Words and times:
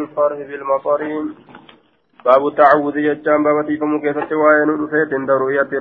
الفرح 0.00 0.38
بالمطر 0.48 1.00
باب 2.24 2.46
التعوذ 2.46 2.96
جتان 3.06 3.42
باب 3.44 3.66
تيفم 3.66 4.00
كيسة 4.04 4.30
وين 4.42 4.68
رفيت 4.82 5.10
عند 5.18 5.30
رؤية 5.30 5.72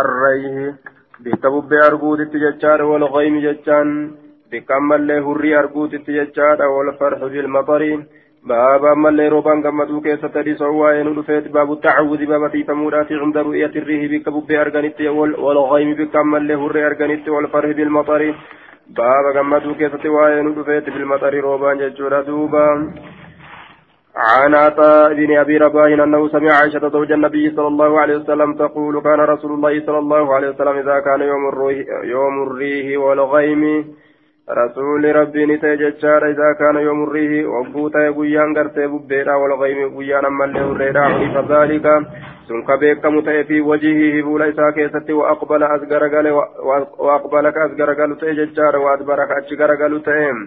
الريه. 0.00 0.74
بكبب 1.20 1.72
أرقود 1.72 2.20
التججار 2.20 2.82
والغيم 2.82 3.34
جتان. 3.46 4.10
بكمل 4.52 5.10
هري 5.26 5.58
أرقود 5.58 5.94
التججار 5.94 6.62
والفرح 6.62 7.20
بالمطر 7.32 7.82
باب 8.44 8.84
أمل 8.84 9.32
روبان 9.32 9.62
قمدو 9.66 10.00
كيسة 10.00 10.28
تريسا 10.28 10.66
وين 10.66 11.18
رفيت 11.18 11.48
باب 11.48 11.72
التعوذ 11.72 12.26
باب 12.26 12.52
تيفم 12.52 12.80
عند 13.22 13.36
رؤية 13.36 13.74
الريه 13.80 14.02
بكبب 14.12 14.52
أرقانت 14.52 15.00
والغيم 15.44 15.94
بكمل 15.94 16.52
هري 16.52 16.86
أرقانت 16.86 17.28
والفرح 17.28 17.70
بالمطر 17.78 18.34
باب 18.98 19.24
قمدو 19.36 19.74
كيسة 19.74 20.04
وين 20.16 20.46
رفيت 20.58 20.86
بالمطر 20.90 21.34
روبان 21.34 21.78
جتان 21.80 22.20
دوبا. 22.26 22.66
عن 24.16 24.54
عطاء 24.54 25.14
بن 25.14 25.36
أبي 25.36 25.56
رباح 25.56 25.84
أنه 25.84 26.28
سمع 26.28 26.52
عائشة 26.52 26.88
زوج 26.88 27.12
النبي 27.12 27.50
صلى 27.56 27.66
الله 27.66 28.00
عليه 28.00 28.16
وسلم 28.16 28.54
تقول 28.54 29.00
كان 29.00 29.20
رسول 29.20 29.52
الله 29.52 29.86
صلى 29.86 29.98
الله 29.98 30.34
عليه 30.34 30.48
وسلم 30.48 30.76
إذا 30.76 31.00
كان 31.00 31.20
يوم 31.20 31.48
الريه 31.48 31.84
يوم 32.04 32.42
الريه 32.42 32.96
والغيم 32.96 33.84
رسول 34.50 35.16
ربي 35.16 35.46
نتججار 35.46 36.30
إذا 36.30 36.52
كان 36.58 36.76
يوم 36.76 37.02
الريه 37.02 37.46
وقوتا 37.46 37.98
يقويان 37.98 38.56
قرتي 38.56 38.86
ببيرا 38.86 39.34
والغيم 39.34 39.94
قويان 39.94 40.24
أما 40.24 40.44
اللي 40.44 40.60
هريرا 40.60 41.00
عرف 41.00 41.50
ذلك 41.50 41.86
سنك 42.48 42.78
بيك 42.78 43.06
متئ 43.06 43.44
في 43.44 43.60
وجهه 43.60 44.22
بولا 44.22 44.48
إسا 44.48 44.70
كيستي 44.70 45.12
وأقبل 45.12 45.62
أزغرغل 45.62 46.26
وأقبلك 46.98 47.56
أزغرغل 47.56 48.16
تججار 48.16 48.76
وأدبرك 48.76 49.30
أجغرغل 49.30 50.02
تئم 50.02 50.38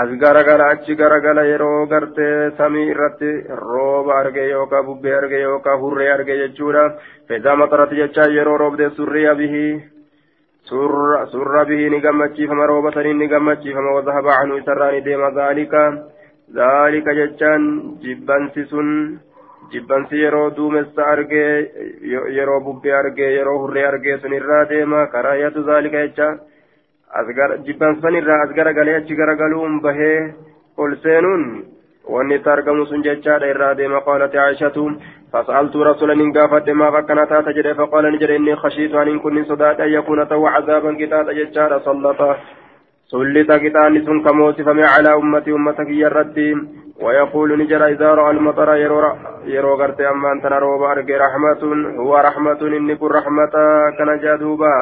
as 0.00 0.08
garagala 0.22 0.64
achi 0.72 0.94
garagala 0.96 1.42
yeroo 1.52 1.86
gartee 1.92 2.50
samii 2.58 2.88
irratti 2.92 3.30
rooba 3.62 4.12
arge 4.20 4.44
yookaan 4.50 4.86
bubbee 4.86 5.14
arge 5.20 5.38
yookaan 5.46 5.80
hurree 5.82 6.10
arge 6.12 6.34
jechuudha 6.42 6.84
fedhaa 7.28 7.56
maxarati 7.62 7.96
jecha 8.00 8.24
yeroo 8.36 8.56
roobde 8.62 8.86
surriya 8.96 9.34
bihii 9.40 9.72
surra 11.32 11.64
bihii 11.70 11.90
ni 11.90 12.00
gammachiifama 12.06 12.66
rooba 12.66 12.92
saniin 12.94 13.18
ni 13.18 13.28
gammachiifama 13.28 13.92
wazahaba 13.98 14.36
canuu 14.38 14.60
isarraa 14.62 14.92
ni 14.92 15.00
deema 15.08 15.30
zaalika 15.38 15.82
zaalika 16.58 17.14
jechaan 17.20 17.66
jibbansi 18.04 18.64
sun 18.70 18.88
jibbansi 19.72 20.22
yeroo 20.22 20.50
duumessa 20.56 21.06
argee 21.06 21.52
yeroo 22.38 22.60
bubbee 22.60 22.94
argee 23.02 23.30
yeroo 23.36 23.58
hurree 23.64 23.84
argee 23.90 24.16
sun 24.22 24.32
irraa 24.40 24.64
deema 24.72 25.06
karaayatu 25.16 25.62
zaalika 25.68 26.06
jechaan 27.12 27.64
jibbansan 27.66 28.14
irraa 28.20 28.42
as 28.44 28.54
garagalee 28.56 28.96
achi 29.00 29.14
garagaluun 29.14 29.80
bahee 29.80 30.34
ol 30.78 30.96
seenuun 31.02 31.42
wanni 32.08 32.34
itti 32.34 32.48
argamu 32.48 32.86
sun 32.86 33.02
jechaadha 33.02 33.50
irraa 33.54 33.74
deema. 33.74 34.00
Qaalati 34.00 34.38
aishatu 34.38 34.86
فسألت 35.32 35.76
رسولا 35.76 36.12
إن 36.12 36.32
قافت 36.32 36.68
ما 36.70 36.90
فكنا 36.90 37.24
تاتا 37.24 37.52
جري 37.52 37.74
فقال 37.74 38.04
نجر 38.12 38.36
إني 38.36 38.56
خشيت 38.56 38.94
أن 38.94 39.18
كن 39.18 39.44
صداد 39.44 39.80
أن 39.80 39.88
يكون 39.88 40.28
تو 40.28 40.46
عذابا 40.46 40.92
كتاتا 41.00 41.32
ججارا 41.32 41.78
سلطا 41.78 42.36
سلط 43.10 43.52
كتاني 43.52 44.00
سن 44.06 44.18
كموت 44.24 44.60
فمع 44.62 44.86
على 44.96 45.14
أمتي 45.14 45.52
أمتك 45.52 45.88
يردي 45.88 46.56
ويقول 47.00 47.58
نجر 47.58 47.86
إذا 47.86 48.14
رأى 48.14 48.30
المطر 48.30 48.74
يرو 48.76 49.00
يرو 49.44 49.74
غرت 49.74 50.00
أما 50.00 50.32
أنت 50.32 50.44
أرجي 50.44 51.16
رحمة 51.16 51.62
هو 51.96 52.16
رحمة 52.16 52.60
إني 52.62 52.96
كن 52.96 53.06
رحمة 53.06 53.54
كان 53.98 54.18
جادوبا 54.22 54.74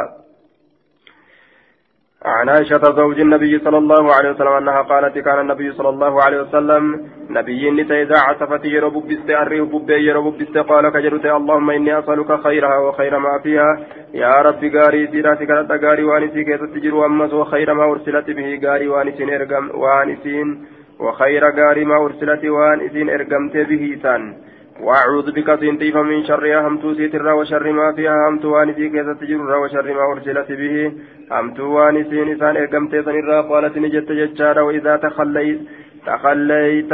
عن 2.25 2.49
عائشة 2.49 2.83
زوج 2.97 3.21
النبي 3.21 3.59
صلى 3.59 3.79
الله 3.79 4.15
عليه 4.15 4.31
وسلم 4.31 4.53
أنها 4.53 4.83
قالت 4.83 5.19
كان 5.19 5.41
النبي 5.41 5.73
صلى 5.73 5.89
الله 5.89 6.23
عليه 6.23 6.41
وسلم 6.41 7.07
نبي 7.31 7.71
نتا 7.71 8.03
إذا 8.03 8.19
عصفت 8.19 8.65
يرو 8.65 8.91
ببست 8.91 9.31
أريه 9.31 9.63
ببي 9.63 10.07
يرو 10.07 10.31
ببست 10.31 10.59
قال 10.59 10.89
كجرت 10.89 11.27
اللهم 11.27 11.71
إني 11.71 11.99
أسألك 11.99 12.41
خيرها 12.41 12.79
وخير 12.79 13.19
ما 13.19 13.39
فيها. 13.43 13.81
يا 14.15 14.43
رب 14.43 14.65
غاري 14.65 15.07
سيراتي 15.07 15.47
كانت 15.47 15.73
غاري 15.85 16.05
وانسي 16.05 16.45
كيف 16.45 16.63
تجر 16.63 17.07
أمس 17.07 17.33
وخير 17.35 17.75
ما 17.75 17.85
أرسلت 17.85 18.31
به 18.31 18.61
غاري 18.65 18.89
وانسين 18.89 19.31
إرقم 19.31 19.71
وانسين 19.75 20.67
وخير 20.99 21.45
غاري 21.45 21.85
ما 21.85 21.97
أرسلت 22.05 22.45
وانسين 22.45 23.11
إرقمت 23.11 23.57
به 23.57 23.99
سان. 24.03 24.35
وأعوذ 24.81 25.33
بك 25.33 25.61
سنتيف 25.61 25.97
من 25.97 26.25
شرها 26.25 26.69
همتو 26.69 26.95
سيتر 26.95 27.29
وشر 27.33 27.73
ما 27.73 27.93
فيها 27.93 28.29
همتو 28.29 28.49
وانسي 28.55 28.89
كيف 28.89 29.09
تجر 29.21 29.59
وشر 29.63 29.95
ما 29.95 30.05
أرسلت 30.13 30.53
به. 30.53 30.93
همتو 31.31 31.65
وانسي 31.75 32.25
نسان 32.25 32.57
إرقمت 32.57 32.97
سنرا 33.05 33.41
قالت 33.41 33.79
نجت 33.79 34.13
ججارا 34.13 34.63
وإذا 34.63 34.97
تخليت 34.97 35.61
تخليت 36.07 36.93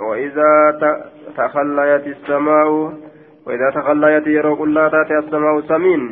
وإذا 0.00 0.52
تخليت 1.36 2.06
السماء 2.06 2.68
وإذا 3.46 3.70
تخليت 3.74 4.26
يرو 4.26 4.56
كلا 4.56 4.88
تاتي 4.88 5.18
السماء 5.18 5.60
سمين 5.60 6.02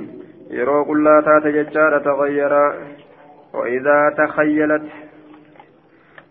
يرو 0.51 0.85
كلا 0.85 1.23
تاتي 1.27 1.53
ججارا 1.53 1.99
تغير 1.99 2.53
وإذا 3.55 4.15
تخيلت 4.19 4.83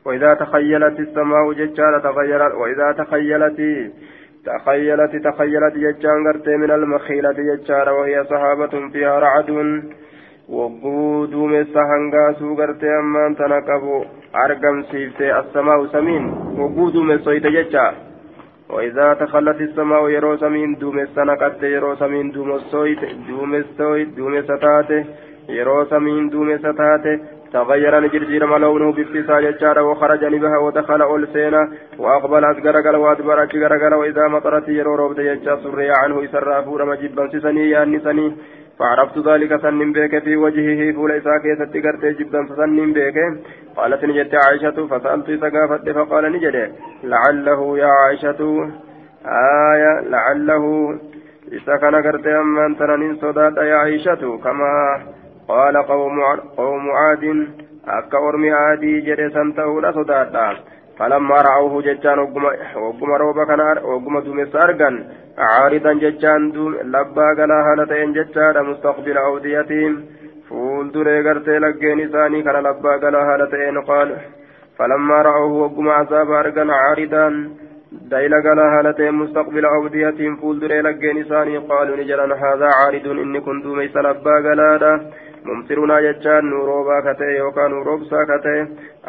وإذا 0.06 0.34
تخيلت 0.34 1.00
السماء 1.00 1.54
ججارا 1.54 2.00
تغيرت 2.00 2.54
وإذا 2.56 2.92
تخيلت 2.92 3.60
تخيلت 4.46 5.16
تخيلت 5.28 5.74
ججان 5.76 6.28
غرتي 6.28 6.58
من 6.58 6.72
المخيلة 6.72 7.32
ججارا 7.32 7.92
وهي 7.92 8.24
صحابة 8.24 8.90
فيها 8.90 9.20
رعد 9.20 9.50
مسا 10.50 11.82
هنغاسو 11.92 12.54
غرتي 12.54 12.90
أمان 13.00 13.36
تنقبو 13.36 14.06
أرقم 14.36 14.84
سيفتي 14.92 15.40
السماء 15.40 15.86
سمين 15.86 16.24
وقود 16.58 16.96
مسويت 16.96 17.48
ججا 17.48 17.94
وإذا 18.70 19.14
تخلت 19.14 19.62
السماء 19.62 20.10
يرو 20.10 20.38
سمين 20.38 20.76
دومس 20.76 21.18
نقت 21.18 21.64
يرو 21.64 21.96
سمين 21.96 22.32
دومسويت 22.32 23.00
دومسويت 23.28 24.08
دومستات 24.18 24.92
يرو 25.50 25.86
سمين 25.86 26.30
دومستات 26.30 27.06
تغير 27.54 28.00
نجرجير 28.00 28.46
لونه 28.58 28.92
بابتسا 28.92 29.40
ججارا 29.40 29.82
وخرج 29.82 30.26
نبها 30.26 30.58
ودخل 30.58 31.02
أولسينا 31.02 31.72
وأقبل 32.00 32.46
أسقرقل 32.46 32.96
وأدبر 32.96 33.44
أشقرقل 33.44 33.94
وإذا 33.94 34.28
مطرت 34.28 34.68
يرو 34.70 34.96
روبد 34.96 35.20
يجا 35.20 35.56
سريا 35.64 35.94
عنه 36.04 36.24
إسرا 36.26 36.62
فور 36.62 36.86
مجبا 36.86 37.28
سسني 37.32 37.70
ياني 37.70 38.00
سني 38.00 38.28
فعرفت 38.80 39.18
ذلك 39.28 39.62
سنن 39.62 39.92
بك 39.94 40.24
في 40.24 40.36
وجهه 40.36 40.94
فوليس 40.96 41.28
كيست 41.44 41.74
قرت 41.86 42.04
جبا 42.20 42.42
سنن 42.58 42.94
بك 42.94 43.18
قالت 43.78 44.06
نجت 44.06 44.34
عائشة 44.46 44.78
فسألت 44.88 45.28
سقافت 45.42 45.90
فقال 45.90 46.24
نجد 46.32 46.56
لعله 47.04 47.78
يا 47.78 47.92
عائشة 48.02 48.42
آية 49.74 49.94
لعله 50.14 50.66
إذا 51.52 51.76
كان 51.82 51.96
قرت 51.96 52.28
أما 52.28 52.66
أنت 52.66 52.82
صداد 53.22 53.58
يا 53.58 53.76
عائشة. 53.76 54.38
كما 54.44 54.72
قال 55.48 55.78
قوم 55.78 56.20
قوم 56.58 56.92
عاد 56.92 57.48
أكا 57.88 58.18
أرمي 58.18 58.52
عادي 58.52 59.02
جري 59.02 59.30
سنتهولا 59.30 59.92
صدادا 59.92 60.58
فلما 61.00 61.42
رأوه 61.42 61.82
ججان 61.82 62.20
وقم 62.76 63.12
روبا 63.22 63.44
كان 63.46 63.62
وقم 63.84 64.20
دومس 64.20 64.56
أرغن 64.56 64.96
عارضا 65.38 65.94
ججان 65.94 66.52
دوم 66.52 66.76
لبا 66.94 67.28
غلا 67.38 67.58
هالتين 67.68 68.14
ججان 68.14 68.56
مستقبل 68.70 69.18
أوديتهم. 69.18 69.94
فول 70.50 70.92
دري 70.92 71.22
غرتي 71.26 71.58
لقين 71.64 72.00
إساني 72.00 72.42
كان 72.46 72.56
لبا 72.68 72.94
هالتين 73.30 73.78
قال 73.90 74.10
فلما 74.78 75.22
رأوه 75.22 75.54
وقم 75.64 75.90
عذاب 75.90 76.32
أرغن 76.32 76.70
عارضا 76.70 77.28
دايلا 78.12 78.40
هالتين 78.74 79.14
مستقبل 79.14 79.66
أوديتهم. 79.66 80.36
فول 80.36 80.60
دري 80.60 80.82
لقين 80.82 81.18
إساني 81.24 81.58
قالوا 81.58 81.98
نجران 81.98 82.32
هذا 82.32 82.68
عارض 82.80 83.06
إني 83.08 83.40
كنت 83.40 83.66
ميس 83.66 83.96
لبا 83.98 84.36
غلادا 84.46 84.94
mumsiruunaa 85.48 86.02
jechaan 86.08 86.50
nu 86.52 86.66
roobaa 86.70 87.02
ka 87.08 87.14
ta'e 87.22 87.38
yookaan 87.38 87.72
nu 87.72 87.84
roobsaa 87.90 88.26
ka 88.32 88.38
ta'e 88.46 88.62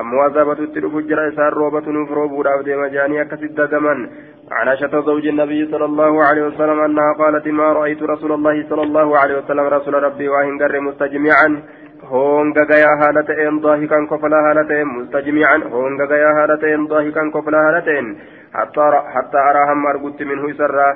ammoo 0.03 0.25
azaabatutti 0.25 0.83
dhufu 0.87 1.03
jira 1.11 1.29
isaan 1.33 1.53
roobatu 1.61 1.93
nuuf 1.93 2.11
roobuudhaaf 2.21 2.65
deema 2.71 2.91
jaanii 2.97 3.23
akkasitti 3.25 3.57
dagaman. 3.63 4.03
عن 4.51 4.69
عائشة 4.69 5.01
زوج 5.01 5.27
النبي 5.27 5.71
صلى 5.71 5.85
الله 5.85 6.25
عليه 6.25 6.43
وسلم 6.43 6.81
أنها 6.81 7.13
قالت 7.19 7.47
ما 7.49 7.73
رأيت 7.73 8.03
رسول 8.03 8.33
الله 8.33 8.69
صلى 8.69 8.83
الله 8.83 9.19
عليه 9.19 9.39
وسلم 9.39 9.67
رسول 9.77 9.95
ربي 10.03 10.29
وإن 10.29 10.59
قر 10.63 10.81
مستجمعا 10.81 11.63
هونغا 12.05 12.63
غيا 12.73 12.93
هالتين 13.03 13.61
ضاحكا 13.61 13.99
كفلا 14.11 14.39
هالتين 14.47 14.87
مستجمعا 14.87 15.57
هونغا 15.73 16.05
غيا 16.05 16.31
هالتين 16.39 16.87
ضاحكا 16.87 17.31
كفلا 17.35 17.61
هالتين 17.69 18.07
حتى 18.55 18.87
حتى 19.15 19.39
أراهم 19.51 19.79
مرقت 19.83 20.23
منه 20.23 20.53
سرا 20.59 20.89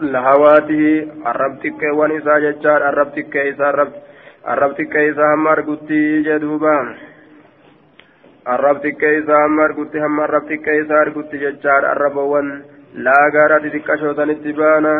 لهواته 0.00 0.82
الربتك 1.26 1.82
ونساء 1.98 2.38
ججار 2.40 2.88
الربتك 2.88 3.36
إسا 3.36 3.70
الربتك 3.70 4.09
arrab 4.44 4.76
xiqqee 4.76 5.08
isaa 5.10 5.30
hamma 5.30 5.50
argutti 5.50 6.24
jedhuuba 6.24 6.74
arrab 8.46 8.82
xiqqee 8.82 9.18
isaa 9.20 9.42
hamma 9.42 9.64
argutti 9.64 9.98
hamma 9.98 10.22
arrab 10.24 10.48
xiqqee 10.48 10.80
isaa 10.82 11.00
argutti 11.00 11.38
jechaadha 11.38 11.90
arrabawwan. 11.90 12.52
Laagaadha 12.94 13.62
xixiqqashoo 13.64 14.14
sanitti 14.14 14.52
baana. 14.52 14.94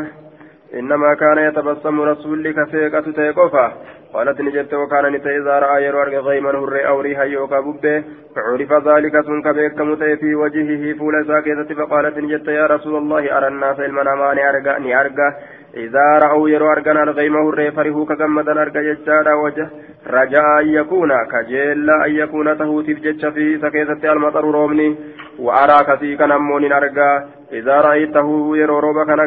إنما 0.75 1.15
كان 1.15 1.39
يتبسم 1.39 2.01
رسولك 2.01 2.69
فيقة 2.71 3.01
تيقفا 3.01 3.73
قالت 4.13 4.41
نجت 4.41 4.75
وكان 4.75 5.13
نتا 5.13 5.31
إذا 5.31 5.59
رأى 5.59 5.85
يرو 5.85 6.03
أرغ 6.03 6.15
غيما 6.29 6.51
هري 6.51 6.87
أو 6.87 7.01
ريها 7.01 7.25
يوكا 7.25 7.61
ببه 7.61 8.05
فعرف 8.37 8.73
ذلك 8.89 9.21
سنك 9.27 9.49
بيك 9.49 9.81
متي 9.81 10.17
في 10.17 10.35
وجهه 10.35 10.99
فول 10.99 11.27
ساكتة 11.27 11.75
فقالت 11.75 12.19
نجت 12.19 12.49
يا 12.49 12.67
رسول 12.67 12.97
الله 12.97 13.39
أرى 13.39 13.49
الناس 13.49 13.81
المنام 13.81 14.21
أني 14.23 14.49
أرغى 14.49 14.77
أني 14.77 15.01
أرغى 15.01 15.29
إذا 15.76 16.08
رأوا 16.24 16.50
يرو 16.50 16.72
أرغى 16.72 16.92
الغيم 16.92 17.36
هري 17.38 17.72
فرهو 17.72 18.06
كغمدا 18.06 18.62
أرغى 18.62 18.94
جتشارا 18.94 19.34
وجه 19.34 19.70
رجاء 20.08 20.62
أن 20.62 20.68
يكون 20.68 21.12
كجيل 21.32 21.90
أن 21.90 22.12
يكون 22.22 22.58
تهوتي 22.58 22.94
بجتش 22.94 23.26
في 23.26 23.60
سكيتة 23.62 24.12
المطر 24.14 24.46
رومني 24.58 24.96
وأرى 25.40 25.80
كثيكا 25.88 26.26
نمون 26.26 26.72
أرغى 26.72 27.12
إذا 27.54 27.82
رأيته 27.82 28.58
يرو 28.58 28.80
روبا 28.80 29.04
كان 29.06 29.20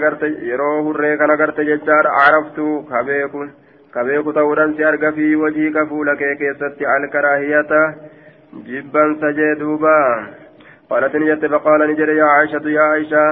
يرو 0.51 0.91
هري 0.91 1.17
كان 1.17 1.31
جتشار 1.69 2.05
عرفت 2.19 2.59
كبيكون 2.91 3.49
kabeeku 3.95 4.33
ta'uudhaan 4.37 4.77
si 4.77 4.85
arga 4.85 5.13
fi 5.17 5.27
wajii 5.43 5.73
ka 5.73 5.87
fuula 5.91 6.15
kee 6.21 6.35
keessatti 6.41 6.87
alkaraahiyata 6.95 7.81
jibbansa 8.69 9.33
jee 9.41 9.55
duuba 9.63 9.95
قالت 10.91 11.17
نجت 11.17 11.45
فقال 11.53 11.81
نجد 11.91 12.09
يا 12.09 12.25
عائشة 12.25 12.65
يا 12.69 12.81
عائشة 12.81 13.25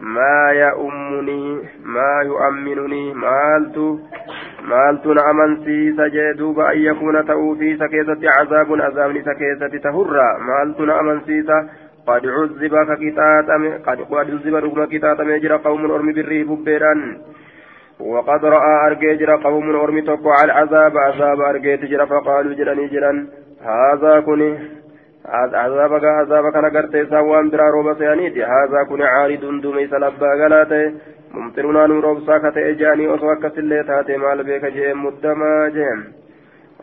ما 0.00 0.50
يؤمني 0.52 1.62
ما 1.84 2.22
يؤمنني 2.24 3.14
مالت 3.14 3.78
مالت 4.64 5.06
نأمن 5.06 5.64
سيس 5.64 6.00
جدوب 6.00 6.60
أن 6.60 6.78
يكون 6.78 7.26
تأو 7.26 7.54
في 7.54 7.76
سكيسة 7.76 8.20
عذاب 8.38 8.80
عذاب 8.80 9.22
سكيسة 9.28 9.78
تهرى 9.78 10.28
مالت 10.40 10.80
نأمن 10.80 11.20
سيس 11.20 11.50
قد 12.06 12.26
عذب 12.26 12.74
ككتاتم 12.88 13.62
قد 13.86 13.98
عذب 14.12 14.54
رغم 14.54 14.84
كتاتم 14.84 15.30
يجرى 15.30 15.56
قوم 15.56 15.90
أرمي 15.90 16.12
بالريب 16.12 16.64
بيران 16.64 17.18
وقد 18.00 18.44
رأى 18.44 18.86
أرجي 18.86 19.16
جرى 19.16 19.34
قوم 19.44 19.76
أرمي 19.76 20.02
تقوى 20.02 20.34
العذاب 20.44 20.98
عذاب 20.98 21.40
أرجي 21.40 21.76
تجرى 21.76 22.06
فقالوا 22.06 22.54
جراني 22.54 22.86
جران 22.88 23.26
هذا 23.62 24.20
كني 24.20 24.77
عذابك 25.27 26.03
عذابك 26.03 26.55
نقرت 26.55 26.95
سوام 27.09 27.49
برا 27.49 27.69
روبا 27.69 27.93
سيانيتي 27.93 28.43
هذا 28.43 28.83
كني 28.89 29.03
عارض 29.03 29.43
دمي 29.63 29.87
سلبا 29.87 30.27
غلاته 30.39 30.93
ممطرنا 31.33 31.87
نور 31.87 32.19
ساكة 32.27 32.55
إجاني 32.69 33.05
أصوك 33.15 33.47
سلي 33.55 33.83
تاتي 33.83 34.17
مال 34.17 34.43
بيك 34.43 34.65
جي 34.65 34.93
مدما 34.93 35.69
جيم 35.75 36.23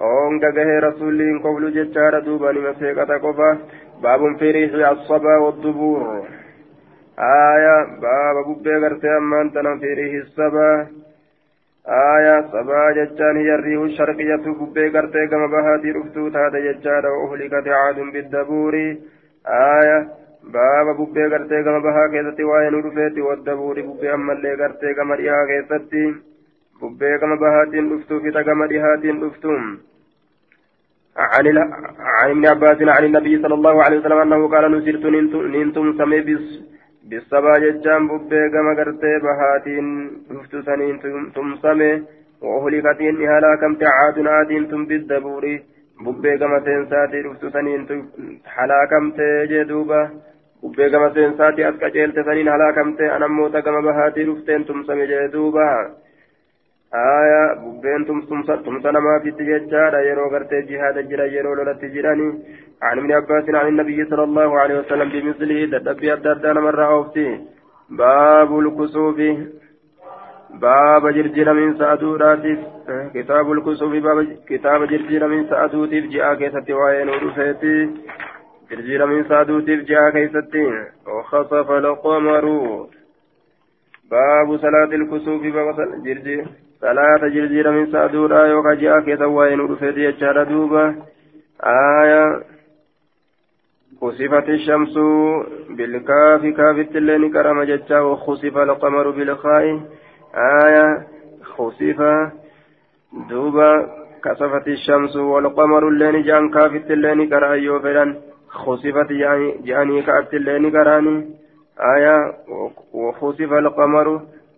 onga 0.00 0.50
gahe 0.56 0.80
rasuulliin 0.80 1.42
koflu 1.44 1.68
jechaadha 1.76 2.20
duuba 2.24 2.52
nima 2.52 2.72
seeqata 2.80 3.18
qofa 3.20 3.48
baabun 4.02 4.38
fi 4.38 4.52
riixi 4.56 4.82
assabaa 4.92 5.40
waddubur 5.44 6.24
aya 7.16 7.74
baaba 8.00 8.44
bubbee 8.48 8.80
gartee 8.80 9.16
ammaan 9.16 9.50
tana 9.52 9.76
fi 9.82 9.94
riixi 10.00 10.32
sabaa 10.36 10.86
آية 11.87 12.41
سبا 12.51 12.91
جتان 12.91 13.37
هي 13.37 13.55
الشرقية 13.85 14.35
ببي 14.35 14.89
قرتي 14.89 15.27
كما 15.27 15.47
بهاتي 15.47 15.91
رفتو 15.91 16.29
تاتا 16.29 16.59
جتان 16.59 17.05
وأهلكت 17.05 17.67
عاد 17.67 17.99
بالدبور 18.13 18.75
آية 19.47 20.07
بابا 20.53 20.91
ببي 20.99 21.23
قرتي 21.33 21.63
كما 21.63 21.79
بها 21.79 22.07
كيستي 22.11 22.43
وين 22.43 22.75
رفيتي 22.85 23.21
والدبور 23.21 23.81
ببي 23.81 24.13
أما 24.13 24.33
اللي 24.33 24.53
قرتي 24.61 24.93
كما 24.93 25.15
ريها 25.15 25.45
كيستي 25.49 26.05
ببي 26.81 27.17
كما 27.17 27.35
بهاتين 27.35 27.93
رفتو 27.93 28.19
فتا 28.19 28.41
كما 28.41 28.65
ريهاتين 28.65 29.23
رفتو 29.23 29.55
عن 31.17 31.47
ابن 32.29 32.45
عباس 32.45 32.77
عن 32.81 33.03
النبي 33.05 33.41
صلى 33.41 33.53
الله 33.53 33.83
عليه 33.83 33.99
وسلم 33.99 34.17
أنه 34.17 34.47
قال 34.47 34.71
نسرت 34.71 35.05
ننتم 35.05 35.97
سمي 35.97 36.21
بالصبا 37.09 37.53
ججان 37.63 38.07
ببي 38.07 38.49
كما 38.53 38.71
قرتي 38.77 39.13
بهاتين 39.23 39.87
رفتو 40.31 40.61
سنين 40.61 40.99
تمسمي 41.35 41.91
وأهلكتين 42.41 43.15
هلاكمت 43.33 43.83
عاد 43.97 44.17
عادين 44.27 44.67
تم 44.69 44.85
بالدبور 44.85 45.45
ببي 46.05 46.37
كما 46.37 46.59
سينساتي 46.65 47.21
رفتو 47.21 47.49
سنين 47.49 47.81
هلاكمت 48.57 49.19
جدوبا 49.51 50.01
ببي 50.63 50.89
كما 50.89 51.13
سينساتي 51.13 51.69
أسكجيلت 51.69 52.19
سنين 52.27 52.47
هلاكمت 52.49 53.01
أنا 53.01 53.27
موتا 53.27 53.59
كما 53.59 53.79
بهاتي 53.81 54.23
رفتين 54.23 54.65
تمسمي 54.65 55.05
جدوبا 55.11 55.69
آية 56.93 57.53
ببين 57.53 58.05
تمسا 58.05 58.91
نما 58.91 59.19
في 59.23 59.29
التجارة 59.29 59.97
يرو 60.09 60.27
غرتي 60.33 60.61
جهاد 60.61 61.09
جرا 61.09 61.25
يرو 61.25 61.53
لولت 61.53 61.85
جراني 61.85 62.29
عن 62.81 62.97
ابن 62.99 63.11
عباس 63.11 63.49
عن 63.49 63.67
النبي 63.67 64.05
صلى 64.05 64.23
الله 64.23 64.59
عليه 64.59 64.79
وسلم 64.79 65.09
بمثله 65.09 65.77
دبي 65.77 66.13
الدردان 66.13 66.57
مرة 66.57 66.85
أوفتي 66.85 67.27
باب 67.89 68.59
الكسوف 68.59 69.19
باب 70.61 71.03
جرجر 71.15 71.53
من 71.53 71.77
سعدوراتي 71.79 72.53
كتاب 73.15 73.51
الكسوف 73.51 73.93
باب 74.07 74.17
كتاب 74.49 74.79
جرجر 74.91 75.27
من 75.27 75.49
سعدوتي 75.49 75.99
جاء 76.13 76.35
كيستي 76.39 76.73
وين 76.73 77.09
ورفيتي 77.09 77.75
جرجر 78.71 79.05
من 79.05 79.23
سعدوتي 79.29 79.75
جاء 79.75 80.09
كيستي 80.09 80.65
وخصف 81.07 81.71
القمر 81.71 82.45
باب 84.11 84.57
صلاة 84.57 84.91
الكسوف 84.99 85.41
باب 85.55 85.77
جرجر 86.05 86.45
صلاة 86.85 87.27
جرجر 87.35 87.71
من 87.71 87.91
سعدورا 87.91 88.45
يوكا 88.45 88.73
جاء 88.73 88.99
كيسا 89.05 89.25
وين 89.25 89.59
ورفيتي 89.59 89.99
يجار 89.99 90.43
دوبا 90.43 90.95
آية 91.63 92.23
خسفت 94.01 94.49
الشمس 94.49 94.93
بالكاف 95.77 96.41
كاف 96.57 96.77
اللين 96.95 97.31
كرم 97.33 97.63
جتا 97.63 97.99
وخسف 97.99 98.57
القمر 98.57 99.09
بالخاء 99.09 99.65
آية 100.63 100.87
خسف 101.43 101.99
دوبا 103.29 103.71
كسفت 104.23 104.67
الشمس 104.67 105.15
والقمر 105.15 105.87
اللين 105.87 106.23
جان 106.23 106.49
كاف 106.49 106.71
اللين 106.91 107.29
كرا 107.29 107.53
يوفران 107.53 108.09
خسفت 108.49 109.09
جاني 109.67 110.01
كأت 110.01 110.33
اللين 110.33 110.71
كراني 110.71 111.15
آية 111.95 112.17
وخسف 112.93 113.51
القمر 113.53 114.07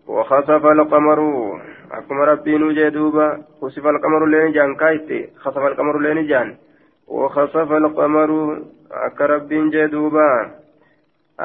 وخسف 0.08 0.66
القمر 0.66 1.20
أكما 1.92 2.24
ربي 2.26 2.58
نوجي 2.58 2.90
دوبا 2.90 3.28
خسف 3.62 3.86
القمر 3.88 4.24
اللين 4.24 4.52
جان 4.52 4.76
كايتي 4.76 5.30
خسف 5.44 5.58
القمر 5.58 5.98
اللين 5.98 6.28
جان 6.28 6.56
وخسف 7.08 7.72
القمر 7.72 8.32
akka 9.06 9.28
rabbiin 9.28 9.72
jee 9.72 9.88
duuba 9.92 10.26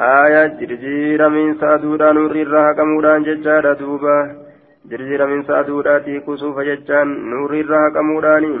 aayaa 0.09 0.47
jirjiiramiinsa 0.59 1.71
aduudhaan 1.75 2.15
nurri 2.17 2.41
irraa 2.45 2.61
haqamuudhaan 2.67 3.25
jechaadha 3.27 3.73
duuba 3.81 4.13
jirjiiramiinsa 4.91 5.57
aduudhaatii 5.57 6.21
kusuufa 6.27 6.63
jechaan 6.69 7.11
nurri 7.33 7.59
irraa 7.63 7.81
haqamuudhaani 7.85 8.51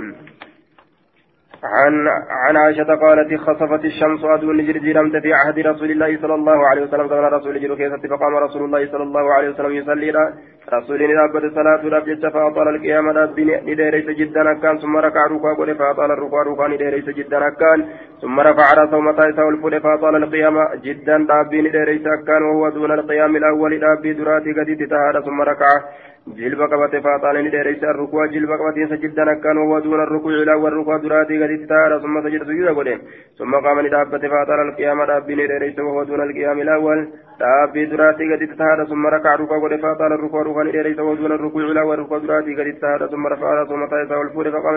عن 1.63 2.07
عن 2.29 2.57
عائشة 2.57 2.95
قالت 2.95 3.33
خسفت 3.39 3.85
الشمس 3.85 4.25
أدون 4.25 4.65
جرجرمت 4.65 5.17
في 5.17 5.33
عهد 5.33 5.59
رسول 5.59 5.91
الله 5.91 6.17
صلى 6.21 6.35
الله 6.35 6.67
عليه 6.67 6.81
وسلم. 6.83 7.07
كما 7.07 7.27
رسول 7.27 7.59
جل 7.61 8.09
فقام 8.09 8.35
رسول 8.35 8.63
الله 8.65 8.91
صلى 8.91 9.03
الله 9.03 9.33
عليه 9.33 9.49
وسلم 9.49 9.71
يصلي 9.71 10.11
رسول 10.73 11.01
رابط 11.17 11.43
صلاة 11.55 11.83
رب 11.95 12.29
فأطال 12.33 12.67
القيام 12.75 13.09
رب 13.09 13.39
نديريس 13.39 14.05
جدا 14.05 14.53
كان 14.53 14.77
ثم 14.77 14.97
ركع 14.97 15.27
ركوع 15.27 15.53
قل 15.53 15.75
فأطال 15.75 16.11
الركوع 16.11 16.43
ركوع 16.43 16.67
نديريس 16.67 17.09
جدا 17.09 17.49
كان 17.49 17.85
ثم 18.21 18.39
رفع 18.39 18.73
رأسه 18.73 18.99
متى 18.99 19.23
يساوي 19.29 19.49
الفول 19.49 19.81
فأطال 19.81 20.15
القيام 20.15 20.55
جدا. 20.83 21.17
رب 21.29 21.53
نديريس 21.53 22.03
كان 22.27 22.41
وهو 22.43 22.69
دون 22.69 22.91
القيام 22.91 23.35
الأول. 23.35 23.83
رب 23.83 24.01
دراتي 24.01 24.51
قد 24.53 24.69
تتهاد 24.79 25.25
ثم 25.25 25.41
ركع 25.41 25.71
جلب 26.27 26.61
قبته 26.61 26.99
فاطال 26.99 27.35
نديريس 27.45 27.83
الركوع 27.83 28.25
جلب 28.25 28.51
قبته 28.51 28.85
سجدا 28.91 29.33
كان 29.43 29.57
وهو 29.57 29.79
دون 29.79 30.01
الركوع 30.03 30.33
إلى 30.33 30.53
والركوع 30.53 30.97
دراتي 30.97 31.43
قد 31.43 31.51
تتهاد 31.65 32.01
ثم 32.01 32.15
سجد 32.23 32.43
سجود 32.43 32.67
قدم 32.77 32.99
ثم 33.39 33.55
قام 33.55 33.79
ندابته 33.85 34.27
فاطال 34.27 34.59
القيام 34.67 35.01
رب 35.01 35.31
نديريس 35.31 35.79
وهو 35.79 36.03
دون 36.03 36.21
رب 37.41 37.73
دراتي 37.91 38.23
قد 38.31 38.47
تتهاد 38.47 38.87
ثم 38.87 39.07
ركع 39.07 39.35
ركوع 39.35 39.57
قد 39.63 39.75
فاطال 39.81 40.13
الركوع 40.13 40.41
ركوع 40.41 40.63
نديريس 40.63 40.99
وهو 40.99 41.15
دون 41.15 41.31
الركوع 41.31 41.63
إلى 41.71 41.81
والركوع 41.81 42.17
دراتي 42.17 42.55
قد 42.55 42.73
تتهاد 42.73 43.09
ثم 43.11 43.27
رفع 43.27 43.63
متى 43.83 43.95
يساوي 44.03 44.23
الفول 44.27 44.51
فقام 44.51 44.75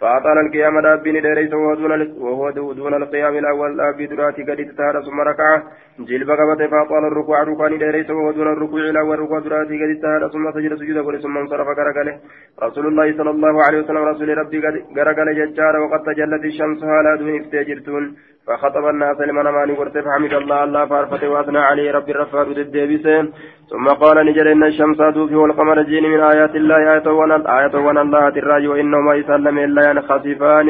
فاطال 0.00 0.38
القيام 0.38 0.78
رب 0.78 1.08
نديريس 1.08 1.52
وهو 1.54 1.74
دون 1.74 1.92
وهو 2.18 2.50
دون 2.50 2.94
القيام 2.94 3.34
الأول 3.38 3.70
رب 3.80 4.02
دراتي 4.02 4.42
قد 4.42 4.56
تتهاد 4.56 4.96
ثم 5.06 5.20
ركع 5.20 5.62
جلب 5.98 6.30
قبته 6.30 6.66
فاطال 6.66 7.04
الركوع 7.04 7.42
ركوع 7.42 7.68
نديريس 7.68 8.10
وهو 8.10 8.30
دون 8.30 8.48
الركوع 8.52 8.80
إلى 8.80 9.00
والركوع 9.00 9.38
دراتي 9.38 9.74
قد 9.82 9.90
تتهاد 9.98 10.22
ثم 10.32 10.52
سجد 10.52 10.74
سجود 10.80 10.98
قل 11.06 11.22
ثم 11.22 11.38
انصرف 11.38 11.68
غرقله 11.78 12.14
رسول 12.62 12.86
الله 12.86 13.16
صلى 13.18 13.30
الله 13.30 13.54
عليه 13.62 13.78
وسلم 13.78 14.02
رسول 14.12 14.38
ربي 14.38 14.58
غرقله 14.96 15.32
ججار 15.32 15.74
وقد 15.82 16.00
تجلت 16.08 16.44
الشمس 16.44 16.84
هالا 16.84 17.16
دون 17.16 17.30
افتجرتون 17.40 18.04
فخطب 18.46 18.84
الناس 18.88 19.20
لمن 19.20 19.46
ماني 19.56 19.72
ورث 19.78 19.96
فحمد 20.06 20.32
الله 20.40 20.64
الله 20.64 20.86
فأرفته 20.86 21.28
وأثنى 21.28 21.58
عليه 21.58 21.92
ربي 21.96 22.12
الرفار 22.12 22.46
الدبيسين 22.46 23.24
ثم 23.70 23.86
قال 24.02 24.16
نجر 24.26 24.52
إن 24.52 24.64
الشمس 24.64 24.98
توفي 25.14 25.34
والقمر 25.34 25.82
جين 25.82 26.04
من 26.12 26.20
آيات 26.20 26.54
الله 26.56 26.76
آية 26.94 27.06
ونال 27.18 27.42
آية 27.58 27.74
ونال 27.86 28.14
الراج 28.14 28.66
وإنهما 28.66 29.14
يسلم 29.14 29.58
الا 29.58 29.82
ينخسفان 29.90 30.68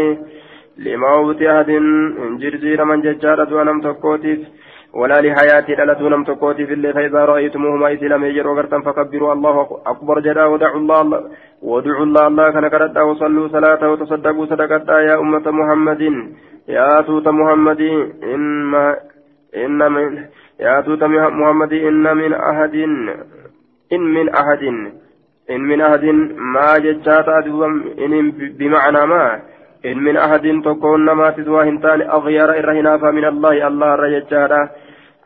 لموت 0.84 1.42
أحد 1.42 1.70
جرجير 2.40 2.84
من 2.84 2.98
ججارة 3.06 3.50
ونم 3.56 3.80
تكوتيف 3.80 4.40
ولا 4.94 5.18
لحياتي 5.24 5.74
دلتو 5.74 6.08
نم 6.08 6.24
تقوتي 6.24 6.66
في 6.66 6.74
الليل 6.74 6.94
فإذا 6.94 7.24
رأيتموهما 7.24 7.92
إسلام 7.94 8.24
يجر 8.24 8.46
وقرتم 8.48 8.82
فكبروا. 8.82 9.32
الله 9.32 9.56
أكبر 9.86 10.16
جدا 10.26 10.44
ودعوا 10.44 10.80
الله 10.80 11.00
ودعوا 11.62 12.04
الله 12.06 12.26
الله 12.26 12.50
كان 12.50 12.68
كرتا 12.68 13.02
وصلوا 13.02 13.48
صلاة 13.48 13.82
وتصدقوا 13.90 14.46
صدقتا 14.46 14.96
يا 15.08 15.14
أمة 15.22 15.46
محمد. 15.60 16.02
يا 16.68 17.00
توت 17.00 17.28
محمد 17.28 17.80
إن 18.22 18.74
إن 19.56 19.92
من 19.92 20.24
يا 20.60 20.80
توت 20.80 21.02
محمد 21.04 21.72
إن 21.72 22.16
من 22.16 22.34
أحد 22.34 22.74
إن 23.92 24.00
من 24.00 24.28
أحد 24.28 24.62
إن 25.50 25.60
من 25.60 25.80
أحد 25.80 26.04
ما 26.54 26.78
ججات 26.78 27.28
إن 27.98 28.30
بمعنى 28.30 29.06
ما 29.06 29.42
إن 29.86 29.98
من 29.98 30.16
أحد 30.16 30.62
تكون 30.64 31.10
ما 31.10 31.30
تدوى 31.30 31.68
هنتان 31.68 32.02
أغير 32.02 32.58
إرهنا 32.58 32.96
من 32.96 33.24
الله 33.24 33.66
الله 33.68 33.94
رججاتا 33.94 34.68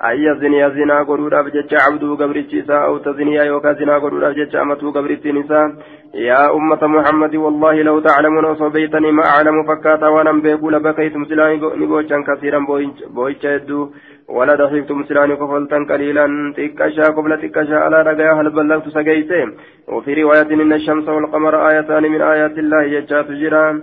أي 0.05 0.35
زنيا 0.41 0.69
زنا 0.69 1.03
قروداف 1.03 1.47
جتش 1.47 1.75
عبدو 1.85 2.15
قبرتش 2.15 2.55
إساء 2.55 2.85
أو 2.85 2.99
تزنيا 2.99 3.43
يوكا 3.45 3.73
زنا 3.73 3.99
قروداف 3.99 4.33
جتش 4.39 4.57
أمتو 4.57 4.91
قبرتش 4.91 5.27
نساء 5.27 5.67
يا 6.15 6.55
أمة 6.57 6.83
محمد 6.87 7.37
والله 7.37 7.83
لو 7.83 8.01
تعلمون 8.01 8.45
وصبيتني 8.45 9.13
ما 9.13 9.23
أعلم 9.27 9.57
فكاتا 9.69 10.09
ونم 10.09 10.41
بيقول 10.41 10.83
بكيتم 10.83 11.25
سلاني 11.25 11.57
نبوشا 11.81 12.25
كثيرا 12.29 12.59
بويتشا 13.15 13.49
يدو. 13.49 13.91
ولا 14.29 14.55
دخلتم 14.55 15.05
سلاني 15.09 15.37
كفلتا 15.37 15.79
قليلا. 15.91 16.27
تكشا 16.57 17.07
قبل 17.17 17.31
تكشا 17.43 17.77
على 17.85 18.03
رقايا 18.03 18.33
هل 18.33 18.51
بلغت 18.51 18.89
سقيته 18.89 19.43
وفي 19.89 20.23
رواية 20.23 20.51
إن 20.55 20.73
الشمس 20.73 21.09
والقمر 21.09 21.55
آيتان 21.69 22.03
من 22.03 22.23
آيات 22.23 22.59
الله 22.59 22.83
يجات 22.83 23.31
جيران 23.31 23.77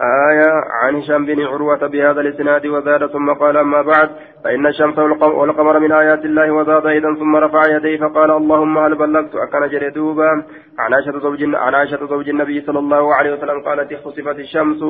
آية 0.00 0.52
عن 0.82 0.96
هشام 0.96 1.26
بن 1.26 1.42
عروة 1.42 1.86
بهذا 1.86 2.20
الإسناد 2.20 2.66
وزاد 2.66 3.06
ثم 3.06 3.32
قال 3.32 3.56
أما 3.56 3.82
بعد 3.82 4.10
فإن 4.44 4.66
الشمس 4.66 4.98
والقمر 4.98 5.78
من 5.78 5.92
آيات 5.92 6.24
الله 6.24 6.50
وزاد 6.50 6.86
أيضا 6.86 7.14
ثم 7.14 7.36
رفع 7.36 7.76
يديه 7.76 7.98
فقال 7.98 8.30
اللهم 8.30 8.78
هل 8.78 8.94
بلغت؟ 8.94 9.34
أكن 9.34 9.68
جردوبا 9.68 10.44
عن 10.78 10.94
عائشة 10.94 11.18
زوج 11.18 11.44
عن 11.54 11.74
عائشة 11.74 12.06
زوج 12.06 12.28
النبي 12.28 12.60
صلى 12.60 12.78
الله 12.78 13.14
عليه 13.14 13.32
وسلم 13.32 13.60
قالت 13.60 13.94
خسفت 13.94 14.38
الشمس 14.38 14.84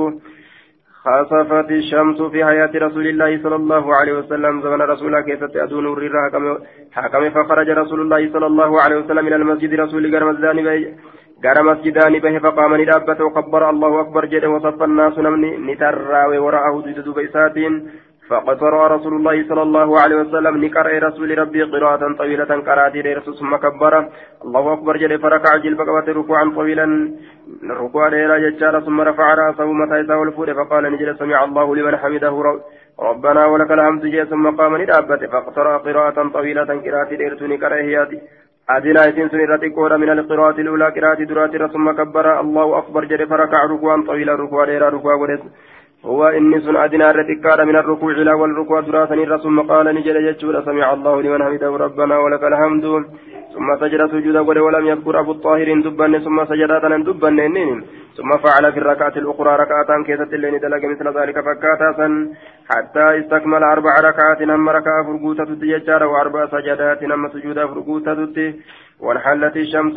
خسفت 1.04 1.70
الشمس 1.70 2.22
في 2.22 2.44
حياة 2.44 2.70
رسول 2.74 3.06
الله 3.06 3.42
صلى 3.42 3.56
الله 3.56 3.94
عليه 3.94 4.12
وسلم. 4.12 4.62
زمن 4.62 4.82
رسولها 4.82 5.20
كيف 5.20 5.44
تأدون 5.44 5.84
نور 5.84 6.10
حكم 6.92 7.30
فخرج 7.30 7.70
رسول 7.70 8.00
الله 8.00 8.32
صلى 8.32 8.46
الله 8.46 8.80
عليه 8.80 8.96
وسلم 8.96 9.26
إلى 9.26 9.36
المسجد 9.36 9.74
رسول 9.74 10.16
قرم 10.16 10.30
gara 11.44 11.62
masjidaani 11.68 12.20
bahe 12.24 12.40
faqaamanii 12.46 12.86
dhaabbate 12.90 13.22
وكبر 13.26 13.70
الله 13.70 14.00
أكبر 14.00 14.24
جده 14.32 14.48
وصف 14.50 14.82
الناس 14.82 15.18
نمني 15.18 15.50
نتراوي 15.66 16.38
وراءه 16.38 16.74
دوب 17.06 17.18
إساتين 17.18 17.72
فقصر 18.28 18.74
رسول 18.94 19.14
الله 19.16 19.36
صلى 19.48 19.62
الله 19.62 19.88
عليه 20.00 20.16
وسلم 20.16 20.64
نقرأ 20.64 20.98
رسول 21.08 21.38
ربي 21.38 21.62
قراءة 21.62 22.02
طويلة 22.20 22.50
قرأت 22.68 22.96
رسول 23.18 23.34
ثم 23.40 23.52
كبر 23.56 23.94
الله 24.44 24.72
أكبر 24.72 24.96
جل 24.96 25.18
فركع 25.18 25.56
جلب 25.64 25.80
قوات 25.88 26.08
ركوعا 26.08 26.44
طويلا 26.58 26.86
ركوعا 27.82 28.08
إلى 28.08 28.34
ججار 28.44 28.80
ثم 28.86 29.00
رفع 29.00 29.34
رأسه 29.34 29.72
متى 29.80 29.96
يساوي 30.00 30.24
الفور 30.28 30.48
فقال 30.54 30.82
نجل 30.92 31.18
سمع 31.18 31.44
الله 31.44 31.76
لمن 31.76 31.96
حمده 31.96 32.34
ربنا 33.00 33.46
ولك 33.46 33.70
الحمد 33.72 34.02
جل 34.06 34.26
ثم 34.32 34.44
قام 34.58 34.76
ندابته 34.82 35.26
فقصر 35.26 35.66
قراءة 35.86 36.18
طويلة 36.36 36.70
قراءة 36.84 37.10
رسول 37.32 37.50
قرأ 37.62 37.80
أدنى 38.70 39.00
إسين 39.00 39.28
سن 39.28 39.38
رتقود 39.38 39.92
من 39.92 40.10
القراءة 40.10 40.60
الأولى 40.60 40.84
قراءة 40.84 41.24
درات 41.24 41.72
ثم 41.72 41.92
كبر 41.92 42.40
الله 42.40 42.78
أكبر 42.78 43.04
جري 43.04 43.26
فركع 43.26 43.64
ركوعا 43.64 44.04
طويلا 44.06 44.34
ركوعا 44.34 44.66
ديرا 44.66 44.88
ركوعا 44.88 45.16
هو 46.04 46.28
إني 46.28 46.60
سن 46.60 46.76
أدنى 46.76 47.10
رتقاد 47.10 47.60
من 47.60 47.76
الركوع 47.76 48.12
إلى 48.12 48.32
والركوع 48.32 48.80
دراسا 48.80 49.36
ثم 49.44 49.60
قال 49.60 49.86
نجل 49.94 50.16
يجول 50.28 50.64
سمع 50.64 50.92
الله 50.92 51.22
لمن 51.22 51.42
حمده 51.44 51.76
ربنا 51.76 52.18
ولك 52.18 52.44
الحمد. 52.44 52.84
ثم 53.54 53.76
سجد 53.80 54.00
سجودا 54.12 54.40
ولم 54.40 54.86
يذكر 54.86 55.20
أبو 55.20 55.32
الطاهر 55.32 55.68
دبن 55.80 56.18
ثم 56.18 56.44
سجدات 56.44 56.84
دبن 57.08 57.38
ثم 58.16 58.30
فعل 58.44 58.72
في 58.72 58.78
الركعة 58.78 59.12
الأخرى 59.16 59.56
ركعتان 59.56 60.04
كيست 60.04 60.32
اللين 60.34 60.58
دلق 60.60 60.84
مثل 60.92 61.06
ذلك 61.18 61.36
فكاتا 61.40 62.08
حتى 62.70 63.04
استكمل 63.20 63.62
أربع 63.62 63.94
ركعات 64.00 64.42
نم 64.42 64.68
ركعة 64.68 65.04
فرقوتة 65.06 65.44
تججار 65.44 66.02
وأربع 66.04 66.46
سجدات 66.46 67.02
نم 67.02 67.28
سجودا 67.28 67.66
فرقوتة 67.66 68.54
وانحلت 69.02 69.56
الشمس 69.56 69.94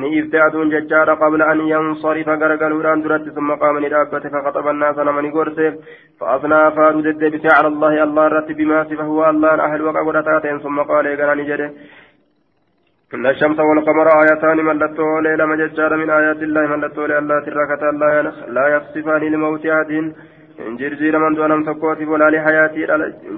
نيفت 0.00 0.34
أدون 0.34 0.68
ججار 0.74 1.08
قبل 1.22 1.40
أن 1.42 1.58
ينصرف 1.74 2.28
غرقلوران 2.28 3.02
درت 3.02 3.28
ثم 3.36 3.50
قام 3.62 3.78
ندابة 3.84 4.24
فخطب 4.32 4.66
الناس 4.68 4.98
نمني 4.98 5.30
قرسه 5.30 5.72
فأثنى 6.20 6.60
فارد 6.76 7.06
الدبس 7.06 7.44
على 7.56 7.68
الله 7.72 8.02
الله 8.02 8.26
رتب 8.28 8.56
بما 8.56 8.84
فهو 8.84 9.30
الله 9.30 9.54
أهل 9.66 9.80
وقع 9.82 10.02
ثم 10.64 10.78
قال 10.90 11.06
إيقنا 11.06 11.34
نجده 11.34 11.70
إن 13.14 13.26
الشمس 13.26 13.58
والقمر 13.68 14.08
آيتان 14.22 14.58
ملتو 14.70 15.18
ليلة 15.26 15.44
مججار 15.46 15.96
من 15.96 16.10
آيات 16.10 16.40
الله 16.46 16.66
ملتو 16.74 17.06
لله 17.06 17.36
تركة 17.46 17.82
لا 18.56 18.66
يخسفان 18.74 19.22
لموت 19.32 19.66
أحد 19.66 19.90
جرجير 20.68 21.18
من 21.18 21.34
دون 21.34 21.52
ولا 22.08 22.30
لحياتي 22.30 22.86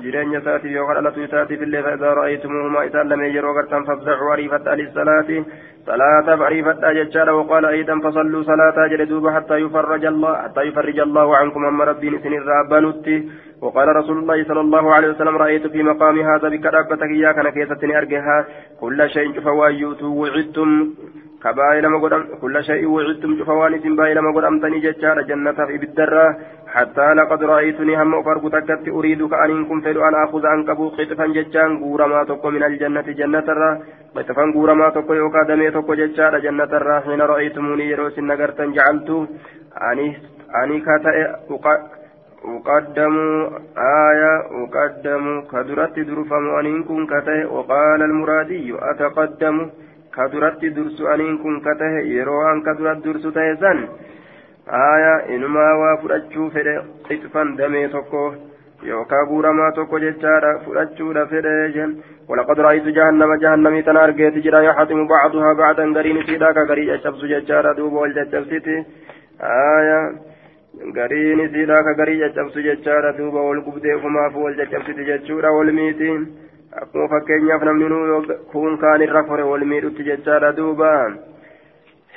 جرين 0.03 0.33
يساتي 0.33 0.69
يوغل 0.69 0.97
على 0.97 1.11
تويتاتي 1.11 1.57
في 1.57 1.65
الليل 1.65 1.83
فإذا 1.83 2.07
رأيتموهما 2.07 2.83
إذا 2.83 3.03
لم 3.03 3.25
يجروا 3.25 3.53
قرتم 3.57 3.85
فافزعوا 3.85 4.33
عريفة 4.33 4.75
للصلاة 4.75 5.45
صلاة 5.87 6.45
عريفة 6.45 6.93
ججار 6.93 7.31
وقال 7.31 7.65
أيضا 7.65 8.01
فصلوا 8.01 8.43
صلاة 8.43 8.87
جلدوب 8.87 9.29
حتى 9.29 9.55
يفرج 9.55 10.05
الله 10.05 10.43
حتى 10.43 10.61
يفرج 10.61 10.99
الله 11.01 11.37
عنكم 11.37 11.65
أما 11.65 11.85
ربي 11.85 12.11
نسن 12.11 12.33
الرابنوتي 12.33 13.29
وقال 13.63 13.89
رسول 13.97 14.19
الله 14.19 14.45
صلى 14.45 14.61
الله 14.61 14.95
عليه 14.95 15.09
وسلم 15.09 15.37
رأيت 15.37 15.67
في 15.67 15.83
مقام 15.83 16.21
هذا 16.21 16.49
بكرابتك 16.49 17.03
إياك 17.03 17.39
نكيستني 17.39 17.99
أرجها 17.99 18.47
كل 18.81 19.11
شيء 19.11 19.41
فوايوت 19.41 20.03
وعدتم 20.03 20.69
كبائل 21.45 21.89
مقدم 21.89 22.23
كل 22.43 22.65
شيء 22.65 22.87
وعدتم 22.87 23.45
فوان 23.45 23.81
سنبائل 23.83 24.19
مقدم 24.23 24.61
تني 24.63 24.79
ججار 24.81 25.23
جنة 25.23 25.59
في 25.69 25.79
بالدرة 25.79 26.27
حتى 26.75 27.15
لقد 27.15 27.45
رأيتني 27.45 28.03
هم 28.03 28.15
أفرق 28.15 28.45
تكت 28.55 28.89
أريد 28.89 29.21
كأن 29.33 29.65
كن 29.69 29.81
فيد 29.81 29.97
أن 29.97 30.15
أخذ 30.25 30.47
عنك 30.47 30.71
قطفا 30.71 31.27
ججان 31.27 31.71
غورا 31.83 32.07
ما 32.07 32.25
تقو 32.25 32.51
من 32.51 32.63
الجنة 32.63 33.07
جنة 33.21 33.47
الرا 33.55 33.73
قطفا 34.17 34.45
غورا 34.55 34.75
ما 34.75 34.89
تقو 34.97 35.15
يوكا 35.15 35.43
دمي 35.49 35.71
تقو 35.71 35.95
ججار 35.95 36.39
جنة 36.39 36.73
الرا 36.79 37.01
حين 37.01 37.21
رأيتموني 37.33 37.85
يروس 37.91 38.19
نغرتا 38.19 38.65
جعلت 38.77 39.11
أني 39.91 40.09
أني 40.63 40.79
أقدم 42.45 43.17
آية 43.79 44.35
أقدم 44.63 45.25
كدرت 45.53 45.99
درفم 45.99 46.45
أن 46.59 46.83
كن 46.83 47.07
كته 47.07 47.53
وقال 47.53 48.03
المرادي 48.03 48.75
أتقدم 48.91 49.71
كدرت 50.17 50.65
درس 50.77 50.99
أن 51.01 51.39
كن 51.43 51.61
كته 51.61 51.95
يرو 52.17 52.53
أن 52.53 52.59
كدرت 52.67 52.99
درس 53.05 53.25
تيزن 53.37 53.79
آية 54.69 55.15
إنما 55.35 55.67
وفرجو 55.81 56.51
فده 56.55 56.85
قطفا 57.09 57.43
دمي 57.59 57.89
تكو 57.89 58.25
fudhachuudha 60.65 61.27
fedhe 61.31 61.73
jen 61.75 61.91
walaqad 62.29 62.59
ra'aytu 62.59 62.95
jahannama 62.97 63.39
jahannamii 63.39 63.83
tana 63.83 64.03
argeeti 64.03 64.43
jira 64.43 64.63
yaxatimu 64.65 65.07
bacduhaa 65.07 65.55
bacdan 65.55 65.95
gariin 65.95 66.19
isiidha 66.23 66.53
ka 66.55 66.65
garii 66.71 66.89
caccabsu 66.91 67.29
jechaadha 67.33 67.75
duuba 67.79 68.01
wal 68.01 68.15
caccabsiti 68.15 68.77
aya 69.51 69.99
gariin 70.99 71.45
isiidha 71.47 71.83
ka 71.85 71.95
garii 71.95 72.21
caccabsu 72.25 72.65
jechaadha 72.69 73.13
duuba 73.19 73.41
wal 73.49 73.61
gubdee 73.67 73.99
kumaaf 74.03 74.35
wal 74.35 74.57
caccabsiti 74.57 75.07
jechuudha 75.11 75.55
wal 75.59 75.73
miiti 75.79 76.11
akkuma 76.81 77.09
fakkeenyaaf 77.09 77.63
namni 77.69 77.89
nuu 77.89 78.23
kun 78.53 78.79
kaan 78.79 79.03
irra 79.07 79.25
fore 79.29 79.45
wal 79.51 79.65
miidhutti 79.73 80.09
jechaadha 80.09 80.57
duuba. 80.57 80.93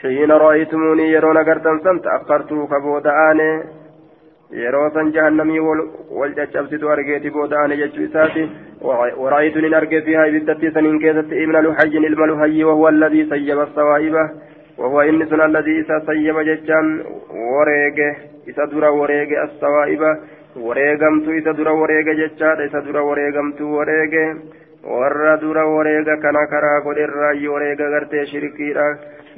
حين 0.01 0.31
رأيتموني 0.31 1.11
يرون 1.11 1.37
أقرتم 1.37 1.79
سنت 1.83 2.07
أخرتوا 2.07 2.67
كبود 2.67 3.07
آني 3.07 3.63
yeroo 4.51 4.89
san 4.93 5.11
jahannamii 5.11 5.59
wal 5.59 6.33
caccabsitu 6.35 6.89
argeeti 6.89 7.29
booda'ane 7.29 7.77
jechuu 7.77 8.03
isaati. 8.05 8.43
ورأيت 9.17 9.57
إن 9.57 9.73
أرجع 9.73 9.99
فيها 9.99 10.27
بالتتي 10.27 10.71
سنين 10.71 10.99
كيست 10.99 11.33
ابن 11.33 11.55
لحي 11.65 11.97
ilma 11.99 12.25
لحي 12.25 12.63
وهو 12.63 12.89
الذي 12.89 13.29
سيب 13.29 13.59
الصوائب 13.59 14.15
وهو 14.77 15.01
إن 15.01 15.25
سن 15.29 15.41
الذي 15.41 15.81
إسا 15.81 15.99
سيب 16.05 16.39
ججان 16.39 17.03
وريجه 17.31 18.15
إسا 18.49 18.65
درا 18.65 18.89
وريجه 18.89 19.43
الصوائب 19.43 20.01
wareegamtu 20.55 21.35
isa 21.35 21.53
dura 21.53 21.73
wareega 21.73 22.15
jechaadha 22.15 22.65
isa 22.65 22.81
dura 22.81 23.03
wareegamtu 23.03 23.75
wareege 23.75 24.25
warra 24.83 25.37
dura 25.37 25.65
wareega 25.67 26.17
kana 26.23 26.47
karaa 26.47 26.81
godherraayi 26.81 27.47
wareega 27.47 27.89
gartee 27.89 28.25
shirkiidha 28.31 28.85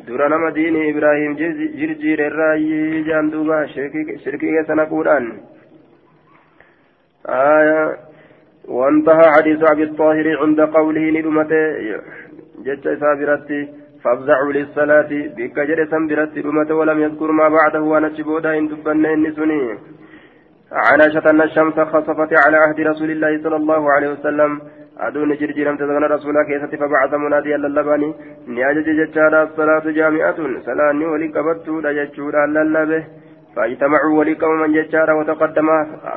dura 0.08 0.30
nama 0.30 0.52
diini 0.52 0.90
ibraahim 0.90 1.36
jirjiirerraayi 1.36 3.04
jaan 3.10 3.32
duuba 3.32 3.68
shirkii 3.68 4.38
keessa 4.54 4.76
naquudhaan 4.76 5.26
وانتهى 8.68 9.26
حديث 9.36 9.60
أبي 9.72 9.84
الطاهر 9.84 10.28
عند 10.42 10.60
قوله 10.62 11.06
ندمته 11.16 11.64
جج 12.66 12.86
سابرتي 13.00 13.60
فافزعوا 14.04 14.54
للصلاة 14.54 15.12
بك 15.38 15.58
جرسا 15.70 16.00
برت 16.10 16.36
دمته 16.46 16.76
ولم 16.76 17.00
يذكر 17.06 17.32
ما 17.32 17.48
بعده 17.50 17.82
ونجبودا 17.82 18.58
إن 18.58 18.68
دبنا 18.68 19.14
إن 19.14 19.26
سني 19.38 19.62
عن 20.72 21.02
عائشة 21.02 21.30
أن 21.30 21.42
الشمس 21.42 21.74
خصفت 21.80 22.34
على 22.46 22.58
عهد 22.58 22.80
رسول 22.80 23.12
الله 23.12 23.44
صلى 23.44 23.56
الله 23.56 23.92
عليه 23.92 24.10
وسلم. 24.12 24.62
أدون 25.00 25.36
جرجيرم 25.36 25.78
تزمن 25.78 26.04
رسولا 26.04 26.44
كيست 26.48 26.76
فبعث 26.76 27.14
مناديا 27.14 27.58
للباني 27.58 28.14
نياجج 28.48 28.88
ججارا 29.00 29.44
الصلاة 29.44 29.86
جامعة. 29.92 30.38
سلاني 30.66 31.06
ولقبت 31.06 31.68
لججورا 31.70 32.46
للبه 32.46 33.04
فاجتمعوا 33.56 34.20
ولقوا 34.20 34.58
من 34.62 34.74
ججارا 34.74 35.14
وتقدم. 35.14 35.68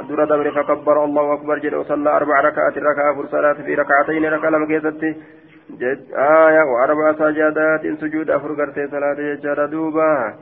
در 0.09 0.25
دبر 0.25 0.51
فكبر 0.51 1.05
الله 1.05 1.35
أكبر. 1.35 1.59
جل 1.59 1.75
وصلى 1.75 2.11
أربع 2.11 2.41
ركعات 2.41 2.79
ركعة 2.79 3.27
صلاة 3.31 3.53
في 3.53 3.75
ركعتين 3.75 4.25
ركعة 4.25 4.51
لم 4.51 4.67
كيست 4.67 5.03
آية 6.15 6.63
وأربع 6.71 7.13
سجادات 7.13 7.83
سجود 8.01 8.31
أفرقرت 8.31 8.91
صلاة 8.91 9.19
ججارا 9.35 9.67
دوبا. 9.67 10.35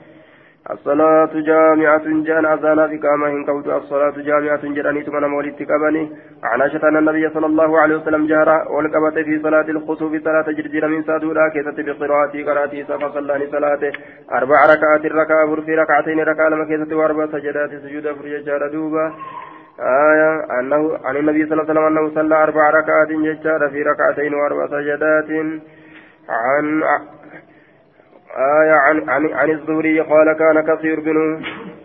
الصلاة 0.71 1.31
جامعة 1.35 2.03
جان 2.05 2.47
أذانا 2.47 2.89
في 2.89 2.99
كاما 2.99 3.29
هنكوت 3.29 3.67
الصلاة 3.69 4.15
جامعة 4.17 4.61
جراني 4.63 5.03
ثم 5.03 5.25
مولد 5.31 5.55
كبني 5.55 6.13
عن 6.45 6.61
عائشة 6.61 6.89
أن 6.89 6.97
النبي 6.97 7.31
صلى 7.35 7.47
الله 7.47 7.81
عليه 7.81 7.97
وسلم 7.97 8.27
جهر 8.27 8.49
والكبت 8.73 9.25
في 9.25 9.39
صلاة 9.43 9.69
الخسوف 9.69 10.13
صلاة 10.25 10.43
جرجير 10.43 10.89
من 10.89 11.03
سادولا 11.03 11.49
كيست 11.49 11.81
بقراءتي 11.81 12.43
قراتي 12.43 12.85
سفا 12.85 13.09
صلاني 13.09 13.47
صلاة 13.47 13.93
أربع 14.33 14.67
ركعات 14.67 15.07
ركعة 15.07 15.61
في 15.67 15.75
ركعتين 15.75 16.21
ركعة 16.21 16.49
لما 16.49 16.65
كيست 16.65 16.93
وأربع 16.93 17.27
سجدات 17.27 17.71
سجود 17.71 18.13
فرج 18.13 18.45
جار 18.45 18.69
دوبا. 18.73 19.13
آية 19.81 20.61
أنه 20.61 20.99
عن 21.05 21.17
النبي 21.17 21.47
صلى 21.47 21.53
الله 21.53 21.65
عليه 21.65 21.73
وسلم 21.73 21.87
أنه 21.87 22.15
صلى 22.15 22.43
أربع 22.43 22.71
ركعات 22.71 23.09
ججار 23.09 23.69
في 23.69 23.83
ركعتين 23.83 24.35
وأربع 24.35 24.67
سجدات. 24.67 25.31
عن 26.29 26.83
آية 28.39 28.73
عن 28.73 29.09
عن 29.09 29.33
عن 29.33 29.51
الزهري 29.51 30.01
قال 30.01 30.33
كان 30.33 30.77
كثير 30.77 31.01
بن 31.01 31.43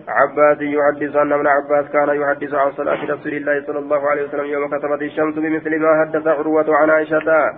عباس 0.08 0.58
يحدث 0.62 1.16
أن 1.16 1.34
ابن 1.34 1.48
عباس 1.48 1.92
كان 1.92 2.10
يحدث 2.10 2.54
عن 2.54 2.72
صلاة 2.72 3.04
رسول 3.04 3.34
الله 3.34 3.64
صلى 3.68 3.80
الله 3.80 4.10
عليه 4.10 4.24
وسلم 4.24 4.46
يوم 4.46 4.68
كتبت 4.68 5.02
الشمس 5.02 5.36
بمثل 5.36 5.80
ما 5.80 6.06
حدث 6.06 6.28
عروة 6.28 6.76
عن 6.76 6.90
عائشة. 6.90 7.54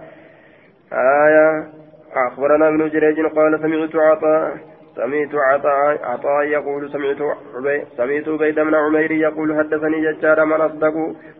آية. 0.94 1.68
أخبرنا 2.16 2.68
ابن 2.68 2.90
جريج 2.90 3.25
قال 3.25 3.60
سمعت 3.60 3.96
عطاء 3.96 4.58
سمعت 4.96 5.36
عطاء 5.36 6.00
عطاء 6.04 6.44
يقول 6.44 6.92
سمعت 6.92 7.22
عبي 7.56 7.86
سمعت 7.98 8.28
عبيد 8.30 8.60
بن 8.60 8.75
عمير 8.75 9.12
يقول 9.12 9.58
حدثني 9.58 9.98
ججار 10.06 10.46
من 10.46 10.62
أصدق. 10.62 10.94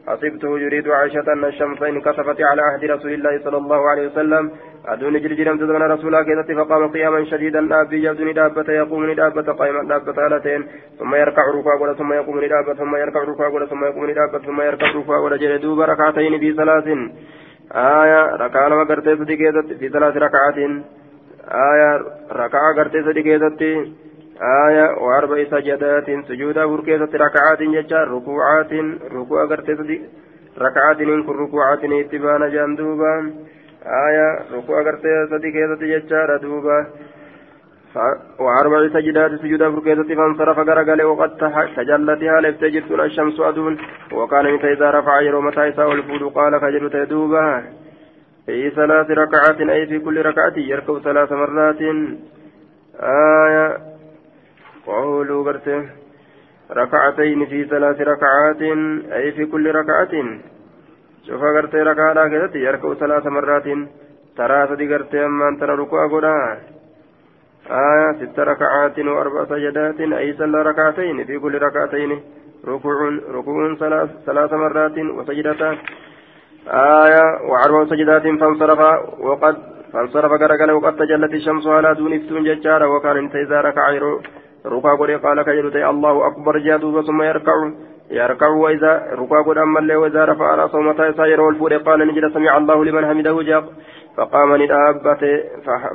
حسبته 0.08 0.60
يريد 0.60 0.88
عائشة 0.90 1.34
أن 1.34 1.46
الشمس 1.46 1.82
انكسفت 1.84 2.42
على 2.42 2.62
عهد 2.62 2.84
رسول 2.84 3.14
الله 3.14 3.40
صلى 3.44 3.58
الله 3.58 3.90
عليه 3.90 4.08
وسلم. 4.08 4.52
أدون 4.88 5.14
جلجلم 5.14 5.58
تزمن 5.58 5.84
رسولا 5.92 6.24
كذت 6.24 6.52
فقام 6.52 6.88
قياما 6.88 7.26
شديدا 7.26 7.82
أبي 7.82 8.04
يبدو 8.04 8.24
ندابة 8.24 8.74
يقوم 8.74 9.12
ندابة 9.12 9.54
قائما 9.54 9.84
دابة 9.90 10.26
هالتين 10.26 10.68
ثم 11.00 11.16
يركع 11.16 11.44
ركوع 11.58 11.94
ثم 11.94 12.14
يقوم 12.14 12.38
ندابة 12.46 12.74
ثم 12.74 12.96
يركع 12.96 13.20
ركوع 13.20 13.66
ثم 13.66 13.86
يقوم 13.86 14.10
ندابة 14.10 14.40
ثم 14.40 14.62
يركع 14.62 14.88
ركوع 14.96 15.36
جل 15.36 15.60
دوب 15.62 15.80
ركعتين 15.80 16.40
في 16.40 16.54
ثلاث 16.54 16.88
آية 17.76 18.36
ركعة 18.36 18.68
لما 18.68 18.84
قرتي 18.84 19.18
في 19.80 19.90
ثلاث 19.90 20.18
ركعات 20.18 20.58
آية 21.51 21.91
ركعة 22.33 22.75
قرتي 22.77 23.03
صدي 23.03 23.37
آية 24.67 24.87
وأربع 25.03 25.45
سجدات 25.45 26.07
سجودا 26.29 26.67
فركيزة 26.67 27.11
ركعات 27.15 27.63
ججار 27.63 28.09
ركوعات 28.09 28.73
ركوع 29.13 29.47
قرتي 29.47 29.77
صدي 29.77 30.03
ركعات 30.59 31.01
إن 31.01 31.21
ركوعات 31.29 31.85
اتبانا 31.85 32.49
جاندوبا 32.49 33.33
آية 34.07 34.29
ركوع 34.57 34.83
قرتي 34.83 35.27
صدي 35.31 35.51
كيزة 35.53 35.81
ججار 35.93 36.37
دوبا 36.37 36.87
وأربع 38.39 38.89
سجدات 38.89 39.31
سجودا 39.43 39.71
فركيزة 39.71 40.15
فانصرف 40.15 40.59
قرقل 40.59 41.03
وقد 41.03 41.31
تجلتها 41.77 42.41
لفتجرت 42.41 42.91
الشمس 42.91 43.41
أدون 43.41 43.79
وكان 44.13 44.55
متى 44.55 44.73
إذا 44.73 44.91
رفع 44.91 45.21
يروم 45.21 45.51
تايسا 45.51 45.85
والفود 45.85 46.23
قال 46.23 46.61
خجلت 46.61 46.97
دوبا 46.97 47.63
في 48.46 48.70
ثلاث 48.70 49.12
ركعات 49.12 49.62
أي 49.62 49.88
في 49.88 50.00
كل 50.00 50.26
ركعة 50.26 50.54
يركب 50.58 51.00
ثلاث 51.04 51.32
مرات. 51.32 51.82
آية. 53.02 53.78
قولوا 54.86 55.44
برته 55.44 55.90
ركعتين 56.72 57.46
في 57.46 57.66
ثلاث 57.66 58.02
ركعات 58.02 58.62
أي 59.12 59.32
في 59.32 59.46
كل 59.46 59.76
ركعة. 59.76 60.40
شوف 61.28 61.42
قرتي 61.42 61.78
ركعة 61.78 62.28
كذا 62.30 62.50
يركب 62.54 62.94
ثلاث 62.94 63.26
مرات. 63.28 63.68
ترى 64.38 64.68
سدي 64.68 64.94
قرتي 64.94 65.26
أما 65.26 65.50
أنت 65.50 65.64
ركوع 65.64 66.08
قرآن. 66.08 66.58
آية. 67.70 68.12
ست 68.20 68.40
ركعات 68.40 69.00
وأربع 69.00 69.46
سجدات 69.46 70.00
أي 70.00 70.34
صلى 70.34 70.62
ركعتين 70.62 71.24
في 71.26 71.40
كل 71.40 71.62
ركعتين. 71.62 72.22
ركوع 72.68 73.20
ركوع 73.32 73.76
ثلاث 73.76 74.10
ثلاث 74.26 74.54
مرات 74.54 74.98
وسجدتان. 74.98 75.78
آية 76.68 77.24
وأربع 77.50 77.86
سجدات 77.86 78.22
فانصرف 78.22 78.80
وقد 79.20 79.56
فانصرف 79.94 80.32
قرقل 80.32 80.72
وقد 80.72 80.96
تجلت 80.96 81.34
الشمس 81.34 81.68
على 81.68 81.96
دون 81.96 82.14
افتون 82.14 82.44
ججارا 82.44 82.86
وكان 82.86 83.18
انت 83.18 83.36
إذا 83.36 83.62
ركع 83.62 83.90
ركع 84.66 84.98
قولي 85.00 85.16
قال 85.16 85.42
كجلت 85.42 85.76
الله 85.76 86.28
أكبر 86.28 86.58
جادوب 86.58 87.02
ثم 87.02 87.22
يركع. 87.22 87.54
يركع 88.12 88.48
وإذا 88.48 89.08
ركع 89.14 89.42
قد 89.42 89.58
أما 89.58 89.80
اللي 89.80 89.96
وإذا 89.96 90.26
رفع 90.26 90.56
رأسه 90.56 90.80
متى 90.82 91.08
يسير 91.08 91.50
الفور 91.50 91.78
قال 91.78 92.08
نجد 92.08 92.34
سمع 92.34 92.58
الله 92.58 92.86
لمن 92.86 93.06
حمده 93.06 93.42
جاق 93.42 93.66
فقام 94.18 94.56
ندابت 94.56 95.24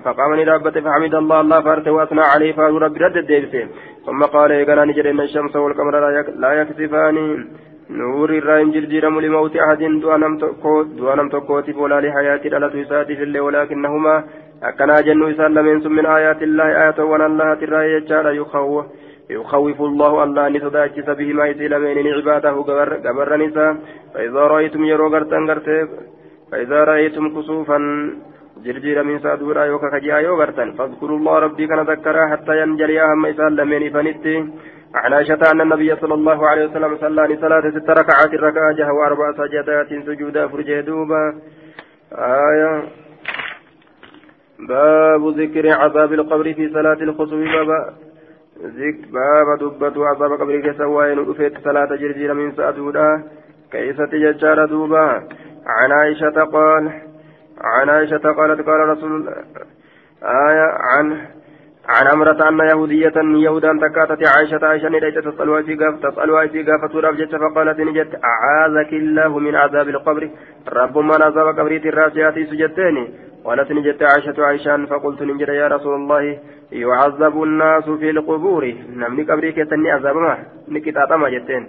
فقام 0.04 0.40
ندابت 0.40 0.78
فحمد 0.78 1.14
الله 1.14 1.40
الله 1.40 1.61
فارت 1.61 1.88
وأثنى 1.88 2.20
عليه 2.20 2.52
فقال 2.52 2.83
رب 2.83 2.96
رد 2.96 3.16
ثم 4.06 4.22
قال 4.22 4.50
يقنا 4.50 4.85
نجد 4.85 5.06
إن 5.06 5.20
الشمس 5.20 5.56
والقمر 5.56 5.94
لا 6.37 6.52
يكسفان. 6.52 7.16
نور 7.90 8.31
الرائم 8.31 8.70
جرجيرم 8.70 9.20
لموت 9.20 9.57
أحد 9.57 9.79
دوانم 10.98 11.29
تقوتي 11.29 11.72
ولا 11.72 12.00
لحياة 12.00 12.42
الألة 12.50 12.83
إساتي 12.83 13.16
في 13.16 13.22
الله 13.22 13.40
ولكنهما 13.40 14.24
أكنا 14.62 15.00
جنو 15.00 15.31
إسان 15.31 15.55
لمن 15.55 15.76
من 15.96 16.07
آيات 16.07 16.42
الله 16.42 16.66
آيات 16.83 16.98
وأنا 17.00 17.26
الله 17.26 17.55
ترى 17.55 17.81
يجعل 17.94 18.26
يخوف 18.40 18.85
يخوف 19.31 19.79
الله 19.81 20.24
الله 20.24 20.46
أن 20.46 20.61
تداجس 20.61 21.09
بهما 21.18 21.44
يسيل 21.50 21.72
من 21.79 22.07
عباده 22.16 22.55
قبر 23.07 23.31
نساء 23.42 23.76
فإذا 24.14 24.42
رأيتم 24.53 24.85
يرو 24.85 25.07
غرتن 25.14 25.42
غرتب 25.50 25.88
فإذا 26.50 26.79
رأيتم 26.90 27.24
كسوفا 27.35 27.79
جرجير 28.64 29.03
من 29.09 29.18
سادورا 29.24 29.64
يوكا 29.64 29.88
كجيا 29.92 30.16
يو 30.26 30.35
غرتن 30.40 30.68
فاذكروا 30.76 31.18
الله 31.18 31.38
ربي 31.38 31.66
كان 31.66 31.81
ذكرا 31.90 32.22
حتى 32.33 32.53
ينجلي 32.61 33.03
أهم 33.03 33.26
إسان 33.26 33.53
لمن 33.59 33.83
فنتي 33.94 34.37
عن 34.94 35.12
عائشة 35.12 35.38
أن 35.53 35.61
النبي 35.61 35.96
صلى 35.96 36.14
الله 36.14 36.48
عليه 36.48 36.66
وسلم 36.66 36.96
صلى 36.96 37.38
صلاة 37.40 37.70
ست 37.70 37.90
ركعات 37.90 38.35
ركعة 38.35 38.72
جه 38.72 38.92
وأربع 38.92 39.33
سجدات 39.33 39.88
سجودا 39.88 40.48
فرجه 40.48 40.81
دوبا 40.81 41.40
آية. 42.12 42.83
باب 44.68 45.29
ذكر 45.29 45.72
عذاب 45.72 46.12
القبر 46.12 46.55
في 46.55 46.68
صلاة 46.68 47.03
الخسوف 47.03 47.40
بابا 47.40 47.94
ذك 48.64 48.98
باب 49.12 49.59
دبة 49.61 50.07
عذاب 50.07 50.33
قبر 50.33 50.61
كسوائن 50.61 51.18
رفيت 51.18 51.64
صلاة 51.64 51.96
جرجير 51.96 52.35
من 52.35 52.53
سأدودا 52.53 53.22
كيف 53.72 54.00
تججار 54.00 54.66
دوبا 54.66 55.29
عن 55.66 55.92
عائشة 55.92 56.44
قال 56.44 56.92
عن 57.61 57.88
عائشة 57.88 58.33
قالت 58.33 58.66
قال 58.66 58.88
رسول 58.88 59.29
آية 60.22 60.68
عن 60.92 61.26
عن 61.88 62.07
أمرة 62.07 62.49
أن 62.49 62.59
يهودية 62.59 63.12
يهودا 63.16 63.79
تكاتت 63.83 64.29
عائشة 64.29 64.66
عائشة 64.66 64.88
نديت 64.88 65.19
تسألها 65.19 65.62
في 65.62 65.75
قاف 65.75 65.95
تسألها 66.03 66.47
في 66.47 66.62
قافة 66.62 67.01
رفجت 67.01 67.37
فقالت 67.37 67.81
نجت 67.81 68.21
أعاذك 68.25 68.93
الله 68.93 69.38
من 69.38 69.55
عذاب 69.57 69.88
القبر. 69.88 70.31
رب 70.69 70.99
من 70.99 71.23
عذاب 71.23 71.59
قبري 71.59 71.77
الراجعات 71.77 72.35
سجدتين. 72.35 72.97
قالت 73.45 73.73
نجت 73.73 74.03
عائشة 74.03 74.45
عائشة 74.45 74.87
فقلت 74.87 75.23
نجد 75.23 75.49
يا 75.49 75.69
رسول 75.69 75.95
الله 75.95 76.38
يعذب 76.73 77.43
الناس 77.43 77.85
في 77.90 78.11
القبور. 78.11 78.75
نمني 78.97 79.23
قبري 79.23 79.53
كتني 79.53 79.90
عذاب 79.90 80.16
ما 80.16 80.38
نكتات 80.69 81.12
ما 81.12 81.29
جتين. 81.29 81.66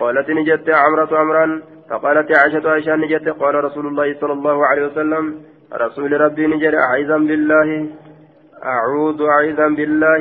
قالت 0.00 0.30
نجت 0.30 0.70
عمرة 0.70 1.18
عمران 1.18 1.62
فقالت 1.90 2.38
عائشة 2.38 2.70
عائشة 2.70 2.96
نجت 2.96 3.28
قال 3.28 3.64
رسول 3.64 3.86
الله 3.86 4.14
صلى 4.20 4.32
الله 4.32 4.66
عليه 4.66 4.86
وسلم 4.86 5.34
رسول 5.72 6.20
ربي 6.20 6.46
نجد 6.46 6.74
أعيذا 6.74 7.16
بالله. 7.16 7.86
أعوذ 8.66 9.22
أعوذا 9.22 9.68
بالله 9.68 10.20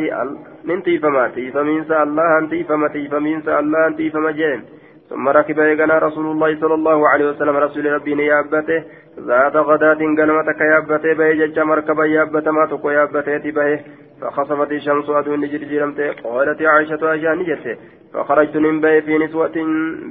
من 0.63 0.83
تيفما 0.83 1.27
تيفمين 1.27 1.83
الله 1.91 2.39
أن 2.39 2.49
تيفما 2.49 2.87
تيفمين 2.87 3.39
الله 3.47 3.87
أن 3.87 3.95
تيفما 3.95 4.31
جين 4.31 4.63
ثم 5.09 5.29
ركب 5.29 5.57
يغنى 5.57 5.93
رسول 5.93 6.25
الله 6.25 6.59
صلى 6.59 6.73
الله 6.73 7.09
عليه 7.09 7.29
وسلم 7.29 7.55
رسول 7.57 7.85
ربي 7.85 8.25
يابته 8.25 8.83
ذات 9.19 9.55
غداة 9.55 10.01
قلمتك 10.19 10.61
يابته 10.61 11.13
به 11.13 11.31
جج 11.33 11.59
مركبا 11.59 12.05
يابته 12.05 12.51
ما 12.51 12.65
تقو 12.65 12.89
يابته 12.89 13.51
به 13.51 13.79
فخصفت 14.21 14.71
الشمس 14.71 15.09
أدون 15.09 15.41
جرجرمته 15.51 16.11
قالت 16.23 16.61
عائشة 16.61 17.13
أجان 17.13 17.43
جته 17.43 17.77
فخرجت 18.13 18.57
من 18.57 18.81
بي 18.81 19.01
في 19.01 19.17
نسوة 19.17 19.57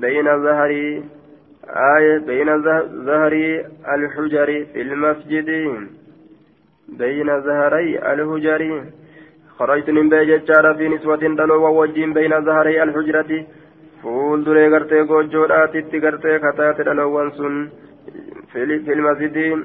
بين 0.00 0.42
ظهري 0.42 1.04
آية 1.96 2.18
بين 2.18 2.62
ظهري 3.06 3.64
الحجر 3.94 4.46
في 4.72 4.80
المسجد. 4.82 5.48
بين 6.98 7.40
زهري 7.40 8.12
الهجر 8.12 8.62
خرجت 9.58 9.90
من 9.90 10.08
بيت 10.08 10.50
في 10.78 10.88
نسوة 10.88 11.22
دلو 11.38 11.62
ووجين 11.64 12.12
بين 12.12 12.44
زهري 12.44 12.82
الحجرة 12.82 13.46
fuulduree 14.02 14.70
gartee 14.70 15.04
goojjoodhaatitti 15.10 16.00
gartee 16.04 16.38
kataate 16.44 16.86
dhaloowwan 16.86 17.28
sun 17.36 17.54
filmasidiin 18.86 19.60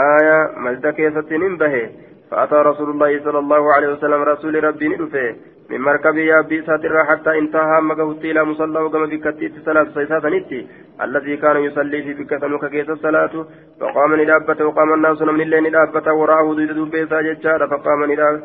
aya 0.00 0.38
masjida 0.64 0.92
keessatti 0.98 1.38
nin 1.38 1.56
bahe 1.64 1.84
فأتى 2.32 2.54
رسول 2.54 2.90
الله 2.90 3.24
صلى 3.24 3.38
الله 3.38 3.72
عليه 3.74 3.88
وسلم 3.88 4.22
رسول 4.22 4.64
ربي 4.64 4.88
ندفه 4.88 5.34
من 5.72 5.80
مركب 5.80 6.16
يابي 6.16 6.62
ساترا 6.62 7.02
حتى 7.04 7.38
انتهى 7.38 7.80
مقهوتي 7.80 8.30
إلى 8.30 8.44
مصلى 8.44 8.80
وقام 8.80 9.06
بكتيت 9.06 9.52
صلاة 9.66 9.86
سيساتا 9.94 10.28
نتي. 10.28 10.66
الذي 11.04 11.36
كان 11.36 11.56
يصلي 11.56 12.02
في 12.02 12.12
بكة 12.14 12.68
كيس 12.68 12.90
الصلاة. 12.90 13.34
فقام 13.80 14.14
ندابة 14.20 14.64
وقام 14.66 14.94
الناس 14.94 15.22
من 15.22 15.40
الليل 15.40 15.62
ندابة 15.68 16.12
وراه 16.12 16.52
ضد 16.52 16.72
دبيسا 16.78 17.20
ججارة 17.20 17.66
فقام 17.66 18.00
ندابة 18.12 18.40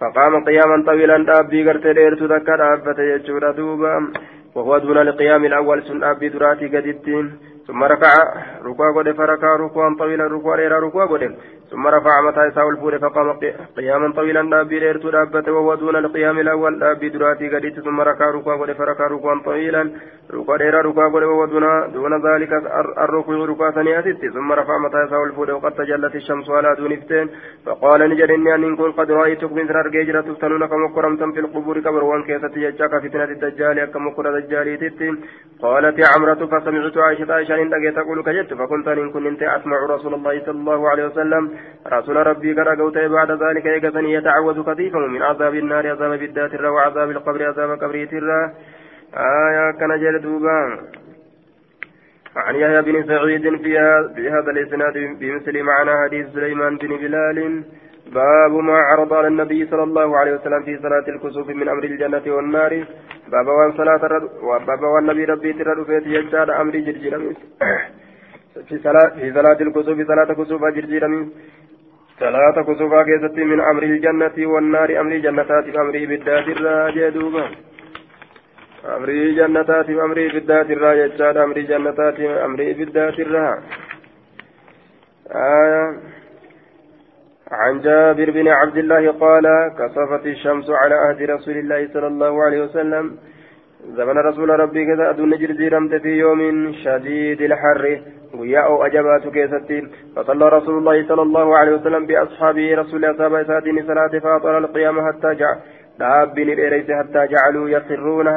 فقام 0.00 0.44
قياما 0.44 0.84
طويلا 0.86 1.16
دابي 1.24 1.68
قرت 1.68 1.86
ديرتو 1.86 2.24
ذكر 2.32 2.56
دابة 2.56 2.98
ججورة 3.16 3.50
دوبا. 3.52 4.12
وهو 4.54 4.78
دون 4.78 4.98
القيام 4.98 5.44
الأول 5.44 5.82
سن 5.82 6.02
أبي 6.04 6.28
دراتي 6.28 6.66
قدتين 6.68 7.26
ثم 7.66 7.84
ركع 7.84 8.14
ركوع 8.64 8.88
قد 8.96 9.12
فركع 9.12 9.56
ركوعا 9.56 9.96
طويلا 9.98 10.26
ركوع 10.26 10.56
ركوع 10.86 11.06
قد. 11.06 11.22
ثم 11.72 11.86
رفع 11.86 12.20
متى 12.20 12.46
يساو 12.46 12.70
الفور 12.70 12.98
فقام 12.98 13.28
قياما 13.76 14.12
طويلا 14.12 14.42
دابي 14.50 14.78
ريرتو 14.78 15.10
دابته 15.10 15.52
وهو 15.52 15.72
القيام 15.74 16.38
الأول 16.38 16.78
دابي 16.78 17.08
دراتي 17.08 17.48
قديت 17.54 17.80
ثم 17.80 18.00
ركع 18.00 18.30
ركوع 18.30 18.56
قد 18.60 18.72
فركع 18.72 19.06
ركوعا 19.06 19.40
طويلا. 19.44 19.90
ركوع 20.34 20.56
ديرا 20.56 20.82
ركوع 20.82 21.06
قد 21.08 21.22
وهو 21.22 21.44
دون 21.94 22.14
ذلك 22.28 22.52
الركوع 23.04 23.36
ركوع 23.52 23.70
ثانية 23.70 24.00
ثم 24.34 24.52
رفع 24.52 24.78
متى 24.84 24.98
يساو 25.04 25.24
الفور 25.24 25.50
وقد 25.50 25.72
تجلت 25.72 26.14
الشمس 26.14 26.50
على 26.50 26.76
دون 26.78 26.92
افتين. 26.92 27.26
فقال 27.66 28.00
نجد 28.10 28.30
إني 28.30 28.54
أن 28.54 28.76
كن 28.76 28.92
قد 28.92 29.10
رأيتك 29.10 29.52
من 29.52 29.68
سرر 29.68 29.88
جيجرة 29.88 30.20
تفتنون 30.20 30.66
كما 30.66 30.88
كرمتم 30.94 31.32
في 31.32 31.40
القبور 31.40 31.80
كبر 31.80 32.04
وأن 32.04 32.22
كيست 32.22 32.56
يجاك 32.56 32.94
فتنة 33.04 33.24
الدجال 33.24 33.84
كما 33.84 34.10
كر 34.16 34.40
دجالي 34.40 34.76
قالت 35.62 35.96
عمرة 36.16 36.46
فسمعت 36.52 36.96
عائشة 36.98 37.32
عائشة 37.34 37.54
إن 37.62 37.94
تقول 37.94 38.22
كجت 38.22 38.54
فكنت 38.54 38.88
إن 38.88 39.10
كنت 39.10 39.42
أسمع 39.42 39.76
رسول 39.94 40.14
الله 40.14 40.34
صلى 40.46 40.58
الله 40.60 40.88
عليه 40.90 41.04
وسلم. 41.06 41.50
رسول 41.86 42.16
ربي 42.26 42.52
قد 42.52 42.80
قوت 42.80 42.98
بعد 42.98 43.30
ذلك 43.30 43.66
يقسني 43.66 44.12
يتعوذ 44.12 44.62
كثيفا 44.68 44.98
من 44.98 45.22
عذاب 45.22 45.54
النار 45.54 45.90
عذاب 45.90 46.18
بالذات 46.18 46.60
وعذاب 46.60 47.10
القبر 47.10 47.40
عذاب 47.44 47.70
قبريت 47.82 48.12
الرا 48.12 48.52
آية 49.14 49.70
كان 49.78 50.00
جلدوبا 50.00 50.58
عن 52.36 52.54
يحيى 52.54 52.82
بن 52.82 53.06
سعيد 53.06 53.56
في 54.16 54.28
هذا 54.28 54.50
الإسناد 54.50 54.96
بمثل 55.20 55.62
معنى 55.62 55.92
حديث 56.04 56.26
سليمان 56.34 56.76
بن 56.76 56.96
بلال. 56.96 57.64
باب 58.12 58.52
ما 58.52 58.78
عرض 58.78 59.12
على 59.12 59.28
النبي 59.28 59.66
صلى 59.66 59.82
الله 59.82 60.18
عليه 60.18 60.32
وسلم 60.32 60.62
في 60.62 60.78
صلاة 60.78 61.04
الكسوف 61.08 61.48
من 61.48 61.68
أمر 61.68 61.84
الجنة 61.84 62.22
والنار. 62.26 62.84
باب 63.32 63.46
وان 63.46 63.72
صلاة 63.72 64.02
باب 64.66 64.82
وان 64.82 65.06
نبي 65.06 65.24
ربي 65.24 65.52
فيت 65.86 66.06
يجعل 66.06 66.50
أمر 66.50 66.72
جرجير 66.72 67.12
في 68.68 68.78
صلاة 68.78 69.08
في 69.20 69.32
صلاة 69.32 69.58
الكسوف 69.60 69.98
صلاة 70.12 70.30
كسوف 70.34 70.64
جرجير 70.64 71.04
صلاة 72.20 72.56
كسوفا 72.68 73.02
كيست 73.02 73.38
من 73.38 73.60
أمر 73.60 73.82
الجنة 73.82 74.36
والنار 74.52 75.00
أمر 75.00 75.16
جنتات 75.16 75.76
أمر 75.76 75.92
بالذات 75.92 76.48
الراجدوبا 76.48 77.44
أمر 78.96 79.10
جنتات 79.38 79.88
أمر 79.90 80.18
بالذات 80.34 80.70
الراجد 80.70 81.22
أمر 81.22 81.58
جنتات 81.58 82.20
أمر 82.20 82.60
بالذات 82.78 83.18
الراجد 83.20 83.62
آية. 85.34 85.96
عن 87.52 87.80
جابر 87.80 88.30
بن 88.30 88.48
عبد 88.48 88.76
الله 88.76 89.12
قال 89.12 89.46
كصفت 89.78 90.26
الشمس 90.26 90.70
على 90.70 90.94
عهد 90.94 91.22
رسول 91.22 91.56
الله 91.56 91.88
صلى 91.92 92.06
الله 92.06 92.44
عليه 92.44 92.60
وسلم. 92.64 93.18
زمن 93.96 94.18
رسول 94.18 94.48
ربي 94.48 94.86
كذا 94.86 95.10
أدون 95.10 95.30
جرزيرمت 95.30 95.94
في 95.94 96.08
يوم 96.08 96.72
شديد 96.84 97.40
الحر. 97.42 98.02
وياء 98.38 98.86
أجبات 98.86 99.28
كيستين 99.28 99.90
فصلى 100.16 100.48
رسول 100.48 100.78
الله 100.78 101.08
صلى 101.08 101.22
الله 101.22 101.58
عليه 101.58 101.72
وسلم 101.74 102.06
بأصحابه 102.06 102.74
رسول 102.74 103.04
أصحاب 103.04 103.42
سادين 103.46 103.86
صلاة 103.86 104.18
فاطر 104.18 104.58
القيامة 104.58 105.06
حتى 105.06 105.34
جاء. 105.34 105.60
دابين 105.98 106.48
الإريس 106.48 106.90
حتى 106.90 107.26
جعلوا 107.26 107.68
يخرون. 107.68 108.28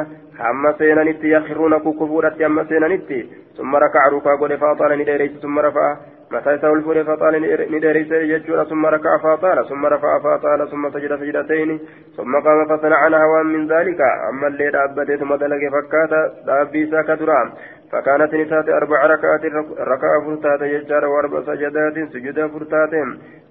أما 0.50 0.72
سينانت 0.78 1.24
يخرون 1.24 1.78
كفورة 1.78 2.36
أما 2.46 2.64
سينانت 2.64 3.12
ثم 3.56 3.76
ركع 3.76 4.08
ركع 4.08 4.40
قل 4.40 4.58
فاطر 4.58 4.94
الإريس 4.94 5.32
ثم 5.42 5.58
رفع 5.58 5.96
متى 6.32 6.52
يسوي 6.52 6.72
الفور 6.72 7.04
فطال 7.04 7.34
ندرس 7.70 8.10
يجور. 8.12 8.64
ثم 8.64 8.86
ركع 8.86 9.18
فطال 9.18 9.68
ثم 9.68 9.86
رفع 9.86 10.18
فطال 10.18 10.70
ثم 10.70 10.90
سجد 10.90 11.16
سجدتين. 11.16 11.80
ثم 12.16 12.32
قام 12.44 12.58
فصنع 12.70 13.08
نهوا 13.08 13.42
من 13.42 13.66
ذلك. 13.66 14.00
أما 14.30 14.46
اللي 14.46 14.70
دابته 14.70 15.16
ثم 15.16 15.34
دلق 15.34 15.62
فكاتا. 15.74 16.20
دابي 16.46 16.90
ساكترا 16.90 17.52
فكانت 17.92 18.34
نسات 18.34 18.68
أربع 18.68 19.06
ركعات 19.06 19.44
ركع 19.78 20.20
فرتات 20.26 20.62
يجار 20.62 21.04
وأربع 21.04 21.40
سجدات 21.40 21.96
سجدا 22.12 22.48
فرتات. 22.48 22.90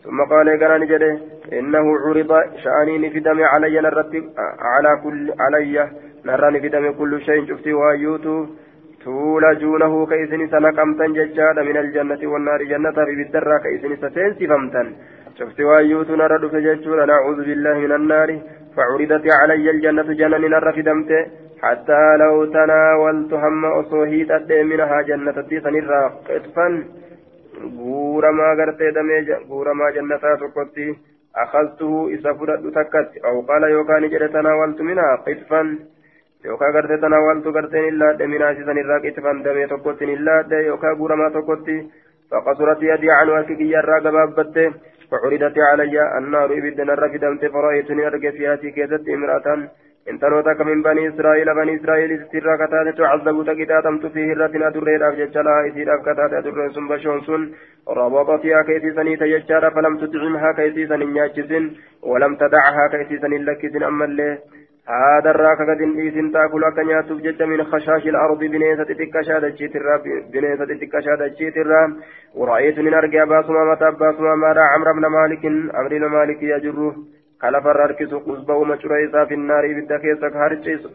ثم 0.04 0.21
قال 0.32 0.48
قال 0.62 0.82
نجده 0.82 1.19
إنه 1.54 1.86
عرض 2.06 2.32
شأنين 2.63 3.10
في 3.10 3.19
دم 3.19 3.43
علي 3.43 3.82
نرتب 3.82 4.24
على 4.74 5.02
كل 5.04 5.34
علي 5.39 5.89
نراني 6.26 6.60
في 6.62 6.69
دم 6.69 6.91
كل 6.91 7.21
شيء 7.21 7.45
شفتي 7.50 7.74
وأيوتو 7.74 8.45
تولجونه 9.04 10.06
كيسن 10.06 10.48
سنقمتن 10.48 11.13
ججاد 11.13 11.60
من 11.60 11.78
الجنة 11.78 12.21
والنار 12.32 12.63
جنة 12.63 12.91
في 12.91 13.15
بالدرة 13.19 13.58
كيسن 13.63 13.95
ستنسفمتن 13.95 14.88
شفت 15.39 15.60
وأيوت 15.62 16.10
نرد 16.10 16.43
فججور 16.48 17.06
نعوذ 17.06 17.39
بالله 17.48 17.74
من 17.74 17.91
النار. 17.91 18.30
فعرضت 18.76 19.26
علي 19.41 19.69
الجنة 19.69 20.10
جنة 20.21 20.38
نر 20.38 20.71
في 20.71 20.82
دمته. 20.82 21.26
حتى 21.61 22.17
لو 22.17 22.45
تناولت 22.45 23.33
هم 23.33 23.65
أصوهيت 23.65 24.31
منها 24.51 25.01
جنة 25.01 25.41
تيسن 25.49 25.75
قطفا 26.27 26.67
غورما 27.77 28.53
غرتي 28.53 28.91
دمي 28.91 29.33
غورما 29.49 29.89
جنة 29.95 30.17
تقطي 30.17 30.95
أخذته 31.35 32.07
إذا 32.07 32.33
فرد 32.33 32.71
تكت 32.71 33.11
أو 33.25 33.41
قال 33.41 33.63
يوكان 33.63 34.09
جد 34.09 34.29
تناولت 34.29 34.81
منها. 34.81 35.15
قطفا 35.15 35.61
yookaan 36.45 36.73
gartee 36.73 36.97
tanawwaltu 37.01 37.51
garteen 37.53 37.85
illaadhe 37.89 38.27
minaasisan 38.27 38.77
irraa 38.77 38.99
qixxifan 39.03 39.39
damee 39.45 39.67
tokkotti 39.67 40.05
illaadhe 40.15 40.59
yookaan 40.65 40.97
guuramaa 40.99 41.31
tokkotti 41.37 41.77
فقصرت 42.31 42.83
يدي 42.83 43.11
عن 43.11 43.29
وكي 43.29 43.71
يرى 43.71 43.99
قبابته 44.05 44.73
فعرضت 45.11 45.57
علي 45.69 46.17
النار 46.17 46.49
إبدا 46.57 46.83
رفدمت 46.83 47.45
فرأيتني 47.45 48.07
أرجع 48.07 48.29
فيها 48.29 48.55
كيست 48.55 49.09
إمرأة. 49.09 49.47
إن 50.09 50.19
تنوتك 50.19 50.61
من 50.61 50.81
بني 50.81 51.09
إسرائيل 51.09 51.55
بني 51.55 51.75
إسرائيل 51.75 52.25
سترى 52.25 52.57
كتات 52.61 52.97
تعذب 52.97 53.45
تكتاتمت 53.47 54.05
فيه 54.05 54.33
الرتن 54.33 54.63
أدرين 54.63 55.03
أفجتشلا 55.03 55.67
إسير 55.67 55.95
أفكتات 55.95 56.33
أدرين 56.33 56.69
سن 56.75 56.87
بشون 56.87 57.21
سن 57.27 57.41
كيسي 58.67 58.91
سني 58.95 59.17
تيجار 59.17 59.71
فلم 59.71 59.97
تدعمها 59.97 60.51
كيسي 60.57 60.87
سن 60.87 61.71
ولم 62.03 62.35
تدعها 62.35 62.87
كيسي 62.91 63.17
سن 63.21 63.33
لكسن 63.47 63.83
أما 63.83 64.05
اللي 64.05 64.37
هذا 64.87 65.29
الراك 65.31 65.57
قد 65.69 65.81
إيسن 65.81 66.31
تاكل 66.31 66.63
أكن 66.63 67.07
تفجج 67.09 67.43
من 67.43 67.63
خشاش 67.63 68.07
الأرض 68.07 68.39
بنيسة 68.39 68.83
تكشاد 68.83 69.43
الشيترا 69.43 69.97
بنيسة 70.33 70.65
تكشاد 70.65 71.21
الشيترا 71.21 71.95
ورأيت 72.35 72.79
من 72.79 72.93
أرجع 72.93 73.23
باسما 73.23 73.71
متى 73.71 73.97
باسما 73.99 74.35
مارا 74.35 74.61
عمرو 74.61 74.93
بن 74.93 75.05
مالك 75.17 75.45
أمر 75.75 76.07
مالك 76.07 76.43
يجره. 76.43 76.95
خلف 77.41 77.67
الركس 77.67 78.13
قصبه 78.13 78.63
مشريسا 78.63 79.26
في 79.26 79.34
النار 79.34 79.63
بالدكيس 79.67 80.21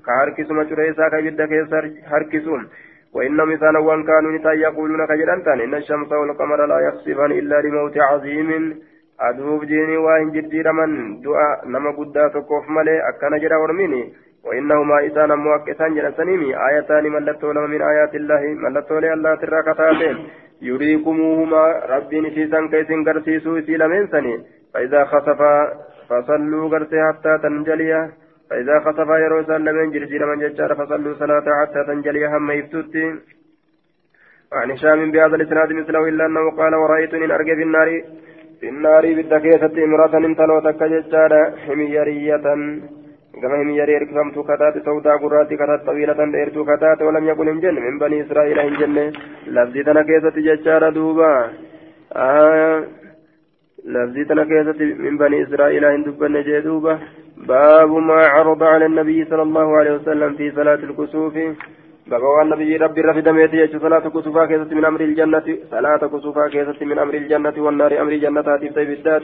كهركس 0.07 0.51
مشريسا 0.51 1.09
كبدكيس 1.09 1.73
هركسون 2.13 2.69
وإنهم 3.15 3.51
إذا 3.51 3.79
وان 3.79 4.03
كانوا 4.05 4.33
نتا 4.33 4.53
يقولون 4.53 5.07
كجرانتان 5.07 5.61
إن 5.61 5.75
الشمس 5.75 6.13
والقمر 6.13 6.67
لا 6.67 6.79
يخسفان 6.89 7.31
إلا 7.33 7.61
لموت 7.61 7.99
عظيم 7.99 8.51
aduuf 9.29 9.65
diinii 9.69 9.97
waa 10.05 10.19
hin 10.19 10.31
jijjiiraman 10.35 10.93
du'a 11.25 11.49
nama 11.73 11.91
guddaa 11.97 12.31
tokkoof 12.37 12.69
malee 12.77 13.01
akkana 13.09 13.41
jedha 13.43 13.59
ormini 13.69 14.03
وإنهما 14.45 15.07
إسان 15.07 15.31
أمو 15.31 15.55
أكسان 15.55 15.95
جلسانيمي 15.95 16.57
آيتان 16.69 17.05
ملتو 17.13 17.53
لما 17.53 17.67
من 17.67 17.83
آيات 17.83 18.15
الله 18.15 18.41
ملتو 18.41 18.99
لي 18.99 19.13
الله 19.13 19.35
ترى 19.35 19.63
كتاتين 19.63 20.17
يريكموهما 20.63 21.63
ربي 21.93 22.21
نسيسان 22.21 22.69
كيسين 22.69 23.05
قرسيسو 23.05 23.61
سيلا 23.61 23.87
من 23.87 24.07
سني 24.07 24.35
فإذا 24.75 25.05
خسف 25.05 25.41
فصلوا 26.11 26.69
قرسي 26.73 26.99
حتى 27.09 27.33
تنجليا. 27.43 28.03
فإذا 28.51 28.77
خسف 28.85 29.09
يروسان 29.25 29.65
لمن 29.65 29.91
جرجير 29.91 30.27
من 30.27 30.39
ججار 30.43 30.75
فصلوا 30.75 31.15
صلاة 31.15 31.47
حتى 31.61 31.81
تنجليا 31.89 32.29
هم 32.29 32.51
يفتوتي 32.51 33.07
عن 34.53 34.71
هشام 34.71 35.11
بهذا 35.11 35.37
الإسناد 35.37 35.73
مثله 35.73 36.09
إلا 36.09 36.27
أنه 36.27 36.51
قال 36.51 36.75
ورأيتني 36.75 37.35
أرجى 37.35 37.55
في 37.57 37.63
النار 37.63 37.89
في 38.61 38.69
النار 38.69 39.03
بالدكيسة 39.17 39.85
امرأة 39.85 40.15
انتلو 40.19 40.61
تكججارة 40.61 41.43
حميرية. 41.65 42.47
كما 43.43 43.57
حميري 43.61 43.97
اركفمت 43.97 44.37
كتات 44.49 44.75
سوداء 44.85 45.17
قراتي 45.23 45.57
كتات 45.57 45.81
طويلة 45.87 46.25
ديرتو 46.35 46.65
كتات 46.65 47.03
ولم 47.03 47.25
يكن 47.29 47.49
انجن 47.49 47.75
من 47.75 47.99
بني 47.99 48.23
إسرائيل 48.23 48.59
انجن 48.59 49.13
لفظي 49.47 49.83
تنكيسة 49.83 50.37
ججارة 50.47 50.91
دوبا. 50.91 51.51
آه. 52.17 52.85
لفظي 53.85 54.25
تنكيسة 54.25 54.81
من 55.05 55.19
بني 55.19 55.43
إسرائيل 55.43 55.85
هند 55.85 56.09
بن 56.09 56.43
جدوبة 56.43 56.99
باب 57.37 57.91
ما 57.93 58.21
عرض 58.35 58.63
على 58.63 58.87
النبي 58.87 59.25
صلى 59.25 59.43
الله 59.43 59.77
عليه 59.79 59.93
وسلم 59.95 60.35
في 60.35 60.51
صلاة 60.51 60.75
الكسوف 60.89 61.35
باب 62.07 62.23
النبي 62.43 62.77
ربي 62.77 63.01
رفد 63.01 63.29
ميتي 63.29 63.79
صلاة 63.79 64.05
كسوفا 64.15 64.47
كيسة 64.47 64.75
من 64.79 64.85
أمر 64.85 65.01
الجنة 65.01 65.47
صلاة 65.71 66.03
كسوفا 66.13 66.49
كيسة 66.49 66.81
من 66.87 66.99
أمر 66.99 67.15
الجنة 67.15 67.55
والنار 67.65 68.01
أمر 68.03 68.13
الجنة 68.13 68.41
هاتف 68.41 68.75
بالذات 68.89 69.23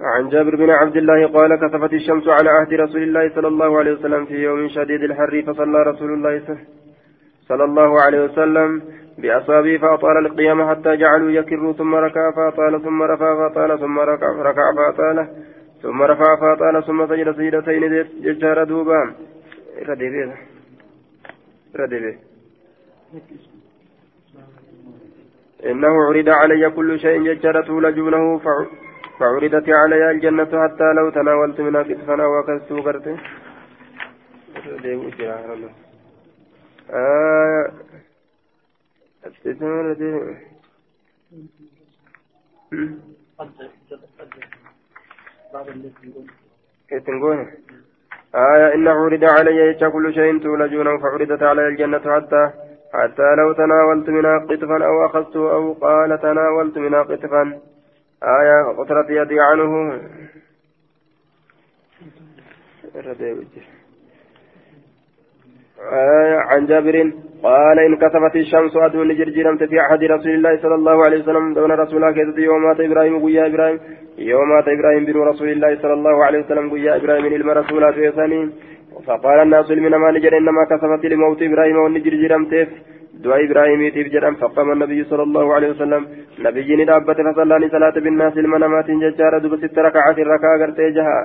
عن 0.00 0.28
جابر 0.28 0.56
بن 0.56 0.70
عبد 0.70 0.96
الله 0.96 1.26
قال 1.26 1.50
كسفت 1.62 1.92
الشمس 1.92 2.28
على 2.28 2.50
عهد 2.50 2.74
رسول 2.74 3.02
الله 3.02 3.30
صلى 3.34 3.48
الله 3.48 3.78
عليه 3.78 3.92
وسلم 3.92 4.24
في 4.26 4.34
يوم 4.34 4.68
شديد 4.68 5.02
الحر 5.02 5.42
فصلى 5.46 5.82
رسول 5.82 6.10
الله 6.14 6.42
صلى 7.48 7.64
الله 7.64 8.00
عليه 8.00 8.24
وسلم 8.24 8.82
بأصابه 9.18 9.78
فأطال 9.78 10.26
القيام 10.26 10.70
حتى 10.70 10.96
جعلوا 10.96 11.30
يكروا 11.30 11.72
ثم 11.72 11.94
ركع 11.94 12.30
فأطال 12.30 12.82
ثم 12.82 13.02
رفع 13.02 13.36
فأطال 13.36 13.80
ثم 13.80 13.98
ركع 13.98 14.26
ركع 14.26 14.72
فأطال 14.76 15.28
ثم 15.82 16.02
رفع 16.02 16.36
فأطال 16.36 16.86
ثم 16.86 17.06
سجد 17.06 17.36
سجدتين 17.36 18.04
ججار 18.22 18.64
دوبا. 18.64 19.14
ردبي 19.88 20.32
ردبي 21.76 22.18
إنه 25.66 25.94
عرض 26.08 26.28
علي 26.28 26.70
كل 26.70 27.00
شيء 27.00 27.22
ججار 27.22 27.62
تولجونه 27.62 28.38
فعرضت 29.18 29.68
علي 29.68 30.10
الجنة 30.10 30.52
حتى 30.62 30.92
لو 30.96 31.10
تناولت 31.10 31.60
منها 31.60 31.82
كتفنا 31.82 32.26
وكست 32.26 32.72
برته 32.72 33.16
آه 36.90 37.72
كتنقون 46.90 47.38
آية 48.34 48.74
إن 48.74 48.88
عرض 48.88 49.24
علي 49.24 49.74
كل 49.92 50.14
شيء 50.14 50.38
تولجونه 50.38 50.98
فعرضت 50.98 51.42
علي 51.42 51.68
الجنة 51.68 51.98
حتى 51.98 52.50
حتى 52.92 53.34
لو 53.38 53.52
تناولت 53.52 54.08
منها 54.08 54.38
قطفا 54.38 54.84
أو 54.86 55.06
أخذت 55.06 55.36
أو 55.36 55.72
قال 55.72 56.20
تناولت 56.20 56.78
منها 56.78 57.02
قطفا 57.02 57.60
آية 58.22 58.62
قطرت 58.78 59.10
يدي 59.10 59.40
عنه 59.40 60.00
عن 66.50 66.66
جابر 66.66 67.12
قال 67.42 67.78
إن 67.78 67.96
كسفت 67.96 68.36
الشمس 68.36 68.76
أدون 68.76 69.14
جرجرمت 69.14 69.64
في 69.64 69.80
أحد 69.80 70.04
رسول 70.04 70.34
الله 70.34 70.56
صلى 70.62 70.74
الله 70.74 71.04
عليه 71.04 71.18
وسلم 71.22 71.54
دون 71.54 71.72
رسول 71.72 71.96
الله 71.96 72.12
كذب 72.12 72.38
يوم 72.38 72.62
مات 72.62 72.80
إبراهيم 72.80 73.18
قويا 73.18 73.46
إبراهيم 73.46 73.78
يوم 74.18 74.48
مات 74.48 74.68
إبراهيم 74.68 75.04
بن 75.04 75.16
رسول 75.20 75.48
الله 75.48 75.76
صلى 75.82 75.92
الله 75.92 76.24
عليه 76.24 76.38
وسلم 76.38 76.70
قويا 76.70 76.96
إبراهيم 76.96 77.26
إلما 77.26 77.52
رسولات 77.52 77.96
يساني 77.96 78.50
فقال 79.06 79.38
الناس 79.42 79.70
من 79.70 79.94
ما 80.02 80.10
نجر 80.10 80.32
إنما 80.38 80.64
كسفت 80.70 81.04
لموت 81.12 81.42
إبراهيم 81.42 81.76
ونجرجرمت 81.76 82.52
دعاء 83.24 83.44
إبراهيم 83.44 83.82
يتيب 83.82 84.06
جرم 84.14 84.34
فقام 84.34 84.72
النبي 84.72 85.04
صلى 85.04 85.22
الله 85.22 85.54
عليه 85.54 85.70
وسلم. 85.70 86.02
نبي 86.46 86.76
ندابت 86.76 87.18
فصلاني 87.26 87.68
صلاة 87.68 87.96
بالناس 88.04 88.34
المنامات 88.38 88.88
ججارة 88.90 89.38
دب 89.38 89.56
ست 89.56 89.78
ركعات 89.78 90.18
الركعة 90.18 90.54
قرتي 90.60 90.90
جها 90.96 91.18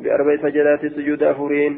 بأربع 0.00 0.36
سجدات 0.44 0.84
السجود 0.84 1.22
أفورين. 1.22 1.72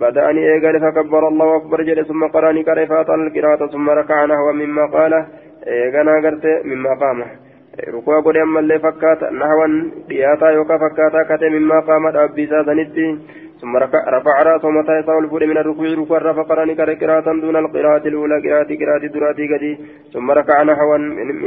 بدأني 0.00 0.52
إيقال 0.52 0.80
فكبر 0.80 1.28
الله 1.28 1.56
أكبر 1.56 1.82
جل 1.82 2.06
ثم 2.06 2.26
قراني 2.34 2.62
قرأ 2.62 2.84
فأطل 2.84 3.20
القراءة 3.26 3.66
ثم 3.66 3.90
ركع 3.90 4.24
نحو 4.24 4.52
مما 4.52 4.86
قال. 4.86 5.12
إيقانا 5.66 6.12
قرت 6.24 6.46
مما 6.64 6.94
قام. 7.00 7.24
ركوع 7.94 8.20
قد 8.20 8.36
أما 8.36 8.60
اللي 8.60 8.78
فكات 8.78 9.22
نحوا 9.22 9.66
دياتا 10.08 10.50
يوكا 10.50 10.76
فكاتا 10.78 11.22
كتي 11.28 11.48
مما 11.48 11.80
قامت 11.80 12.14
أبي 12.16 12.46
سادنتي 12.46 13.18
ثم 13.60 13.76
رفع 13.76 14.42
رأسه 14.42 14.70
متى 14.70 14.98
يسعى 14.98 15.18
الفول 15.18 15.46
من 15.46 15.58
الركوع 15.58 15.86
ركوع 15.98 16.18
رفع 16.18 16.42
قراني 16.42 16.74
قراءة 17.00 17.32
دون 17.42 17.56
القراءة 17.56 18.08
الأولى 18.08 18.36
قراءة 18.44 18.70
قراءة 18.80 19.06
دراتي 19.14 19.46
قدي 19.54 19.78
ثم 20.12 20.30
ركع 20.30 20.62
نحوا 20.62 20.98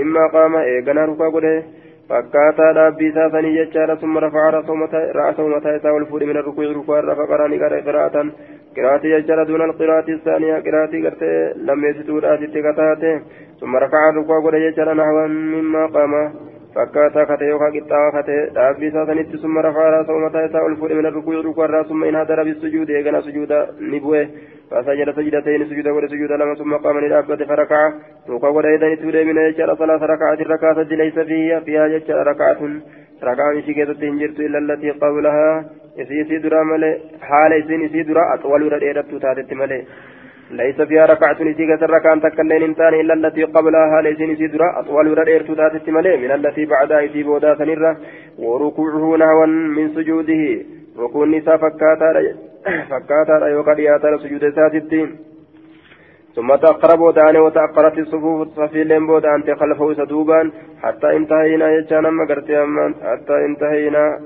مما 0.01 0.27
قام. 0.33 0.55
إيقانا 0.55 1.05
ركوع 1.05 1.29
قد 1.29 1.63
فكاتا 2.09 2.71
دابي 2.71 3.11
ساسني 3.11 3.49
جتشارا 3.57 3.95
ثم 3.95 4.17
رفع 4.17 4.49
رأسه 4.49 5.47
متى 5.47 5.75
يسعى 5.75 5.97
الفول 5.97 6.25
من 6.25 6.37
الركوع 6.37 6.65
ركوع 6.65 6.99
رفع 6.99 7.25
قراني 7.25 7.57
قراءة 7.63 8.17
قراءة 8.77 9.01
جتشارا 9.03 9.43
دون 9.43 9.61
القراءة 9.61 10.09
الثانية 10.11 10.55
قراءة 10.65 10.93
قرتي 11.03 11.53
لم 11.55 11.85
يسدوا 11.85 12.19
رأسي 12.19 12.47
ثم 13.61 13.75
ركع 13.75 14.09
ركوع 14.09 14.37
قد 14.45 14.55
جتشارا 14.55 14.93
نحوا 14.93 15.27
مما 15.27 15.85
قام 15.85 16.13
فكاتا 16.75 17.23
كتي 17.23 17.45
يوكا 17.45 17.69
قطاوة 17.75 18.21
كتي 18.21 18.37
دابي 18.55 18.91
ساتنت 18.91 19.35
ثم 19.35 19.57
رفع 19.57 19.89
راسه 19.89 20.17
متى 20.25 20.39
يساء 20.45 20.67
الفول 20.67 20.95
من 20.95 21.05
الركوع 21.05 21.35
ركوع 21.35 21.83
ثم 21.83 22.03
إن 22.03 22.15
هدر 22.15 22.43
بالسجود 22.43 22.89
إيقنا 22.89 23.21
سجود 23.21 23.51
نبوه 23.81 24.27
فسجد 24.71 25.11
سجدتين 25.15 25.65
سجود 25.65 25.87
ولي 25.87 26.07
سجود 26.07 26.31
لما 26.31 26.55
ثم 26.55 26.73
قام 26.75 26.99
للأبد 26.99 27.43
فركع 27.43 27.93
ركوع 28.29 28.49
ولي 28.49 28.75
إذن 28.75 29.01
تولي 29.01 29.23
من 29.23 29.37
يجعل 29.37 29.77
ثلاث 29.77 30.01
ركعات 30.03 30.41
الركعة 30.41 30.81
ليس 30.81 31.19
فيها 31.19 31.59
فيها 31.59 31.87
يجعل 31.87 32.27
ركعة. 32.27 32.61
ركعة 33.23 33.53
مشي 33.57 33.73
كيست 33.73 34.03
هنجرت 34.03 34.39
إلا 34.39 34.57
التي 34.57 34.89
قبلها. 34.91 35.65
يسي 35.97 36.37
درا 36.37 36.63
ملي 36.63 36.91
حال 37.21 37.51
يسي 37.83 38.03
درا 38.03 38.33
أطول 38.33 38.73
رديرت 38.73 39.15
تاتت 39.21 39.53
ملي. 39.53 39.83
ليس 40.51 40.81
فيها 40.81 41.05
ركعة 41.05 41.43
نسيك 41.43 41.69
ركعة 41.83 42.19
تكلين 42.19 42.63
انتان 42.63 42.93
إلا 42.93 43.13
التي 43.13 43.43
قبلها. 43.43 44.01
ليس 44.01 44.19
نسيدرا 44.21 44.79
أطول 44.79 45.17
ردير 45.17 45.41
تاتت 45.55 45.89
ملي. 45.89 46.17
من 46.17 46.31
التي 46.31 46.65
بعدها 46.65 47.01
يسيب 47.01 47.27
ودا 47.27 47.55
سنرة. 47.55 47.97
وركوعه 48.39 49.17
نهوا 49.17 49.45
من 49.45 49.87
سجوده. 49.95 50.43
ركوع 50.99 51.23
النساء 51.23 51.57
فكاتا 51.57 52.50
فكاتا 52.89 53.47
يوكا 53.47 53.73
دياتا 53.73 54.17
سجود 54.17 54.49
ساتتين 54.55 55.09
ثم 56.35 56.55
تأخر 56.55 56.95
بودان 56.95 57.37
وتأخرت 57.37 57.97
الصفوف 57.97 58.47
صفيلين 58.47 59.07
بودان 59.07 59.43
تخلفه 59.43 59.93
سدوبان 59.93 60.51
حتى 60.83 61.15
انتهينا 61.17 61.71
يجانا 61.71 62.09
مقرتي 62.09 62.55
حتى 63.03 63.35
انتهينا. 63.45 64.19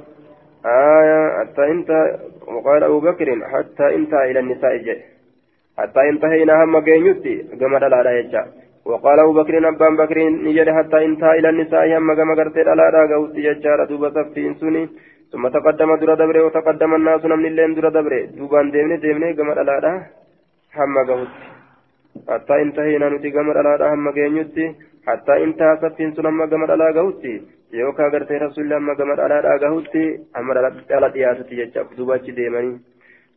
آية. 0.65 1.21
حتى 1.39 1.63
انتهى 1.71 2.19
وقال 2.47 2.83
أبو 2.83 2.99
بكر 2.99 3.27
حتى 3.53 3.95
انتهى 3.95 4.31
إلى 4.31 4.39
النساء 4.39 4.77
جاء 4.77 4.97
حتى 5.77 6.09
انتهينا 6.09 6.63
هم 6.63 6.79
جينيوتي 6.79 7.35
كما 7.59 7.79
دلالا 7.79 8.19
يجا 8.19 8.45
وقال 8.85 9.19
أبو 9.19 9.33
بكر 9.33 9.53
أبان 9.69 9.95
بكر 9.97 10.17
نجد 10.29 10.69
حتى 10.69 11.05
انتهى 11.05 11.39
إلى 11.39 11.49
النساء 11.49 11.97
هم 11.97 12.13
كما 12.15 12.33
قرت 12.35 12.55
دلالا 12.55 13.15
قوتي 13.15 13.43
يجا 13.43 13.85
دوبا 13.89 14.09
سفين 14.15 14.53
سني. 14.59 14.89
ثم 15.35 15.47
تقدم 15.49 15.95
در 15.95 16.15
دبره 16.15 16.41
وتقدم 16.41 16.93
الناس 16.93 17.25
من 17.25 17.45
اللين 17.45 17.73
در 17.73 17.89
دبره. 17.89 18.25
دوبان 18.25 18.71
ديمني 18.71 18.97
ديمني 18.97 19.33
كما 19.33 19.53
دلالا 19.53 19.93
هم 20.75 20.95
قوتي 21.09 21.43
حتى 22.29 22.53
انتهينا 22.61 23.09
نتي 23.09 23.31
كما 23.31 23.53
دلالا 23.53 23.93
هم 23.93 24.09
جينيوتي 24.11 24.65
حتى 25.07 25.33
انتهى 25.43 25.77
سفين 25.81 26.13
سن 26.15 26.25
هم 26.25 26.45
كما 26.51 26.65
دلالا 26.67 26.99
قوتي 26.99 27.41
يوكا 27.73 28.03
قرت 28.13 28.31
رسول 28.31 28.63
الله 28.63 28.77
هم 28.77 28.93
كما 28.99 29.15
دلالا 29.15 29.67
قوتي 29.67 30.05
هم 30.37 30.53
دلالا 30.53 31.07
دياستي 31.07 31.55
يجا 31.61 31.83
دوبا 31.97 32.17
ديمني 32.17 32.79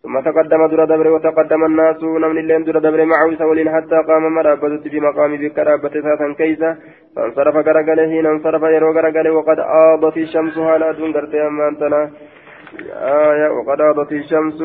ثم 0.03 0.21
تقدم 0.21 0.67
در 0.67 0.85
دبر 0.85 1.09
وتقدم 1.09 1.63
الناس 1.63 2.03
نمن 2.03 2.39
اللين 2.39 2.63
در 2.63 2.73
دبر 2.73 3.05
معه 3.05 3.37
سولين 3.39 3.69
حتى 3.69 4.03
قام 4.07 4.33
مرابة 4.35 4.77
في 4.77 5.01
مقام 5.01 5.37
بك 5.37 5.59
رابة 5.59 5.89
ساتا 5.89 6.35
كيسا. 6.39 6.77
فانصرف 7.17 7.57
غرقله 7.57 8.07
حين 8.09 8.27
انصرف 8.27 8.63
يرو 8.63 8.93
غرقله 8.93 9.31
وقد 9.33 9.59
آضت 9.59 10.17
الشمس 10.17 10.59
هالا 10.59 10.93
دون 10.93 11.17
أمانتنا. 11.47 12.11
آية 13.31 13.49
وقد 13.51 13.81
آضت 13.81 14.13
الشمس 14.13 14.63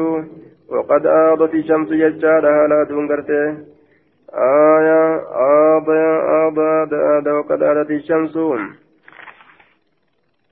وقد 0.69 1.05
آضت 1.05 1.53
الشمس 1.53 1.91
يجار 1.91 2.43
هالا 2.47 2.83
دون 2.89 3.07
قرتي 3.07 3.57
آية 4.33 5.01
آض 5.75 5.89
آض 6.43 6.59
آض 6.93 7.27
وقد 7.27 7.63
آضت 7.63 7.91
الشمس. 7.91 8.37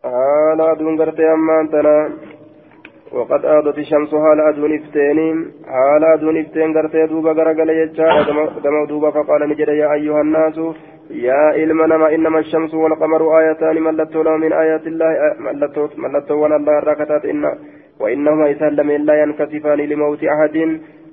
هالا 0.06 0.74
دون 0.74 1.02
أمانتنا. 1.36 2.10
وقد 3.14 3.46
آضت 3.46 3.78
الشمس 3.78 4.12
حال 4.16 4.40
أدون 4.50 4.76
إفتين 4.76 5.52
حال 5.66 6.04
أدون 6.04 6.38
إفتين 6.38 6.78
قرتي 6.78 7.06
دوبا 7.06 7.34
قرقل 7.34 7.70
يجا 7.70 8.24
كما 8.64 8.86
دوبا 8.90 9.10
فقال 9.12 9.50
نجد 9.50 9.68
يا 9.68 9.94
أيها 9.94 10.22
الناس 10.22 10.60
يا 11.10 11.56
إلما 11.56 11.88
نما 11.88 12.16
إنما 12.16 12.40
الشمس 12.40 12.74
والقمر 12.74 13.40
آيتان 13.40 13.82
ملتو 13.82 14.22
له 14.22 14.38
من 14.38 14.54
آيات 14.54 14.88
الله 14.88 15.10
ملتو 15.40 15.88
ملتو 15.98 16.36
ولا 16.44 16.56
الله 16.56 16.80
ركتات 16.80 17.26
إن 17.26 17.44
وإنهما 18.00 18.50
يسلم 18.50 18.92
لا 18.92 19.16
ينكسفان 19.22 19.80
لموت 19.92 20.24
أحد 20.24 20.58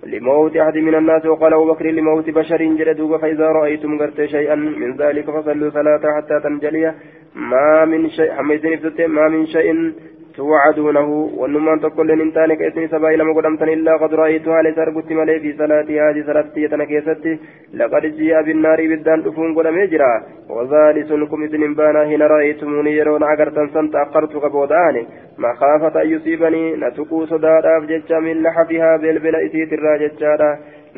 لموت 0.06 0.56
أحد 0.56 0.76
من 0.78 0.94
الناس 0.94 1.26
وقال 1.26 1.52
أبو 1.54 1.72
بكر 1.72 1.86
لموت 1.86 2.30
بشر 2.30 2.60
جلدوب 2.78 3.16
فإذا 3.16 3.46
رأيتم 3.46 3.98
قرت 3.98 4.24
شيئا 4.24 4.54
من 4.54 4.96
ذلك 4.96 5.26
فصلوا 5.30 5.70
ثلاثة 5.70 6.08
حتى 6.16 6.40
تنجلي 6.44 6.94
ما 7.34 7.84
من 7.84 8.10
شيء 8.10 9.08
ما 9.08 9.28
من 9.28 9.46
شيء 9.46 9.92
توعدونه 10.38 11.08
ونمان 11.40 11.80
تقول 11.80 12.10
إن 12.10 12.32
تانك 12.32 12.62
إسني 12.62 12.88
سبا 12.88 13.08
إلى 13.14 13.24
مقدمتن 13.24 13.68
إلا 13.68 13.96
قد 13.96 14.14
رأيتها 14.14 14.62
لتربت 14.62 15.12
ملي 15.12 15.40
في 15.40 15.52
صلاتي 15.58 16.00
هذه 16.00 16.22
صلاتي 16.26 16.60
يتنكيستي 16.62 17.38
لقد 17.74 18.02
جيء 18.18 18.42
بالنار 18.42 18.78
بالدان 18.90 19.24
تفون 19.24 19.54
قد 19.58 19.66
مجرى 19.66 20.14
وذلك 20.50 21.10
إذن 21.46 21.74
بانا 21.74 22.02
هنا 22.10 22.26
رأيتموني 22.26 22.92
يرون 22.96 23.22
أقرتن 23.22 23.68
سنت 23.74 23.94
أقرت 23.94 24.34
قبوداني 24.44 25.02
مخافة 25.38 26.02
أن 26.02 26.08
يصيبني 26.14 26.76
نتقو 26.76 27.26
صدادا 27.26 27.80
فجتش 27.80 28.12
من 28.12 28.42
لحفها 28.42 28.96
بالبلا 28.96 29.46
إسيت 29.46 29.72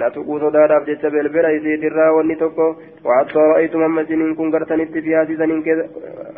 الراجتشادا 0.00 0.08
نتقو 0.08 0.38
صدادا 0.38 0.78
فجتش 0.80 1.06
بالبلا 1.12 1.56
إسيت 1.56 1.84
الرا 1.84 2.10
ونتقو 2.10 2.74
وحتى 3.04 3.38
رأيت 3.38 3.76
ممسنين 3.76 4.34
كن 4.34 4.50
قرتنت 4.52 4.98
في 4.98 5.16
هذه 5.16 5.34
سنين 5.36 5.62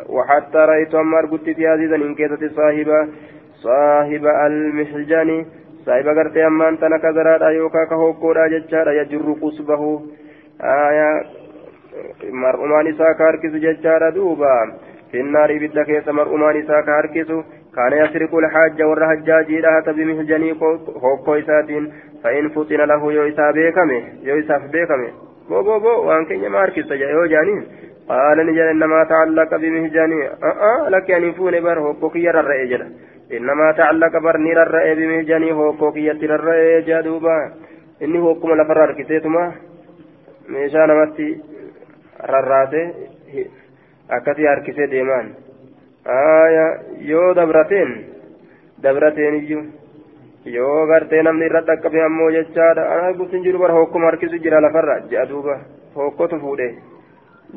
وحتى 0.09 0.57
رأيت 0.57 0.95
أما 0.95 1.19
أرقدت 1.19 1.49
في 1.49 1.67
هذه 1.67 1.85
سنين 1.91 2.15
كيسة 2.15 2.43
صاحب 2.57 2.89
صاحب 3.63 4.25
المحجان 4.47 5.45
صاحب 5.85 6.07
قرتي 6.07 6.47
أما 6.47 6.69
أنت 6.69 6.83
نكذرا 6.83 7.49
يوكا 7.49 7.85
كهوكودا 7.89 8.47
جتشادا 8.47 8.91
يجر 8.91 9.33
قصبه 9.41 10.01
آية 10.61 11.09
مرؤمان 12.43 12.87
إساء 12.87 13.13
كاركس 13.19 13.53
جتشادا 13.63 14.09
دوبا 14.09 14.55
في 15.11 15.19
النار 15.19 15.57
بدا 15.61 15.83
كيس 15.83 16.07
مرؤمان 16.07 16.55
إساء 16.61 16.81
كاركس 16.81 17.29
كان 17.75 17.93
يسرق 17.93 18.35
الحاج 18.35 18.81
ور 18.81 19.07
حجاجي 19.09 19.61
لها 19.61 19.91
بمحجني 19.97 20.51
هوكو 21.03 21.35
إساتين 21.35 21.93
فإن 22.22 22.48
فطن 22.48 22.80
له 22.90 23.12
يو 23.12 23.28
إسا 23.28 23.50
بيكمه 23.50 24.02
يو 24.22 24.38
إسا 24.38 24.56
بيكمه 24.72 25.10
بو 25.48 25.62
بو 25.62 25.78
بو 25.78 25.94
وان 26.08 26.24
كينيا 26.24 26.48
ماركس 26.48 26.90
يو 26.90 27.24
جانين 27.24 27.62
قال 28.08 28.38
نجل 28.46 28.68
إنما 28.74 29.04
تعلق 29.04 29.56
بمهجاني 29.56 30.28
أه 30.28 30.56
أه 30.68 30.88
لك 30.88 31.08
يعني 31.08 31.32
فوني 31.32 31.60
بر 31.60 31.78
هوكوكي 31.78 32.30
الرأي 32.30 32.66
جل 32.66 32.82
إنما 33.32 33.72
تعلق 33.72 34.18
بر 34.18 34.36
نير 34.36 34.62
الرأي 34.62 34.94
بمهجاني 34.94 35.52
هوكوكي 35.52 36.10
الرأي 36.10 36.82
جادوبا 36.82 37.52
إني 38.02 38.18
هوكم 38.18 38.48
لفرار 38.54 38.92
كسيتما 38.92 39.52
meeshaa 40.48 40.86
namatti 40.86 41.26
rarraate 42.32 42.82
akkasii 44.16 44.46
harkisee 44.50 44.86
deemaan 44.92 45.26
aya 46.14 46.66
yoo 47.10 47.34
dabrateen 47.38 47.90
dabrateen 48.82 49.34
iyyuu 49.40 49.64
yoo 50.45 50.87
gartee 50.87 51.21
namni 51.23 51.45
irra 51.45 51.61
dhaqqabe 51.61 52.01
ammoo 52.03 52.31
jechaadha. 52.31 52.89
Ana 52.95 53.13
gusin 53.13 53.43
jiru 53.43 53.59
bara 53.59 53.73
hokkuma 53.73 54.11
harkisu 54.11 54.39
jira 54.39 54.61
lafarra. 54.61 55.01
Je'a 55.09 55.25
duuba. 55.25 55.59
Hokkotu 55.95 56.39
fuudhe. 56.39 56.75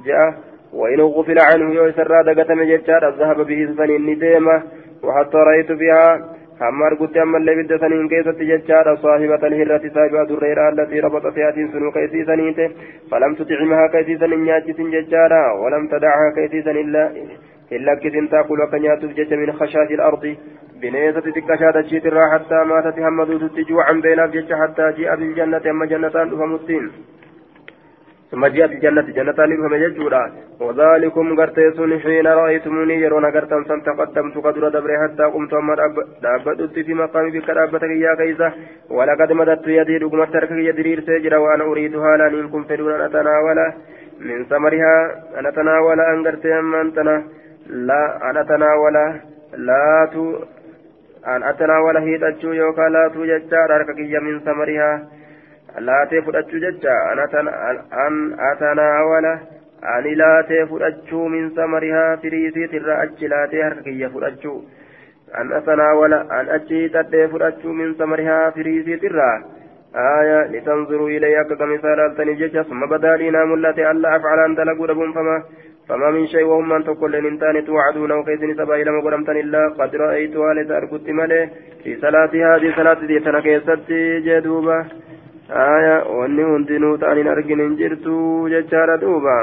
جاء 0.05 0.35
وإن 0.73 1.01
غفل 1.01 1.39
عنه 1.39 1.75
يسر 1.75 2.23
دقتم 2.23 2.63
جتشار 2.63 3.15
ذهب 3.19 3.47
به 3.47 3.75
سنين 3.79 4.07
نديمة 4.07 4.63
وحتى 5.05 5.37
رأيت 5.37 5.73
فيها 5.73 6.37
حمار 6.61 6.95
قلت 6.95 7.17
أما 7.17 7.39
اللي 7.39 7.63
بدأ 7.63 7.79
سنين 7.79 8.09
كيست 8.09 8.39
جتشار 8.51 8.97
صاحبة 8.97 9.47
الهرة 9.47 9.85
صاحبة 9.95 10.23
الريرة 10.23 10.69
التي 10.69 11.01
ربط 11.01 11.27
فيها 11.35 11.51
سنو 11.73 11.91
كيسي 11.93 12.25
سنيته 12.25 12.69
فلم 13.11 13.35
تطعمها 13.35 13.87
كيسي 13.87 14.19
سنين 14.19 14.47
ياتس 14.47 14.81
جتشارا 14.81 15.53
ولم 15.53 15.89
تدعها 15.89 16.31
كيسي 16.37 16.63
سنين 16.63 16.89
إلا 16.89 17.13
إلا 17.73 17.95
كسن 17.95 18.29
تأكل 18.29 18.61
وكنيات 18.61 19.05
جت 19.05 19.33
من 19.33 19.53
خشاش 19.53 19.91
الأرض 19.91 20.37
بنيسة 20.81 21.21
تكشات 21.21 21.77
الشيت 21.77 22.07
حتى 22.33 22.59
ماتت 22.71 22.99
همدوت 22.99 23.61
جوعا 23.69 23.93
بين 23.93 24.21
جتش 24.31 24.53
حتى 24.61 24.85
جاء 24.99 25.17
بالجنة 25.17 25.65
أما 25.71 25.87
جنتان 25.87 26.31
فمسين 26.31 26.85
ثم 28.31 28.47
جاء 28.47 28.69
في 28.69 28.77
جنة 28.85 29.07
جنة 29.19 29.39
لكم 29.51 29.75
يجورا 29.75 30.33
وذلكم 30.61 31.37
قرتيسون 31.41 32.01
حين 32.01 32.27
رأيتموني 32.27 32.95
يرون 33.05 33.27
قرتم 33.35 33.65
سن 33.69 33.83
تقدمت 33.83 34.37
قدر 34.47 34.69
دبري 34.69 34.97
حتى 35.03 35.25
قمت 35.35 35.53
أما 35.55 35.75
دابدت 36.23 36.79
في 36.87 36.95
مقامي 36.95 37.31
بك 37.31 37.51
دابتك 37.51 37.91
يا 38.05 38.15
كيسة 38.19 38.53
ولقد 38.97 39.33
مددت 39.33 39.67
يدي 39.79 39.97
رقم 39.97 40.25
ترك 40.25 40.51
يدرير 40.51 41.01
سيجرا 41.07 41.39
وأنا 41.45 41.65
أريدها 41.65 42.17
لأن 42.17 42.49
فدون 42.69 43.01
أن 43.01 43.73
من 44.21 44.45
ثمرها 44.45 44.95
أن 45.39 45.47
أتناول 45.47 46.01
أن 46.01 46.27
قرتي 46.27 46.59
أما 46.59 47.23
لا 47.89 48.31
أن 48.31 48.37
أتناول 48.37 48.97
لا 49.57 50.11
تو 50.13 50.39
أن 51.27 51.43
أتناول 51.43 51.97
هيتشو 51.97 52.53
يوكا 52.53 52.89
لا 52.89 53.09
تو 53.09 53.25
ججار 53.25 53.71
من 54.21 54.41
ثمرها 54.41 54.91
fudhachuu 55.77 56.61
jecha 56.61 56.95
an 57.11 58.19
atanaawala 58.51 59.33
ani 59.95 60.15
laatee 60.21 60.67
fudhachuu 60.71 61.29
min 61.29 61.51
samarihaa 61.59 62.17
firiisiitirraa 62.23 63.01
achi 63.01 63.29
laatee 63.29 63.63
harka 63.63 63.83
kiyya 63.83 64.11
fudhachuu 64.15 64.57
an 65.41 65.53
atanaawala 65.59 66.19
an 66.39 66.49
achi 66.57 66.81
hixadhee 66.83 67.29
fudhachuu 67.35 67.77
min 67.83 67.95
samarihaa 67.99 68.51
firiisiitirraa 68.57 69.37
آية 69.97 70.47
لتنظروا 70.53 71.09
إلي 71.09 71.41
أكا 71.41 71.65
مثال 71.65 72.01
ألتني 72.01 72.35
جيشا 72.35 72.63
ثم 72.63 72.87
بدا 72.87 73.17
لي 73.17 73.31
نام 73.31 73.55
التي 73.55 73.91
ألا 73.91 74.17
أفعل 74.17 74.39
أن 74.39 74.57
تلقوا 74.57 74.87
لكم 74.87 75.13
فما 75.89 76.11
من 76.11 76.27
شيء 76.27 76.45
وهم 76.45 76.69
من 76.69 76.85
تقول 76.85 77.13
لنتان 77.13 77.65
توعدون 77.65 78.13
وكيسني 78.13 78.55
سبا 78.55 78.75
إلى 78.77 78.91
مقرمتن 78.91 79.37
إلا 79.37 79.63
قد 79.79 79.97
رأيتها 79.97 80.55
لتأركت 80.55 81.09
ملي 81.09 81.51
في 81.85 81.97
صلاة 81.97 82.33
هذه 82.51 82.69
صلاة 82.77 83.01
دي 83.07 83.21
تنكيست 83.21 83.91
جدوبة 84.27 84.79
wanni 85.49 86.43
hundinuu 86.43 86.99
ta'aniin 86.99 87.29
argin 87.29 87.61
hin 87.61 87.77
jirtu 87.79 88.49
jechaadha 88.51 88.97
duuba 89.01 89.35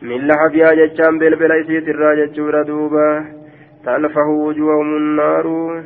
min 0.00 0.26
laxafiyaa 0.28 0.76
jechaan 0.76 1.18
belbela 1.18 1.60
isiitirraa 1.60 2.14
jechuudha 2.16 2.64
duuba 2.64 3.04
talfahu 3.84 4.46
wujuhahum 4.46 4.94
unnaaru 5.00 5.84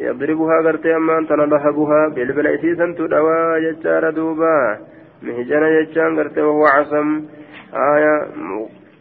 yadribuhaa 0.00 0.62
gartee 0.62 0.94
ammaan 0.94 1.26
tana 1.26 1.46
lahabuhaa 1.46 2.10
belbela 2.10 2.52
isiisantu 2.58 3.08
dhawaa 3.08 3.60
jechaadha 3.64 4.12
duuba 4.12 4.52
mihjana 5.22 5.72
jechaan 5.78 6.16
gartee 6.20 6.44
wahuwa 6.44 6.76
aya 7.72 8.14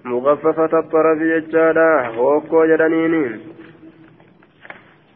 مغففة 0.05 0.79
الطرف 0.79 1.19
ججالا 1.19 2.08
هوكو 2.15 2.65
جدنيني. 2.65 3.39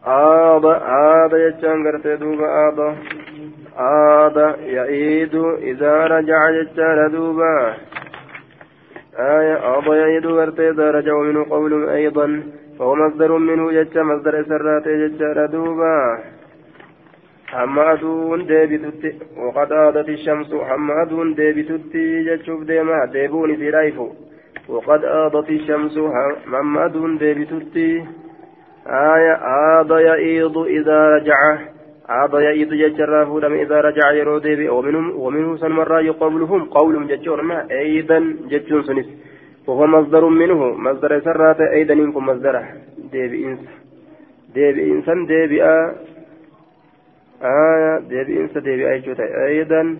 آض 0.06 0.66
آض 0.66 1.34
ججان 1.34 1.86
قرتي 1.86 2.16
دوبا 2.16 2.48
آض 2.68 2.80
عاد 3.76 4.36
يعيد 4.60 5.34
إذا 5.70 6.06
رجع 6.06 6.50
جتال 6.50 7.12
دوبا 7.12 7.74
آية 9.18 9.54
عاد 9.54 9.86
يعيد 9.86 10.26
ورت 10.26 10.60
إذا 10.60 10.90
رجع 10.90 11.18
منه 11.18 11.46
قول 11.50 11.88
أيضا 11.88 12.42
فهو 12.78 12.94
مصدر 12.94 13.38
منه 13.38 13.72
جت 13.72 13.98
مصدر 13.98 14.44
سرات 14.48 14.88
جتال 14.88 15.50
دوبا 15.50 16.18
حمادون 17.46 18.46
ديبتت 18.46 19.16
وقد 19.36 19.72
عادت 19.72 20.08
الشمس 20.08 20.54
حمادون 20.54 21.34
ديبتت 21.34 21.96
جتشوف 22.26 22.62
ديما 22.62 23.04
ديبوني 23.12 23.56
في 23.56 23.70
رايفو 23.70 24.08
وقد 24.68 25.04
عادت 25.04 25.48
الشمس 25.50 25.98
حمادون 26.52 27.18
ديبتت 27.18 27.76
آية 28.86 29.32
عاد 29.32 29.90
يعيد 29.90 30.56
إذا 30.56 31.08
رجع. 31.08 31.58
عاد 32.08 32.34
يعيد 32.34 32.68
ججرا 32.68 33.24
فودم 33.24 33.52
إذا 33.52 33.80
رجع 33.80 34.12
يرو 34.12 34.38
ديبي. 34.38 34.68
ومنهم 34.68 35.16
ومنه 35.16 35.56
سنمرا 35.56 36.00
يقولهم 36.00 36.64
قولهم 36.64 37.06
ججورنا 37.06 37.66
أيضا 37.70 38.36
ججون 38.50 38.82
سنس. 38.82 39.06
وهو 39.66 39.86
مصدر 39.86 40.24
منه 40.28 40.60
مصدر 40.72 41.20
سرات 41.20 41.60
أيضا 41.60 41.94
إنكم 41.94 42.26
مصدره. 42.26 42.64
ديبي 43.12 43.44
إنس. 43.46 43.58
ديبي 44.54 44.92
إنسان 44.92 45.26
ديبي 45.26 45.62
آه 45.62 45.94
آية 47.44 47.98
ديبي 47.98 48.40
إنس 48.40 48.58
ديبي 48.58 48.92
أيجوتا 48.92 49.46
أيضا. 49.46 49.96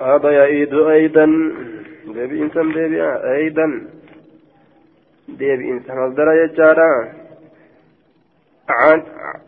عاد 0.00 0.24
يعيد 0.24 0.74
أيضا. 0.74 1.26
ديبي 2.06 2.42
آه 3.02 3.32
أيضا. 3.34 3.86
ديبي 5.28 5.70
إنسان 5.70 5.98
مصدر 5.98 6.46
ججارا 6.46 7.19
عن 8.70 9.02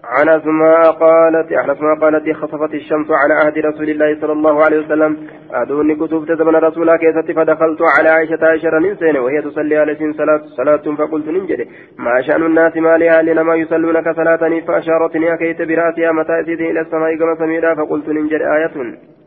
عن 0.05 0.29
أسماء 0.29 0.91
قالت 0.91 1.53
عن 1.53 1.71
أسماء 1.71 1.95
قالت 2.01 2.37
خطفت 2.37 2.75
الشمس 2.75 3.11
على 3.11 3.35
عهد 3.35 3.59
رسول 3.59 3.91
الله 3.91 4.21
صلى 4.21 4.33
الله 4.33 4.65
عليه 4.65 4.79
وسلم. 4.79 5.29
أدوني 5.53 5.95
كتب 5.95 6.25
تزمن 6.29 6.55
رسول 6.55 6.97
كيست 6.97 7.31
فدخلت 7.37 7.83
على 7.99 8.09
عائشة 8.09 8.47
عشر 8.47 8.79
نسين 8.79 9.17
وهي 9.17 9.43
تصلي 9.43 9.77
على 9.77 9.95
صلاة 10.19 10.43
صلاة 10.57 10.97
فقلت 10.99 11.29
ننجد. 11.29 11.69
ما 11.99 12.23
شأن 12.23 12.43
الناس 12.43 12.77
ما 12.77 12.99
لها 12.99 13.23
لنما 13.23 13.55
يصلون 13.55 14.01
كصلاتني 14.01 14.61
فأشارتني 14.61 15.35
أكيت 15.35 15.63
برأسها 15.63 16.13
متى 16.13 16.41
إلى 16.71 16.81
السماء 16.81 17.17
كما 17.17 17.35
سميرا 17.39 17.75
فقلت 17.75 18.09
ننجد. 18.09 18.41
آية. 18.43 18.77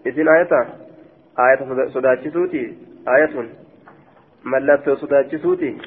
إذن 0.07 0.27
آية. 0.29 0.51
آية 1.39 1.87
صداتي 1.87 2.29
سوتي 2.29 2.73
آية. 3.15 3.35
ملت 4.45 4.89
صداتي 4.89 5.37
سوتي 5.37 5.77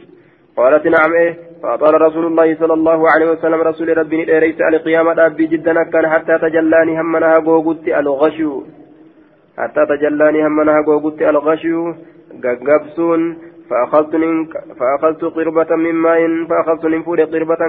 قالت 0.56 0.86
نعم 0.86 1.12
إيه. 1.12 1.47
فأطال 1.62 2.00
رسول 2.00 2.26
الله 2.26 2.54
صلى 2.54 2.74
الله 2.74 3.10
عليه 3.10 3.30
وسلم 3.30 3.60
رسول 3.60 3.98
ربي 3.98 4.24
ليس 4.24 4.60
على 4.60 4.76
قيامة 4.76 5.26
أبي 5.26 5.46
جدا 5.46 5.74
كان 5.92 6.08
حتى 6.08 6.38
تجلاني 6.38 7.00
همنها 7.00 7.38
قوقت 7.38 7.88
الغشو. 7.88 8.62
حتى 9.58 9.82
تجلاني 9.90 10.46
همنها 10.46 10.82
قوقت 10.86 11.22
الغشو. 11.22 11.92
قبسون 12.68 13.38
فأخذت 13.70 15.24
قربة 15.24 15.76
من 15.76 15.94
ماء 15.94 16.20
فأخذت 16.50 16.84
من 16.86 17.02
فود 17.02 17.20
قربة 17.20 17.62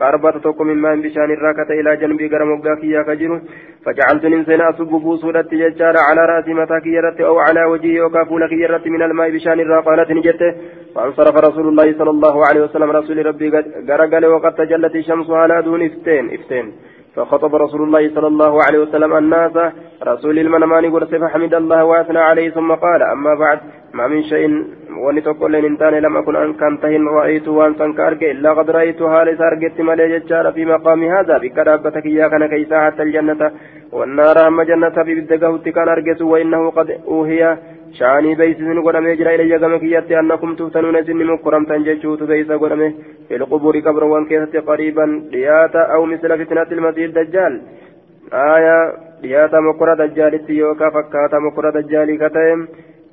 قربة 0.00 0.30
توكو 0.30 0.64
من 0.64 0.76
ماء 0.76 0.96
بشأن 0.96 1.30
الراكة 1.30 1.70
إلى 1.80 1.96
جنبي 1.96 2.28
قرم 2.28 2.50
وقاكي 2.52 3.02
كجر 3.08 3.40
فجعلت 3.84 4.24
ننسين 4.24 4.60
أصب 4.60 4.90
بوسودة 5.04 5.48
ججارة 5.52 6.00
على 6.08 6.20
رأسي 6.30 6.54
متاكي 6.54 6.88
يرت 6.88 7.20
أو 7.20 7.38
على 7.38 7.64
وجهي 7.64 8.00
وكافولك 8.00 8.52
يرت 8.52 8.86
من 8.86 9.02
الماء 9.02 9.30
بشأن 9.30 9.60
الراكة 9.60 9.86
قالت 9.86 10.10
نجت. 10.10 10.42
فانصرف 10.94 11.36
رسول 11.48 11.68
الله 11.68 11.98
صلى 11.98 12.10
الله 12.10 12.46
عليه 12.48 12.62
وسلم 12.64 12.90
رسول 12.90 13.26
ربي 13.26 13.50
قرقل 13.88 14.26
وقد 14.26 14.52
تجلت 14.54 14.94
الشمس 14.94 15.30
على 15.30 15.62
دون 15.62 15.82
افتين 15.82 16.24
افتين. 16.34 16.72
فخطب 17.16 17.54
رسول 17.54 17.82
الله 17.82 18.14
صلى 18.14 18.26
الله 18.26 18.62
عليه 18.64 18.78
وسلم 18.78 19.16
الناس 19.16 19.52
رسول 20.02 20.38
المنمان 20.38 20.92
قرص 20.92 21.08
فحمد 21.22 21.54
الله 21.54 21.84
وأثنى 21.84 22.18
عليه 22.18 22.50
ثم 22.50 22.72
قال 22.72 23.02
أما 23.02 23.34
بعد 23.34 23.58
ما 23.94 24.06
من 24.06 24.22
شيء 24.22 24.48
ونتقل 25.04 25.54
إن 25.56 25.78
تاني 25.78 26.00
لم 26.00 26.16
أكن 26.16 26.36
أن 26.36 26.52
كنتهن 26.52 27.08
رأيت 27.08 27.48
وأن 27.48 27.74
سنكارك 27.74 28.22
إلا 28.22 28.52
قد 28.52 28.70
رأيتها 28.70 29.24
لسارقت 29.24 29.80
ملي 29.80 30.18
ججار 30.18 30.52
في 30.52 30.64
مقام 30.64 31.02
هذا 31.04 31.38
بكرابتك 31.38 32.06
إياك 32.06 32.50
كيسا 32.50 32.84
حتى 32.86 33.02
الجنة 33.02 33.50
والنار 33.92 34.46
أما 34.48 34.64
جنة 34.64 34.96
في 35.04 35.14
بدقه 35.14 35.58
كان 35.58 35.88
أرقس 35.88 36.22
وإنه 36.22 36.70
قد 36.70 36.88
أوهي 37.08 37.58
شاني 37.98 38.34
بيسن 38.34 38.78
قدمي 38.86 39.16
جرى 39.16 39.34
إلي 39.34 39.58
جمك 39.62 39.82
ياتي 39.82 40.18
أنكم 40.20 40.54
تفتنون 40.58 40.96
سن 41.06 41.20
مكرم 41.30 41.64
تنججوت 41.70 42.22
بيس 42.22 42.50
قدمي 42.62 42.88
في 43.28 43.34
القبور 43.36 43.74
قبر 43.86 44.04
وان 44.04 44.24
كيست 44.28 44.56
قريبا 44.68 45.06
دياتا 45.32 45.82
أو 45.94 46.04
مثل 46.12 46.30
فتنة 46.40 46.70
المسيح 46.76 47.04
الدجال 47.04 47.52
آية 48.32 48.78
دياتا 49.22 49.58
مكرة 49.60 49.94
دجال 49.94 50.34
يوكا 50.50 50.88
فكاتا 50.94 51.38
مكرة 51.46 51.70
دجال 51.80 52.08
كتايم 52.22 52.60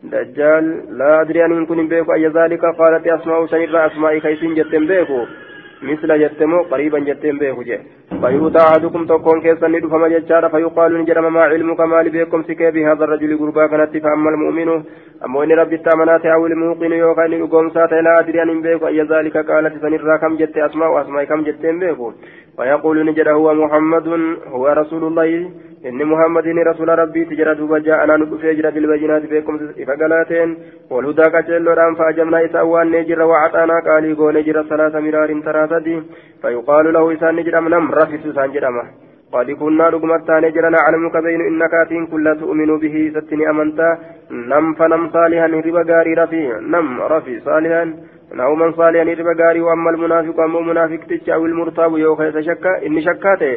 دجال 0.03 0.65
لا 0.97 1.21
أدري 1.21 1.45
أن 1.45 1.65
كن 1.65 1.87
بيكو 1.87 2.13
أي 2.13 2.27
ذلك 2.27 2.63
قالت 2.79 3.07
أسماء 3.07 3.45
سنرى 3.45 3.85
أسماء 3.87 4.17
كيسين 4.17 4.53
جتن 4.57 4.85
بيكو 4.87 5.19
مثل 5.83 6.19
جتمو 6.19 6.61
قريبا 6.71 6.99
جتن 6.99 7.37
بيكو 7.37 7.61
جي 7.61 7.77
فيؤتى 8.21 8.59
أحدكم 8.59 9.05
تكون 9.05 9.41
كيسا 9.41 9.67
ندفم 9.67 10.07
جتشار 10.07 10.49
فيقال 10.49 10.91
نجرم 11.01 11.33
ما 11.33 11.41
علمك 11.41 11.79
ما 11.79 12.03
لبيكم 12.03 12.43
سكي 12.43 12.71
بهذا 12.71 13.03
الرجل 13.03 13.37
قربا 13.39 13.67
كانت 13.67 13.97
فأما 14.03 14.29
المؤمن 14.29 14.69
أما 15.25 15.43
إن 15.43 15.51
ربي 15.51 15.75
التامنات 15.75 16.25
أو 16.25 16.45
الموقن 16.47 16.91
يوكان 16.91 17.31
يقوم 17.33 17.69
سات 17.69 17.91
لا 18.05 18.19
أدري 18.19 18.41
أن 18.43 18.61
بيكو 18.61 18.87
أي 18.87 19.01
ذلك 19.01 19.37
قالت 19.49 19.73
سنرى 19.81 20.17
كم 20.21 20.35
جت 20.39 20.57
أسماء 20.57 20.89
وأسماء 20.93 21.23
كم 21.23 21.43
جتن 21.47 21.79
بيكو 21.79 22.07
ويقول 22.57 23.05
نجر 23.05 23.31
هو 23.31 23.53
محمد 23.53 24.07
هو 24.55 24.67
رسول 24.67 25.03
الله 25.03 25.51
إن 25.85 26.05
محمد 26.05 26.47
رسول 26.47 26.89
ربي 26.99 27.25
تجرى 27.25 27.55
دوبا 27.55 27.79
جاءنا 27.79 28.17
ندفع 28.17 28.51
جرى 28.57 28.71
بالبينات 28.71 29.23
بكم 29.31 29.55
إفقالاتين 29.81 30.49
والهدى 30.91 31.25
كتلوران 31.33 31.95
فأجمنا 31.99 32.45
إساوان 32.45 32.87
نجر 32.91 33.21
وعطانا 33.21 33.75
قالي 33.87 34.13
قول 34.19 34.35
نجر 34.37 34.57
ثلاث 34.69 34.95
مرار 35.05 35.29
تراتدي 35.45 35.95
فيقال 36.41 36.85
له 36.93 37.03
إسان 37.13 37.35
نجر 37.35 37.55
منم 37.65 37.85
رفس 37.99 38.23
سان 38.35 38.51
جرمه 38.53 38.83
قد 39.33 39.51
كنا 39.59 39.85
رقمتا 39.93 40.35
نجر 40.45 40.63
نعلمك 40.75 41.15
بين 41.25 41.41
إنك 41.49 41.73
أتين 41.81 42.05
كل 42.11 42.25
تؤمن 42.41 42.71
به 42.83 42.95
ستني 43.15 43.49
أمنتا 43.49 43.89
نم 44.51 44.65
فنم 44.77 45.03
صالحا 45.15 45.47
ربا 45.67 45.81
غاري 45.89 46.13
رفي 46.21 46.43
نم 46.73 46.87
رفي 47.13 47.35
صالحا 47.47 47.83
نوما 48.39 48.67
صالحا 48.79 49.03
ربا 49.19 49.33
غاري 49.39 49.61
وأما 49.67 49.89
المنافق 49.93 50.39
أما 50.45 50.59
منافق 50.69 51.01
تجاوي 51.09 51.47
المرتاب 51.51 51.91
يوكا 51.97 52.41
شكا 52.47 52.71
إني 52.85 53.01
شكاته 53.07 53.53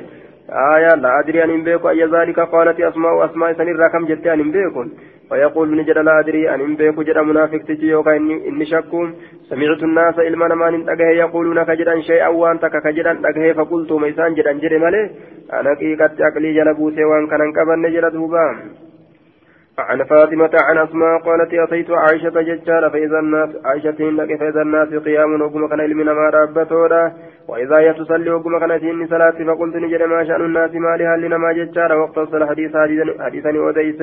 آية 0.50 0.94
لا 0.94 1.20
أدري 1.20 1.44
أن 1.44 1.62
بيكو 1.64 1.88
أي 1.88 2.04
ذلك. 2.04 2.40
قالت 2.40 2.80
أسماء 2.80 3.24
أسماء 3.24 3.52
سنير 3.52 3.88
كم 3.88 4.06
جدت 4.06 4.26
أن 4.26 4.50
بيكون 4.50 4.92
ويقول 5.30 5.76
نجد 5.76 5.98
لا 5.98 6.20
أدري 6.20 6.54
أن 6.54 6.76
بيكو 6.76 7.02
جد 7.02 7.18
منافق 7.18 7.62
تجي 7.68 7.88
يوكا 7.88 8.16
إني 8.16 8.66
شكون. 8.66 9.14
سمعت 9.50 9.82
الناس 9.82 10.18
إلما 10.18 10.48
نمان 10.48 10.88
أجه 10.88 11.08
يقولون 11.10 11.62
كجدا 11.62 12.00
شيئا 12.00 12.28
وأنت 12.28 12.64
كجدا 12.66 13.12
أجه 13.28 13.52
فقلت 13.52 13.92
ميسان 13.92 14.34
جدا 14.34 14.52
جري 14.52 14.78
مالي 14.78 15.10
أنا 15.52 15.74
كي 15.74 15.94
قد 15.94 16.20
أقلي 16.20 16.54
جلبوسي 16.54 17.04
وأن 17.04 17.26
كان 17.26 17.52
كبن 17.52 17.78
نجد 17.82 18.04
دوبان 18.12 18.56
عن 19.78 20.04
فاطمة 20.04 20.50
عن 20.54 20.78
أسماء 20.78 21.18
قالت 21.18 21.54
أتيت 21.54 21.90
عائشة 21.90 22.42
ججارة 22.42 22.88
فإذا 22.88 23.18
الناس 23.18 23.50
عائشة 23.64 23.98
فإذا 24.40 24.62
الناس 24.62 24.88
قيام 24.88 25.42
وقم 25.42 25.68
كان 25.68 25.80
علمنا 25.80 26.12
ما 26.12 26.30
رابطورا 26.30 27.12
وإذا 27.48 27.78
يتصلي 27.78 28.30
وقم 28.30 28.58
كان 28.58 28.80
تين 28.80 29.06
صلاة 29.06 29.38
فقلت 29.48 29.76
نجد 29.76 30.02
ما 30.02 30.24
شأن 30.24 30.40
الناس 30.44 30.74
ما 30.74 30.96
لها 30.96 31.16
لنا 31.16 31.52
ججارة 31.52 31.96
واقتصر 32.00 32.36
الحديث 32.36 32.76
حديثا 33.20 33.50
وديس 33.50 34.00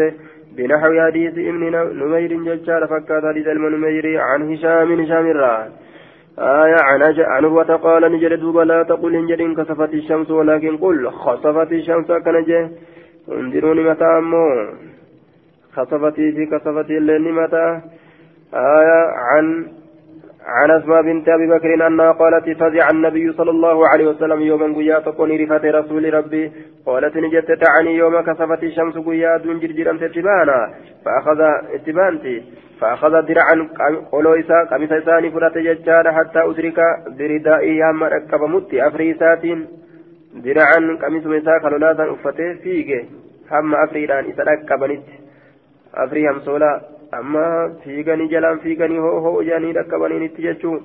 بنحو 0.55 0.91
حديث 1.05 1.33
ابن 1.49 1.63
نمير 2.01 2.31
ججارة 2.47 2.85
فكات 2.85 3.23
حديث 3.25 3.47
المنمير 3.47 4.05
عن 4.21 4.53
هشام 4.53 4.99
هشام 5.01 5.25
الراه 5.27 5.67
آية 6.39 6.75
عن 6.81 7.01
عن 7.19 7.45
هو 7.45 7.59
قال 7.61 8.11
نجد 8.11 8.33
دوبا 8.33 8.61
لا 8.61 8.83
تقل 8.83 9.15
إن 9.15 9.55
كسفت 9.55 9.93
الشمس 9.93 10.31
ولكن 10.31 10.77
قل 10.77 11.09
خسفت 11.09 11.71
الشمس 11.71 12.11
كنجة. 12.11 12.69
انذروني 13.31 13.83
متى 13.89 14.05
أمو. 14.05 14.45
خصفتي 15.73 16.31
في 16.31 16.45
كصفتي 16.45 16.97
الليل 16.97 17.33
متى 17.33 17.81
آية 18.53 18.99
عن 19.31 19.67
عن 20.57 20.71
أسماء 20.71 21.01
بنت 21.01 21.29
أبي 21.29 21.47
بكر 21.47 21.87
أنها 21.87 22.11
قالت 22.11 22.49
فزع 22.61 22.89
النبي 22.89 23.33
صلى 23.33 23.51
الله 23.51 23.87
عليه 23.87 24.07
وسلم 24.07 24.41
يوما 24.41 24.75
قيا 24.77 24.99
تكون 24.99 25.31
رفات 25.41 25.65
رسول 25.65 26.13
ربي. 26.13 26.51
قالت 26.85 27.17
نجت 27.17 27.51
تعني 27.51 27.95
يوم 27.95 28.21
كسفت 28.21 28.63
الشمس 28.63 28.97
قيا 28.97 29.37
دون 29.37 29.59
جرجرا 29.59 29.97
تتبانا 29.97 30.59
فأخذ 31.05 31.41
اتبانتي 31.75 32.43
فأخذ 32.79 33.13
درعا 33.29 33.55
قولو 34.11 34.33
إساء 34.33 34.65
قميص 34.71 34.91
إساني 34.91 35.31
فرات 35.31 35.57
ججال 35.57 36.05
حتى 36.17 36.39
أدرك 36.49 36.79
بردائي 37.17 37.83
هم 37.83 38.03
ركب 38.03 38.41
مت 38.53 38.73
أفريسات. 38.73 39.43
درعا 40.45 40.79
قميص 41.01 41.25
إساء 41.25 41.59
خلولاتا 41.63 42.03
أفته 42.13 42.53
فيك. 42.63 42.89
هم 43.51 43.75
أفريدان 43.75 44.23
إساء 44.29 44.45
ركبنت 44.45 45.07
afrii 45.93 46.25
hamsoolaa 46.25 46.81
fiiganii 47.83 48.29
jalaan 48.33 48.59
fiiganii 48.59 49.03
hoo 49.05 49.19
hoo 49.27 49.41
jaanii 49.51 49.73
dhaqqabaniin 49.73 50.25
itti 50.29 50.47
jechuun 50.47 50.81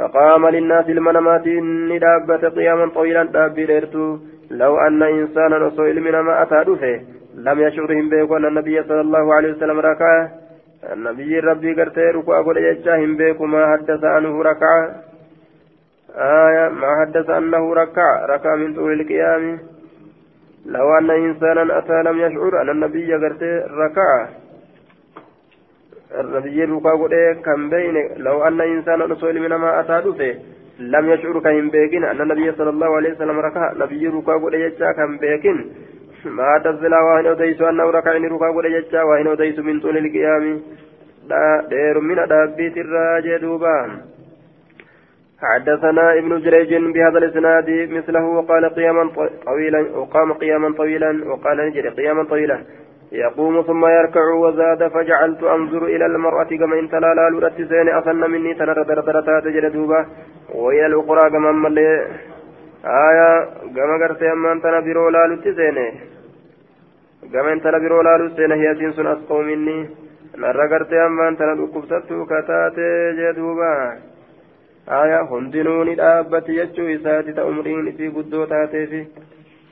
فقام 0.00 0.48
للناس 0.48 0.88
المنامات 0.88 1.46
ندابة 1.92 2.48
قياما 2.48 2.86
طويلا 2.94 3.24
دابي 3.24 3.66
ديرتو 3.66 4.18
لو 4.50 4.78
أن 4.86 5.02
إنسانا 5.02 5.66
أصو 5.66 5.82
من 5.82 6.20
ما 6.20 6.42
أتى 6.42 6.64
دفه 6.66 7.00
لم 7.34 7.60
يشعرهم 7.60 8.08
بيكو 8.08 8.36
أن 8.36 8.44
النبي 8.44 8.82
صلى 8.82 9.00
الله 9.00 9.34
عليه 9.34 9.52
وسلم 9.52 9.78
ركع 9.80 10.28
النبي 10.92 11.38
ربي 11.40 11.70
قرتي 11.78 12.00
ركوع 12.00 12.42
قد 12.42 12.56
يجاهم 12.56 13.16
بيكو 13.16 13.46
ما 13.46 13.62
حدث 13.72 14.04
عنه 14.04 14.42
ركع 14.42 14.74
آية 16.16 16.68
ما 16.68 16.90
حدث 17.00 17.30
أنه 17.30 17.74
ركع 17.74 18.26
ركع 18.26 18.56
من 18.56 18.74
طول 18.74 19.00
القيام. 19.00 19.58
لو 20.66 20.98
أن 20.98 21.10
إنسانا 21.10 21.78
أتى 21.78 22.02
لم 22.02 22.20
يشعر 22.20 22.62
أن 22.62 22.68
النبي 22.70 23.14
قرتي 23.14 23.52
ركع 23.84 24.28
النبي 26.18 26.64
روكا 26.64 26.90
قد 26.90 27.14
كم 27.44 27.70
بين 27.70 27.94
لو 28.16 28.42
أن 28.42 28.60
إنسانا 28.60 29.04
رسول 29.04 29.40
من 29.40 29.54
ما 29.54 29.80
أتى 29.80 30.34
لم 30.80 31.10
يشعر 31.10 31.40
كهم 31.40 31.70
بيكن 31.70 32.04
أن 32.04 32.20
النبي 32.20 32.52
صلى 32.52 32.70
الله 32.70 32.96
عليه 32.96 33.12
وسلم 33.12 33.38
ركع 33.38 33.72
نبي 33.72 34.06
روكا 34.06 34.32
قد 34.32 34.54
يجا 34.54 34.92
كم 34.92 35.18
بيكن 35.18 35.66
ما 36.24 36.58
تزلا 36.64 37.00
وهن 37.00 37.26
أديس 37.26 37.60
أنه 37.62 37.90
ركع 37.90 38.16
إن 38.16 38.24
روكا 38.24 38.46
قد 38.46 38.64
يجا 38.64 39.02
وهن 39.02 39.26
أديس 39.26 39.58
من 39.58 39.80
طول 39.80 39.96
القيام 39.98 40.60
دير 41.68 42.00
من 42.00 42.16
دابيت 42.28 42.76
الراجع 42.76 43.36
دوبان 43.36 43.90
حدثنا 45.42 46.18
ابن 46.18 46.40
جريج 46.40 46.74
بهذا 46.94 47.18
الإسناد 47.18 47.70
مثله 47.70 48.24
وقال 48.24 48.74
قياما 48.74 49.10
طويلا 49.46 49.80
وقام 49.96 50.32
قياما 50.32 50.74
طويلا 50.76 51.24
وقال 51.30 51.56
نجري 51.68 51.88
قياما 51.88 52.24
طويلا. 52.24 52.58
يقوم 53.12 53.62
ثم 53.62 53.86
يركع 53.86 54.32
وزاد 54.34 54.88
فجعلت 54.88 55.42
أنظر 55.42 55.84
إلى 55.84 56.06
المرأة 56.06 56.50
كما 56.60 56.78
إن 56.78 56.88
تلالا 56.90 57.30
لورت 57.30 57.56
سين 57.70 57.88
اصن 57.88 58.30
مني 58.30 58.54
تنر 58.54 58.82
درترتا 58.82 59.40
تجد 59.40 59.72
دوبا. 59.72 60.06
وهي 60.54 60.86
الأخرى 60.86 61.30
كما 61.30 61.52
ملي 61.52 62.06
آية 62.84 63.30
كما 63.76 63.94
قرت 64.02 64.22
أما 64.22 64.60
تنا 64.62 64.80
برو 64.80 65.08
لالو 65.08 65.36
تسيني 65.44 65.88
كما 67.32 67.52
انت 67.52 67.66
برو 67.66 68.02
لالو 68.02 68.28
سين 68.36 68.52
هي 68.52 68.74
سين 68.78 69.06
أسقو 69.06 69.42
مني. 69.42 69.78
نرى 70.38 70.64
قرت 70.70 70.92
أما 70.92 71.34
تنا 71.38 71.54
دكبستو 71.54 72.26
كتاتي 72.30 72.90
جدوبا 73.18 73.72
آية 74.88 75.20
هندنون 75.30 75.88
الآبة 75.88 76.46
يجو 76.48 76.84
إساتي 76.94 77.32
تأمرين 77.32 77.92
في 77.96 78.08
قدو 78.08 78.44
تاتي 78.44 78.86
في. 78.90 79.00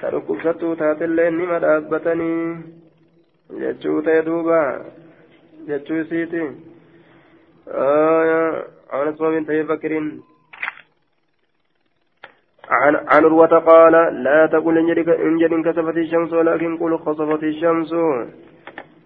تركبستو 0.03 0.75
تاتي 0.75 1.05
اللين 1.05 1.35
نما 1.39 1.59
دابتني. 1.59 2.33
Jechuu 3.51 4.03
ta'e 4.03 4.23
duuba 4.23 4.85
jechuu 5.67 6.01
isiiti 6.05 6.43
عن 8.89 9.13
بنت 9.21 9.51
ابي 9.51 9.63
بكر 9.63 9.93
عن 12.71 12.97
عن 12.97 13.25
عروة 13.25 13.59
قال 13.59 13.93
لا 14.25 14.47
تقل 14.47 14.79
إن 14.79 15.37
جد 15.39 15.53
انكسفت 15.53 15.97
الشمس 15.97 16.33
ولكن 16.33 16.77
قل 16.77 16.99
خسفت 16.99 17.43
الشمس 17.43 17.93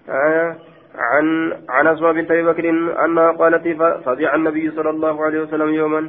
آية 0.09 0.59
عن 0.95 1.53
عن 1.69 1.87
أسماء 1.87 2.13
بنت 2.13 2.31
أبي 2.31 2.43
بكر 2.43 2.71
أنها 3.05 3.33
قالت 3.33 3.65
فزع 4.07 4.35
النبي 4.35 4.71
صلى 4.71 4.91
الله 4.91 5.25
عليه 5.25 5.41
وسلم 5.43 5.69
يوما 5.75 6.09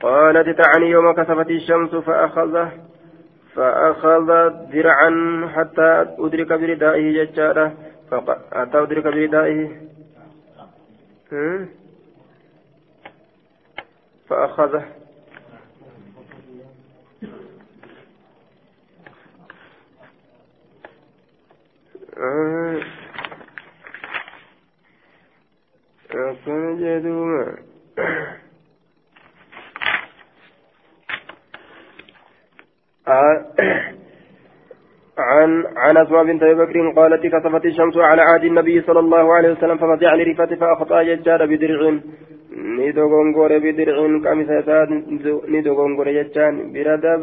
قالت 0.00 0.48
تعني 0.60 0.90
يوم 0.90 1.12
كسفت 1.12 1.50
الشمس 1.50 1.94
فأخذ 1.94 2.68
فأخذ 3.60 4.28
درعا 4.72 5.10
حتى 5.54 6.16
أدرك 6.18 6.52
بردائه 6.52 7.24
ججارة 7.24 7.72
حتى 8.52 8.78
أدرك 8.82 9.04
بردائه. 9.04 9.68
فأخذه. 14.28 14.84
akkana 26.10 26.70
jee 26.80 27.00
عن 35.18 35.64
عن 35.76 35.96
أسماء 35.96 36.24
بنت 36.24 36.42
أبي 36.42 36.54
بكر 36.54 36.90
قالت 36.90 37.26
كسفت 37.26 37.64
الشمس 37.64 37.96
على 37.96 38.22
عهد 38.22 38.44
النبي 38.44 38.80
صلى 38.80 39.00
الله 39.00 39.34
عليه 39.34 39.52
وسلم 39.52 39.76
ففزع 39.76 40.14
لرفته 40.14 40.56
فأخطأ 40.56 41.02
ججار 41.02 41.46
بدرع. 41.46 41.98
ندوغونغور 42.78 43.58
بدرع 43.58 43.96
كمسة 44.24 44.68
ندوغونغور 45.48 46.08
ججان 46.10 46.72
بردب 46.72 47.22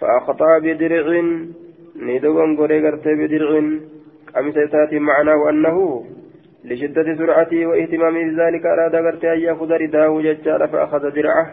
فأخطأ 0.00 0.58
بدرع. 0.58 1.06
ندوغونغور 2.06 2.72
غرتي 2.84 3.14
بدرع 3.20 3.50
كمسة 4.34 4.98
معناه 4.98 5.50
أنه 5.50 6.04
لشدة 6.64 7.14
سرعته 7.18 7.66
واهتمامه 7.66 8.22
بذلك 8.30 8.66
أراد 8.66 8.94
غرتي 8.94 9.32
أن 9.32 9.40
يأخذ 9.40 9.70
رداه 9.82 10.20
ججار 10.22 10.68
فأخذ 10.68 11.10
درعه 11.10 11.46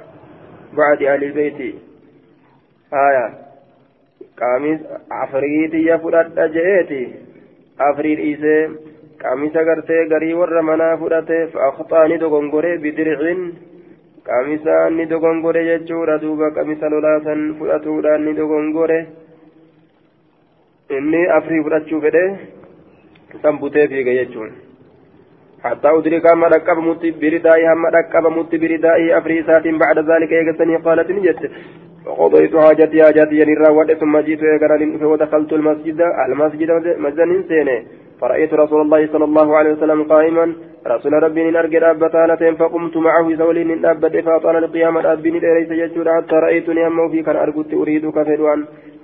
بعد 0.73 1.03
أهل 1.03 1.23
البيت. 1.23 1.59
آية 2.93 3.33
قاميس 4.41 4.79
عفريتي 5.11 5.77
يفرد 5.77 6.39
جئتي 6.53 7.13
أفريد 7.79 8.19
إيسي 8.19 8.69
قاميس 9.23 9.55
غرتي 9.57 9.99
غري 10.11 10.33
ورمنا 10.33 10.95
فرته 10.95 11.45
فأخطاني 11.45 12.17
دغنغوري 12.17 12.77
بدرع 12.77 13.19
jechuudha 15.69 16.21
duuba 16.21 16.51
qamisa 16.51 16.89
lolaasan 16.89 17.55
fudhatuudhaan 17.57 18.21
ni 18.25 18.33
dogongore. 18.37 19.07
Inni 20.89 21.21
afrii 21.37 21.63
fudhachuu 21.63 22.01
fedhe 22.01 22.23
san 23.41 23.57
butee 23.57 23.87
fiige 23.87 24.13
jechuudha 24.19 24.69
حتى 25.63 25.89
أدرك 25.89 26.25
أما 26.31 26.47
ركب 26.47 26.77
مت 26.77 27.03
بردائي 27.21 27.67
هم 27.67 27.85
ركب 27.85 28.25
مت 28.37 28.55
بردائي 28.55 29.17
أفريسات 29.17 29.67
بعد 29.67 29.97
ذلك 29.99 30.31
يقسني 30.31 30.75
قالت 30.75 31.11
نجت 31.11 31.51
فقضيت 32.05 32.55
حاجتي 32.55 33.03
حاجتي 33.03 33.35
يعني 33.37 33.53
راودت 33.53 33.99
ثم 33.99 34.19
جئت 34.19 34.41
ودخلت 35.03 35.53
المسجد 35.53 36.01
المسجد 36.27 36.69
مجدا 37.05 37.43
سيني 37.47 37.77
فرأيت 38.21 38.53
رسول 38.53 38.81
الله 38.81 39.07
صلى 39.07 39.25
الله 39.25 39.57
عليه 39.57 39.71
وسلم 39.71 40.03
قائما 40.03 40.53
رسول 40.87 41.13
ربي 41.23 41.51
نرجع 41.51 41.91
أبتالتين 41.91 42.55
فقمت 42.55 42.97
معه 42.97 43.35
زولي 43.35 43.63
من 43.63 43.85
أبت 43.85 44.15
فأطال 44.25 44.55
القيامة 44.63 45.13
أبني 45.13 45.39
ليس 45.39 45.71
يجود 45.71 46.07
حتى 46.09 46.35
رأيتني 46.35 46.87
أمه 46.87 47.09
في 47.11 47.23
كان 47.23 47.35
أرجوت 47.35 47.73
أريد 47.73 48.09
كفر 48.09 48.53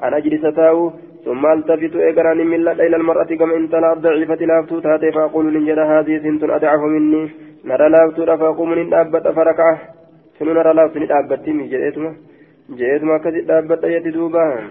أن 0.03 0.13
أجلس 0.13 0.55
تاو 0.55 0.91
ثم 1.25 1.45
ألتفت 1.45 1.95
إجراني 1.95 2.43
من 2.43 2.67
إلى 2.67 2.95
المرأة 2.95 3.31
كما 3.39 3.55
انت 3.55 3.73
لا 3.75 3.93
ضعيفة 3.93 4.41
لافتو 4.49 4.79
تاتي 4.79 5.11
فأقول 5.11 5.45
نجد 5.57 5.79
هذه 5.79 6.17
سنت 6.23 6.43
أدعه 6.43 6.83
مني. 6.93 7.23
نرى 7.65 7.89
لافتو 7.89 8.25
فأقوم 8.25 8.69
من 8.71 8.93
أبت 8.93 9.27
فركعه 9.37 9.77
سنو 10.39 10.53
نرى 10.53 10.73
لافتو 10.73 10.99
نتأبت 10.99 11.47
من 11.57 11.67
جئتما 11.71 12.11
جئتما 12.69 13.17
كذب 13.17 13.51
أبت 13.51 13.83
يدي 13.83 14.11
دوبا. 14.11 14.67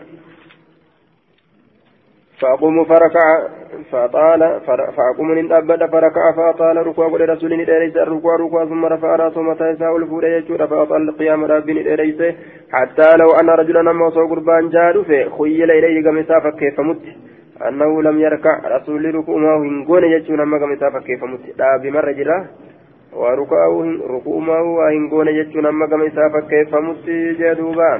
فأقوم 2.40 2.84
فركع 2.84 3.48
فأطال 3.90 4.60
فأقوم 4.66 5.28
من 5.28 5.52
أبدا 5.52 5.86
فركع 5.86 6.32
فأطال 6.36 6.86
ركوع 6.86 7.08
قول 7.08 7.28
رسول 7.28 7.52
إليس 7.52 7.96
الركوع 7.96 8.36
ركوع 8.36 8.64
ثم 8.64 8.84
رفع 8.84 9.16
رأسه 9.16 9.42
متى 9.42 9.70
يساء 9.70 9.96
الفول 9.96 10.24
يجور 10.24 10.66
فأطال 10.66 11.08
القيام 11.08 11.44
ربين 11.44 11.78
إليس 11.78 12.34
حتى 12.72 13.16
لو 13.16 13.30
أن 13.40 13.48
رجلا 13.50 13.82
نما 13.82 14.06
وصو 14.06 14.26
قربان 14.28 14.68
جاد 14.68 14.96
خيل 15.38 15.70
إليه 15.70 16.08
قمسا 16.08 16.40
فكيف 16.40 16.80
مت. 16.80 17.02
أنه 17.68 18.02
لم 18.02 18.20
يركع 18.20 18.60
رسول 18.76 19.14
ركوع 19.14 19.36
ما 19.36 19.56
هنقون 19.56 20.04
يجور 20.04 20.44
نما 20.44 20.58
قمسا 20.58 20.90
فكيف 20.90 21.24
مت. 21.24 21.44
لا 21.58 21.76
بمر 21.82 22.12
جرا 22.12 22.46
وركوعه 23.16 23.74
ركوع 24.10 24.38
ما 24.38 24.58
هو 24.58 24.80
هنقون 24.80 25.28
يجور 25.28 25.62
نما 25.62 25.86
قمسا 25.86 26.28
فكيف 26.34 26.74
مت 26.74 27.06
جادوبا 27.38 27.92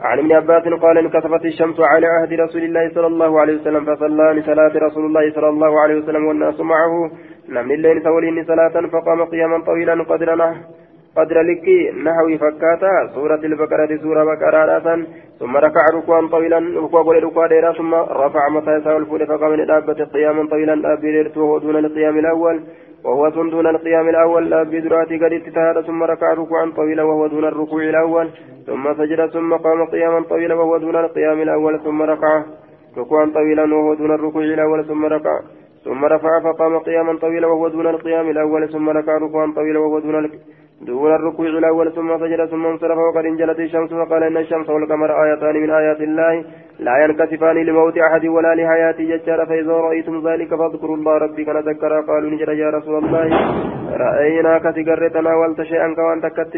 عن 0.00 0.18
ابن 0.18 0.32
عباس 0.32 0.62
قال 0.82 0.98
انكسفت 0.98 1.44
الشمس 1.44 1.80
على 1.80 2.06
عهد 2.06 2.32
رسول 2.32 2.62
الله 2.62 2.90
صلى 2.94 3.06
الله 3.06 3.40
عليه 3.40 3.54
وسلم 3.60 3.84
فصلى 3.84 4.32
لصلاة 4.32 4.72
رسول 4.86 5.04
الله 5.06 5.32
صلى 5.32 5.48
الله 5.48 5.80
عليه 5.80 5.94
وسلم 5.94 6.24
والناس 6.26 6.60
معه 6.60 7.10
نمن 7.48 7.72
الليل 7.72 8.02
سولين 8.02 8.44
صلاة 8.44 8.86
فقام 8.86 9.24
قياما 9.24 9.64
طويلا 9.64 10.02
قدر 10.02 10.30
قدر 11.16 11.40
لكي 11.42 11.90
نحوي 12.04 12.38
فكاتا 12.38 13.06
سورة 13.14 13.40
البقرة 13.44 13.96
سورة 14.02 14.24
بقرة 14.24 15.06
ثم 15.40 15.56
ركع 15.56 15.84
ركوعا 15.94 16.26
طويلا 16.26 16.58
ركوع 16.84 17.02
قول 17.02 17.24
ركوع 17.24 17.46
ديرا 17.46 17.72
ثم 17.72 17.94
رفع 17.94 18.48
متى 18.48 18.70
يساوي 18.76 18.96
الفول 18.96 19.26
فقام 19.26 19.50
من 19.50 20.06
قياما 20.14 20.48
طويلا 20.48 20.92
أبيرت 20.92 21.36
وهو 21.36 21.58
دون 21.58 21.76
القيام 21.76 22.18
الأول 22.18 22.60
وهو 23.06 23.28
دون 23.28 23.66
القيام 23.66 24.08
الأول 24.08 24.50
لا 24.50 24.62
بدرات 24.62 25.08
قد 25.22 25.32
اتتهاد 25.32 25.80
ثم 25.86 26.02
ركع 26.02 26.32
ركوعا 26.34 26.72
طويلا 26.76 27.02
وهو 27.02 27.26
دون 27.26 27.44
الركوع 27.44 27.82
الأول 27.82 28.30
ثم 28.66 28.94
سجد 28.94 29.26
ثم 29.26 29.54
قام 29.54 29.84
قياما 29.84 30.20
طويلا 30.20 30.54
وهو 30.54 30.76
دون 30.76 30.96
القيام 30.96 31.42
الأول 31.42 31.80
ثم 31.84 32.02
ركع 32.02 32.44
ركوعا 32.98 33.26
طويلا 33.34 33.62
وهو 33.74 33.94
دون 33.94 34.10
الركوع 34.14 34.42
الأول 34.42 34.84
ثم 34.84 35.04
ركع 35.06 35.40
ثم 35.84 36.04
رفع 36.04 36.40
فقام 36.40 36.78
قياما 36.78 37.18
طويلا 37.18 37.46
وهو 37.46 37.68
دون 37.68 37.86
القيام 37.86 38.30
الأول 38.30 38.68
ثم 38.72 38.90
ركع 38.90 39.16
ركوعا 39.18 39.52
طويلا 39.56 39.78
وهو 39.78 39.98
دون 39.98 40.30
دون 40.80 41.14
الركوع 41.14 41.46
الأول 41.46 41.92
ثم 41.92 42.18
سجد 42.18 42.44
ثم 42.46 42.66
انصرف 42.66 42.98
وقد 42.98 43.24
انجلت 43.24 43.58
الشمس 43.58 43.92
وقال 43.92 44.22
إن 44.22 44.36
الشمس 44.36 44.68
والقمر 44.70 45.24
آيتان 45.24 45.56
من 45.62 45.70
آيات 45.70 46.00
الله 46.00 46.44
لا 46.78 47.04
ينكسفان 47.04 47.56
لموت 47.56 47.98
أحد 47.98 48.26
ولا 48.26 48.54
لحياة 48.54 48.96
ججار 48.98 49.46
فإذا 49.46 49.72
رأيتم 49.72 50.28
ذلك 50.28 50.48
فاذكروا 50.48 50.96
الله 50.96 51.18
ربي 51.18 51.44
كان 51.44 51.56
ذكر 51.56 52.00
قالوا 52.00 52.30
نجر 52.30 52.52
يا 52.52 52.70
رسول 52.70 53.04
الله 53.04 53.26
رأيناك 53.96 54.62
تقر 54.62 55.08
تناولت 55.08 55.62
شيئا 55.62 55.94
كوان 55.94 56.20
تكت 56.20 56.56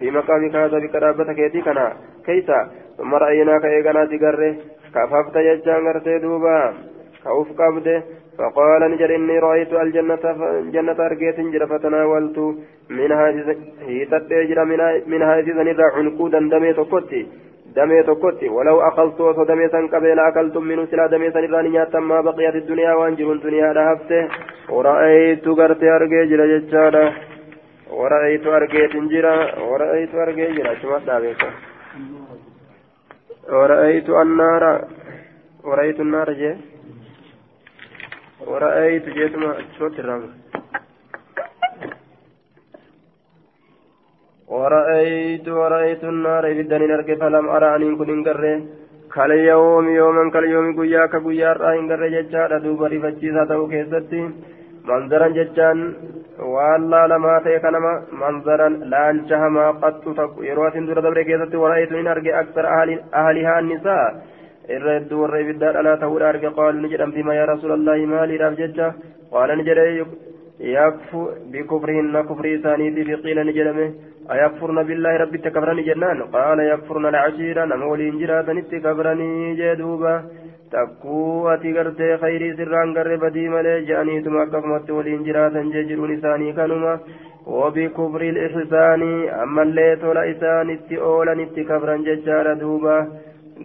في 0.00 0.10
مقامك 0.10 0.54
هذا 0.56 0.78
بقرابتك 0.78 1.38
يتي 1.38 1.60
كنا. 1.60 1.92
كيسا؟ 2.26 2.70
ثم 2.98 3.14
رأيناك 3.14 3.64
إيقنا 3.64 4.04
تقر 4.04 4.54
كففت 4.94 5.38
ججان 5.38 5.86
غرتي 5.86 6.18
دوبا. 6.18 6.72
كوف 7.24 7.48
قبده 7.60 8.02
فقال 8.38 8.90
نجر 8.92 9.14
إني 9.14 9.38
رأيت 9.38 9.72
الجنة 9.72 10.24
جنة 10.74 10.98
أرقيت 11.06 11.40
جرى 11.40 11.66
فتناولت 11.66 12.38
منها 12.90 13.26
هي 13.88 14.04
تتجرى 14.04 14.64
منها 15.12 15.38
إذا 15.40 15.62
نرى 15.62 15.86
عنقودا 15.96 16.40
دمي 16.52 16.72
تقوتي 16.72 17.22
دمي 17.76 18.02
تقوتي 18.02 18.48
ولو 18.48 18.80
أخلت 18.88 19.20
وصو 19.20 19.44
دمي 19.44 19.68
سن 19.68 19.86
قبل 19.92 20.18
أكلتم 20.18 20.64
منه 20.64 20.84
سلا 20.90 21.06
دمي 21.06 21.30
سن 21.30 21.44
إراني 21.44 21.68
نياتا 21.68 22.00
ما 22.00 22.20
بقيت 22.20 22.54
الدنيا 22.54 22.92
وانجر 22.94 23.32
الدنيا 23.32 23.72
لهفته. 23.72 24.22
ورأيت 24.74 25.48
قرتي 25.48 25.88
أرقي 25.96 26.26
جرى 26.30 26.44
ججارة 26.52 27.12
ورأيت 27.98 28.46
أرقيت 28.46 28.96
جرى 29.12 29.36
ورأيت 29.70 30.14
أرقي 30.14 30.46
جرى 30.56 30.76
شما 30.82 30.98
دابيك 31.06 31.42
ورأيت 33.52 34.08
النار 34.08 34.84
ورأيت 35.64 36.00
النار 36.00 36.32
جيه 36.32 36.56
ورأيت 38.46 39.06
جيتما 39.08 39.54
شوت 39.78 39.98
الرمل. 40.00 40.30
ورأيت 44.48 45.48
ورأيت 45.48 46.04
النار 46.04 46.44
بدن 46.58 46.82
نرك 46.90 47.08
فلم 47.20 47.46
أرى 47.48 47.76
أن 47.76 47.96
كن 47.98 48.24
قره 48.26 48.54
كاليوم 49.14 49.86
يوما 49.88 50.30
كاليوم 50.34 50.66
قيا 50.80 51.06
كقيا 51.12 51.52
رأين 51.52 51.84
قره 51.90 52.08
ججارة 52.14 52.58
دوبا 52.64 52.86
رفتشيسا 52.92 53.44
تو 53.44 53.68
كيستي. 53.72 54.20
منظرا 54.88 55.28
ججان 55.28 55.78
والله 56.54 57.02
لما 57.06 57.34
تيكنما 57.44 57.92
منظرا 58.22 58.68
لانشهما 58.68 59.64
قد 59.82 59.94
يروى 60.48 60.70
سندور 60.74 60.98
دبر 61.00 61.22
كيستي. 61.28 61.56
ورأيت 61.56 61.92
من 61.92 62.06
أرجع 62.14 62.40
أكثر 62.40 62.64
أهل 62.76 62.90
أهلها 63.14 63.58
النساء. 63.62 64.08
irra 64.75 64.95
hedduu 64.97 65.21
warra 65.23 65.41
ibiddaa 65.43 65.73
dhalaa 65.77 65.97
ta'uudha 66.03 66.29
arge 66.29 66.49
qaalu 66.59 66.81
ni 66.83 66.91
jedhamti 66.93 67.27
ma 67.27 67.37
yaa 67.39 67.51
rasuulallahi 67.53 68.09
maaliidhaaf 68.13 68.57
jecha 68.61 68.87
qaala 69.33 69.57
ni 69.59 69.67
jedhe 69.69 69.85
yakfu 70.75 71.21
bikufrihinna 71.53 72.23
kufrii 72.29 72.55
isaaniitiif 72.59 73.21
qiila 73.25 73.43
ni 73.43 73.57
jedhame 73.57 73.85
ayakfurna 74.35 74.87
billaahi 74.89 75.21
rabbitti 75.23 75.53
kafrani 75.57 75.87
jennaan 75.89 76.23
qaala 76.35 76.69
yakfurna 76.71 77.11
alcashiira 77.13 77.65
nama 77.71 77.91
waliin 77.91 78.17
jiraatanitti 78.21 78.81
kafranii 78.87 79.55
jee 79.59 79.75
duuba 79.81 80.13
takkuu 80.71 81.47
ati 81.53 81.75
gartee 81.77 82.17
khayrii 82.23 82.55
sirraan 82.61 82.95
garre 82.97 83.17
badii 83.25 83.49
malee 83.55 83.77
je'aniituma 83.89 84.41
akkasumatti 84.45 84.97
waliin 84.97 85.27
jiraatan 85.29 85.71
jee 85.75 85.87
jiruun 85.91 86.17
isaanii 86.17 86.57
kanuma 86.61 86.95
وبكبر 87.47 88.21
الإحسان 88.21 89.01
أما 89.43 89.61
اللي 89.61 89.95
تولا 90.01 90.31
إسان 90.31 90.69
اتئولا 90.69 91.33
اتكبرا 91.43 91.95
ججارا 91.97 92.53
دوبا 92.53 92.97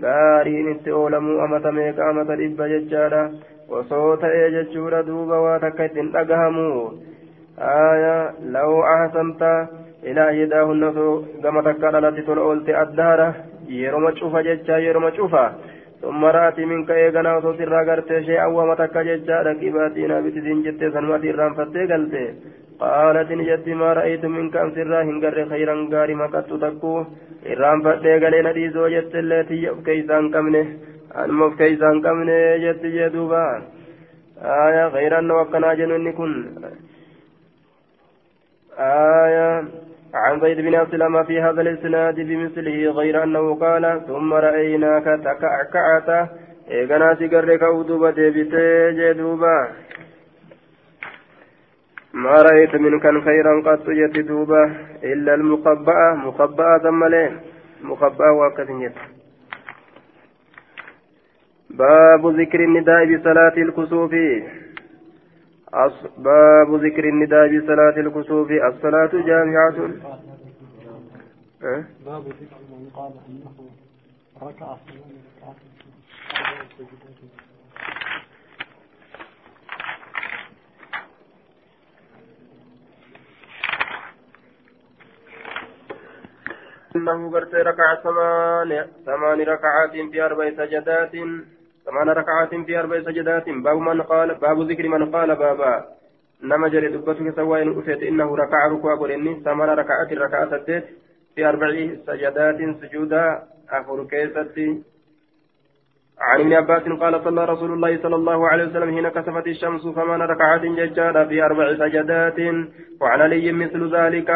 غارين 0.04 0.68
اتئولمو 0.76 1.46
أمة 1.46 1.66
ميكا 1.72 2.10
أمة 2.10 2.30
إبا 2.46 2.66
ججارا 2.68 3.24
وصوت 3.70 4.24
إيججورا 4.24 5.02
دوبا 5.02 5.38
واتكت 5.46 5.96
أقهمو 6.16 6.91
آية 7.60 8.18
لو 8.56 8.84
أحسنت 8.84 9.41
إلى 10.04 10.24
يداهن 10.39 10.84
كما 11.43 11.62
تكاد 11.62 11.96
التي 11.96 12.22
تلأولت 12.22 12.70
الدهرة 12.70 13.30
يرمى 13.70 14.16
شوفا 14.20 14.41
ججا 14.41 14.78
يرمى 14.78 15.12
شوفا 15.18 15.46
ثم 16.02 16.26
رأتي 16.26 16.66
منك 16.66 16.91
إيغانا 16.91 17.38
وصوت 17.38 17.62
الراغرت 17.62 18.10
شيئا 18.28 18.46
وما 18.46 18.76
تكا 18.76 19.02
ججا 19.10 19.38
ركباتنا 19.48 20.20
بتدين 20.24 20.64
جت 20.66 20.82
سنواتي 20.93 21.32
رانفتي 21.32 21.84
قلتي 21.91 22.26
قالت 22.80 23.32
نجت 23.32 23.67
ما 23.67 23.93
رأيت 23.93 24.26
منك 24.26 24.55
أن 24.55 24.69
سرا 24.76 25.01
هنقر 25.03 25.38
خيرا 25.49 25.76
غاري 25.91 26.15
مكت 26.15 26.49
تكو 26.63 27.05
إرام 27.51 27.78
فتي 27.86 28.13
قلنا 28.23 28.51
دي 28.51 28.69
زوجت 28.69 29.15
التي 29.15 29.71
كيسان 29.86 30.26
كمنه. 30.34 30.65
أنمف 31.21 31.57
كيسان 31.57 32.01
كمنه 32.05 32.57
جت 32.63 32.84
جدوبا 32.95 33.45
آية 34.41 34.88
غيرا 34.95 35.21
وكنا 35.34 35.73
جنون 35.73 36.11
كن. 36.17 36.32
آية 38.80 39.63
عن 40.13 40.39
زيد 40.41 40.59
بن 40.61 40.76
أسلم 40.76 41.23
في 41.23 41.41
هذا 41.41 41.61
الإسناد 41.61 42.15
بمثله 42.15 42.91
غير 42.99 43.23
أنه 43.23 43.45
قال 43.55 44.01
ثم 44.07 44.34
رأيناك 44.34 45.07
تكعكعت. 45.28 46.09
إيغنا 46.71 47.15
سيقرك 47.15 47.63
أودوبة 47.63 48.11
ديبتي 48.11 48.91
جدوبا. 48.99 49.57
ما 52.16 52.41
رأيت 52.41 52.76
منك 52.76 53.24
خيرا 53.24 53.61
قد 53.66 53.89
جت 53.89 54.20
دوبا 54.20 54.63
إلا 55.03 55.34
المقبأة. 55.34 56.13
مقبأة 56.16 56.78
ثم 56.78 57.05
ليه 57.05 57.41
مقبأة 57.82 58.32
وكثير 58.32 58.91
باب 61.70 62.28
ذكر 62.39 62.59
النداء 62.63 63.16
بصلاة 63.16 63.55
الكسوف. 63.57 64.11
باب 66.18 66.76
ذكر 66.86 67.03
النداء 67.03 67.59
بصلاة 67.59 67.97
الكسوف. 67.97 68.51
الصلاة 68.51 69.11
جامعة. 69.13 69.78
أه؟ 71.63 71.84
باب 72.05 72.22
ذكر 72.22 72.59
من 72.72 72.89
قال 72.95 73.11
أنه 73.30 73.55
ركع 74.41 74.76
أنه 86.96 87.32
قرت 87.32 87.56
ركع 87.56 87.96
ثمان 87.96 88.86
ثمان 89.06 89.41
ركعات 89.41 89.91
في 90.12 90.22
أربع 90.26 90.50
سجدات. 90.50 91.12
ثمان 91.86 92.10
ركعات 92.10 92.56
في 92.66 92.80
أربع 92.80 93.02
سجدات. 93.02 93.50
باب 93.50 93.78
من 93.78 94.02
قال 94.02 94.36
باب 94.36 94.62
ذكر 94.72 94.88
من 94.88 95.12
قال 95.12 95.36
بابا. 95.36 95.86
نما 96.43 96.68
جري 96.68 96.88
دبتك 96.88 97.36
سواء 97.36 97.80
أفيت 97.80 98.04
إنه 98.04 98.36
ركع 98.36 98.68
ركوع 98.68 98.96
قرني 98.96 99.41
ثمان 99.46 99.70
ركعات 99.70 100.14
ركعات 100.14 100.84
في 101.36 101.46
أربع 101.50 101.70
سجدات 102.08 102.60
سجودا. 102.82 103.43
أفر 103.72 104.04
كيستي. 104.04 104.84
عن 106.20 106.39
ابن 106.39 106.54
عباس 106.54 106.82
قال 106.82 107.24
صلى 107.24 107.46
رسول 107.46 107.72
الله 107.74 107.98
صلى 108.04 108.16
الله 108.16 108.48
عليه 108.48 108.66
وسلم 108.66 108.96
حين 108.96 109.10
كسفت 109.10 109.48
الشمس 109.48 109.82
ثمان 109.82 110.22
ركعات 110.22 110.62
ججارة 110.62 111.26
في 111.26 111.43
أربع 111.43 111.74
سجدات. 111.74 112.39
وعن 113.02 113.22
علي 113.22 113.52
مثل 113.52 113.96
ذلك. 113.96 114.32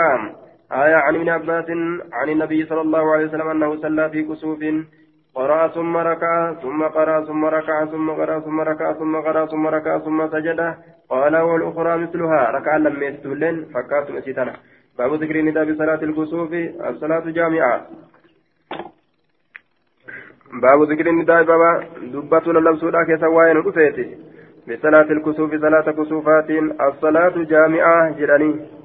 آية 0.72 0.96
عن 0.96 1.16
ابن 1.16 1.30
عباس 1.30 1.70
عن 2.14 2.30
النبي 2.30 2.66
صلى 2.66 2.82
الله 2.82 3.14
عليه 3.14 3.26
وسلم 3.26 3.48
أنه 3.48 3.82
صلى 3.82 4.10
في 4.10 4.24
كسوف 4.24 4.60
قرأ 5.36 5.68
ثم 5.68 5.98
ركع 5.98 6.54
ثم 6.54 6.84
قرأ 6.84 7.26
ثم 7.26 7.46
ركع 7.46 7.86
ثم 7.86 8.10
قرأ 8.10 8.40
ثم 8.40 8.62
ركع 8.62 8.94
ثم 8.94 9.16
قرأ 9.16 9.46
ثم 9.46 9.68
ركع 9.68 10.00
ثم 10.00 10.28
سجد. 10.28 10.76
قال 11.10 11.38
والأخرى 11.38 11.98
مثلها 11.98 12.52
ركع 12.52 12.78
لم 12.78 13.04
يستولن 13.04 13.66
فكرت 13.74 14.12
مسيتنا 14.12 14.54
باب 14.98 15.14
ذكر 15.14 15.36
النداء 15.40 15.66
بصلاة 15.72 16.02
الكسوف 16.04 16.54
الصلاة 16.90 17.26
جامعة. 17.38 17.88
باب 20.54 20.80
ذكر 20.92 21.08
النداء 21.10 21.44
بابا 21.44 21.72
دبتنا 22.14 22.60
لبسودا 22.60 23.04
كيسا 23.08 23.28
وين 23.28 23.58
رفيتي 23.58 24.06
بصلاة 24.68 25.10
الكسوف 25.16 25.52
صلاة 25.56 25.92
كسوفات 25.92 26.50
الصلاة 26.82 27.36
جامعة 27.54 28.10
جراني 28.20 28.79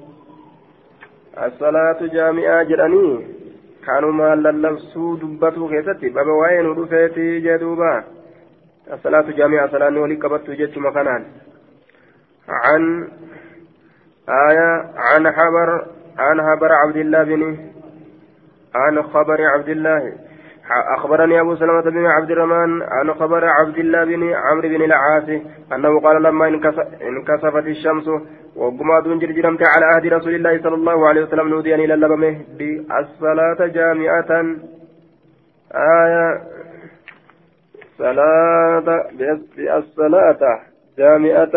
الصلاة 1.43 1.99
جامعة 2.01 2.63
جراني. 2.63 3.27
كانوا 3.85 4.35
للبسوا 4.35 5.17
دبتوا 5.17 5.69
كيستي 5.69 6.09
بابا 6.09 6.31
وين 6.31 6.65
رفيتي 6.65 7.39
جدوبا. 7.39 8.03
الصلاة 8.93 9.31
جامعة 9.31 9.71
صلاة 9.71 9.99
ولي 9.99 10.15
كبت 10.15 10.49
جت 10.49 10.77
مكانان. 10.77 11.25
عن 12.49 13.07
آية 14.29 14.69
عن 14.95 15.31
خبر 15.31 15.85
عن 16.17 16.37
خبر 16.41 16.71
عبد 16.71 16.97
الله 16.97 17.23
بن 17.23 17.57
عن 18.75 19.03
خبر 19.03 19.41
عبد 19.41 19.69
الله. 19.69 20.13
أخبرني 20.97 21.41
أبو 21.41 21.55
سلمة 21.55 21.81
بن 21.81 22.05
عبد 22.05 22.31
الرحمن 22.31 22.81
عن 22.81 23.13
خبر 23.13 23.45
عبد 23.45 23.77
الله 23.77 24.05
بن 24.05 24.33
عمرو 24.33 24.69
بن 24.69 24.81
العاص 24.83 25.29
أنه 25.73 25.99
قال 25.99 26.23
لما 26.23 26.47
انكسفت 27.01 27.65
الشمس 27.67 28.05
وقما 28.55 28.99
دون 28.99 29.19
جرجرمت 29.19 29.61
على 29.73 29.85
عهد 29.85 30.05
رسول 30.13 30.35
الله 30.35 30.61
صلى 30.63 30.75
الله 30.75 31.07
عليه 31.07 31.21
وسلم 31.21 31.47
نودي 31.47 31.75
أن 31.75 31.79
للبمه 31.79 32.35
بالصلاة 32.57 33.59
جامعة. 33.67 34.31
آية. 35.75 36.41
صلاة 37.97 38.87
بالصلاة 39.57 40.41
جامعة. 40.97 41.55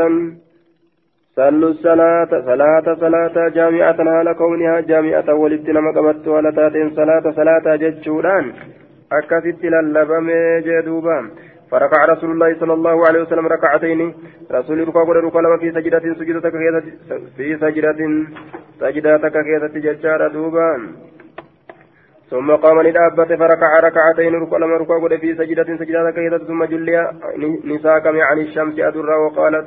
صلوا 1.36 1.70
الصلاة 1.70 2.30
صلاة 2.50 2.86
صلاة 2.94 3.48
جامعة. 3.48 3.98
على 4.18 4.34
كونها 4.34 4.80
جامعة 4.80 5.34
ولدنا 5.34 5.80
مقبت 5.80 6.28
ولا 6.28 6.50
تاتين. 6.50 6.90
صلاة 6.90 7.24
صلاة 7.30 7.76
ججوران 7.76 8.52
أكثت 9.12 9.64
للبمه 9.64 10.58
جدوبا 10.66 11.30
فركع 11.70 12.04
رسول 12.04 12.30
الله 12.30 12.60
صلى 12.60 12.72
الله 12.72 13.06
عليه 13.06 13.20
وسلم 13.22 13.46
ركعتين. 13.46 14.14
رسول 14.50 14.88
ركوع 14.88 15.02
قد 15.04 15.16
لما 15.44 15.58
في 15.58 15.72
سجدة 15.72 16.14
سجدة 16.14 16.50
في 17.36 17.56
سجدة 17.60 18.00
سجدة 18.80 19.28
كيسة 19.28 19.74
ججار 19.84 20.28
دوبا. 20.28 20.70
ثم 22.30 22.50
قام 22.50 22.80
لدابة 22.80 23.36
فركع 23.36 23.80
ركعتين 23.80 24.34
ركوع 24.34 24.58
لما 24.58 24.76
ركوع 24.76 24.98
قد 25.02 25.16
في 25.16 25.34
سجدة 25.34 25.76
سجدة 25.76 26.10
كيسة 26.10 26.38
ثم 26.38 26.64
جلي 26.64 27.12
نساكم 27.64 28.20
عن 28.20 28.38
الشمس 28.38 28.78
أدرا 28.78 29.16
وقالت 29.16 29.66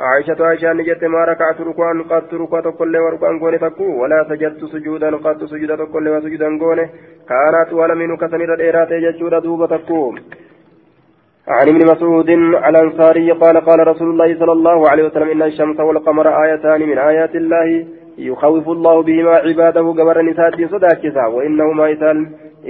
عائشة 0.00 0.46
عائشة 0.46 0.72
نجت 0.72 1.04
ما 1.04 1.24
ركعت 1.24 1.60
ركوعا 1.60 2.04
قد 2.10 2.34
ركوع 2.34 2.60
تقول 2.60 2.96
وركوعا 2.98 3.38
قوني 3.38 3.58
تكو 3.58 4.02
ولا 4.02 4.26
سجدت 4.28 4.64
سجودا 4.64 5.16
قد 5.16 5.44
سجودا 5.44 5.76
تقول 5.76 6.08
وسجودا 6.08 6.48
قوني. 6.60 6.84
كانت 7.28 7.72
ولم 7.72 8.00
ينكسن 8.02 8.40
الإيرات 8.40 8.90
يجود 8.90 9.34
دوبة 9.42 9.66
تكو. 9.66 10.14
عن 11.50 11.68
ابن 11.68 11.86
مسعود 11.92 12.30
الأنصاري 12.68 13.30
قال 13.30 13.56
قال 13.60 13.88
رسول 13.88 14.10
الله 14.10 14.38
صلى 14.38 14.52
الله 14.52 14.90
عليه 14.90 15.04
وسلم 15.04 15.28
إن 15.28 15.42
الشمس 15.42 15.80
والقمر 15.80 16.44
آيتان 16.44 16.80
من 16.88 16.98
آيات 16.98 17.34
الله 17.36 17.86
يخوف 18.18 18.68
الله 18.68 19.02
بهما 19.02 19.30
عباده 19.30 19.80
قبر 19.80 20.22
نساء 20.22 20.66
صداكسا 20.66 21.26
وإنهما 21.26 21.92
إسان 21.92 22.16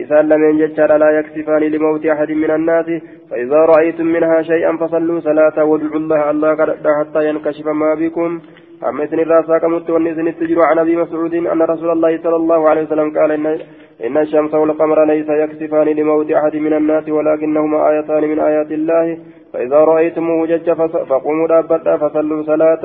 إسان 0.03 0.29
لم 0.29 0.43
ينجتر 0.51 0.97
لا 0.97 1.11
يكسفان 1.19 1.63
لموت 1.63 2.07
أحد 2.07 2.31
من 2.31 2.51
الناس 2.51 2.87
فإذا 3.31 3.57
رأيتم 3.57 4.07
منها 4.07 4.43
شيئا 4.43 4.77
فصلوا 4.77 5.21
صلاة 5.21 5.65
وادعوا 5.65 5.97
الله 6.03 6.31
الله 6.31 6.57
حتى 7.01 7.29
ينكشف 7.29 7.67
ما 7.67 7.95
بكم. 7.95 8.41
أما 8.89 9.05
إذن 9.05 9.21
الراسا 9.21 9.59
كمت 9.59 9.91
والنسن 9.91 10.29
التجر 10.29 10.59
عن 10.63 10.79
أبي 10.79 10.97
مسعود 10.97 11.35
أن 11.35 11.63
رسول 11.63 11.91
الله 11.91 12.19
صلى 12.23 12.37
الله 12.37 12.69
عليه 12.69 12.83
وسلم 12.83 13.19
قال 13.19 13.31
إن, 13.33 13.59
إن 14.07 14.17
الشمس 14.17 14.55
والقمر 14.55 15.05
ليس 15.05 15.29
يكسفان 15.29 15.89
لموت 15.89 16.31
أحد 16.31 16.57
من 16.57 16.73
الناس 16.73 17.09
ولكنهما 17.09 17.89
آيتان 17.91 18.23
من 18.29 18.39
آيات 18.41 18.73
الله. 18.73 19.19
فإذا 19.53 19.77
رأيتموه 19.77 20.47
جج 20.47 20.73
فقوموا 21.11 21.49
دابتا 21.49 21.97
فصلوا 21.97 22.43
صلاة. 22.43 22.85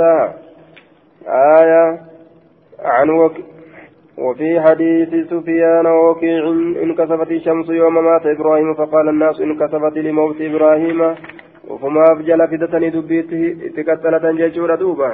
آية 1.27 1.99
عن 2.79 3.09
وك 3.09 3.35
وفي 4.17 4.61
حديث 4.61 5.29
سفيان 5.29 5.85
ووكيع 5.85 6.43
انكسفت 6.83 7.31
الشمس 7.31 7.69
يوم 7.69 8.05
مات 8.05 8.25
إبراهيم 8.25 8.73
فقال 8.73 9.09
الناس 9.09 9.41
انكسفت 9.41 9.97
لموت 9.97 10.41
إبراهيم. 10.41 11.15
وفما 11.69 12.03
أفجل 12.13 12.47
فدتني 12.47 12.89
دبيته 12.89 13.43
تكتلة 13.77 14.31
ججور 14.31 14.75
دوبا 14.75 15.11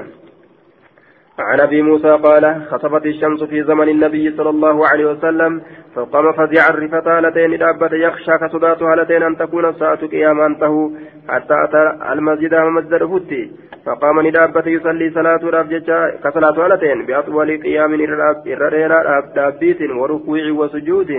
عن 1.39 1.59
ابي 1.59 1.81
موسى 1.81 2.09
قال 2.09 2.61
خطفت 2.71 3.05
الشمس 3.05 3.43
في 3.43 3.63
زمن 3.63 3.89
النبي 3.89 4.31
صلى 4.37 4.49
الله 4.49 4.87
عليه 4.87 5.05
وسلم 5.05 5.61
فقام 5.95 6.31
فزع 6.33 6.69
الرفة 6.69 7.17
هالتين 7.17 7.57
دابة 7.57 7.95
يخشى 7.97 8.31
كصدات 8.41 8.83
هالتين 8.83 9.23
ان 9.23 9.37
تكون 9.37 9.65
الساعة 9.65 10.07
قياما 10.07 10.45
انته 10.45 10.91
حتى 11.29 11.53
اتى 11.63 12.13
المسجد 12.13 12.55
مسجد 12.55 13.03
فتي 13.05 13.51
فقام 13.85 14.27
ندابة 14.27 14.67
يصلي 14.67 15.09
صلاة 15.09 15.39
رافجة 15.43 16.19
كصلاة 16.23 16.65
هالتين 16.65 17.05
بأطول 17.05 17.61
قيام 17.63 17.93
إرى 17.93 19.21
دابيت 19.35 19.81
وركوع 19.91 20.51
وسجود 20.51 21.11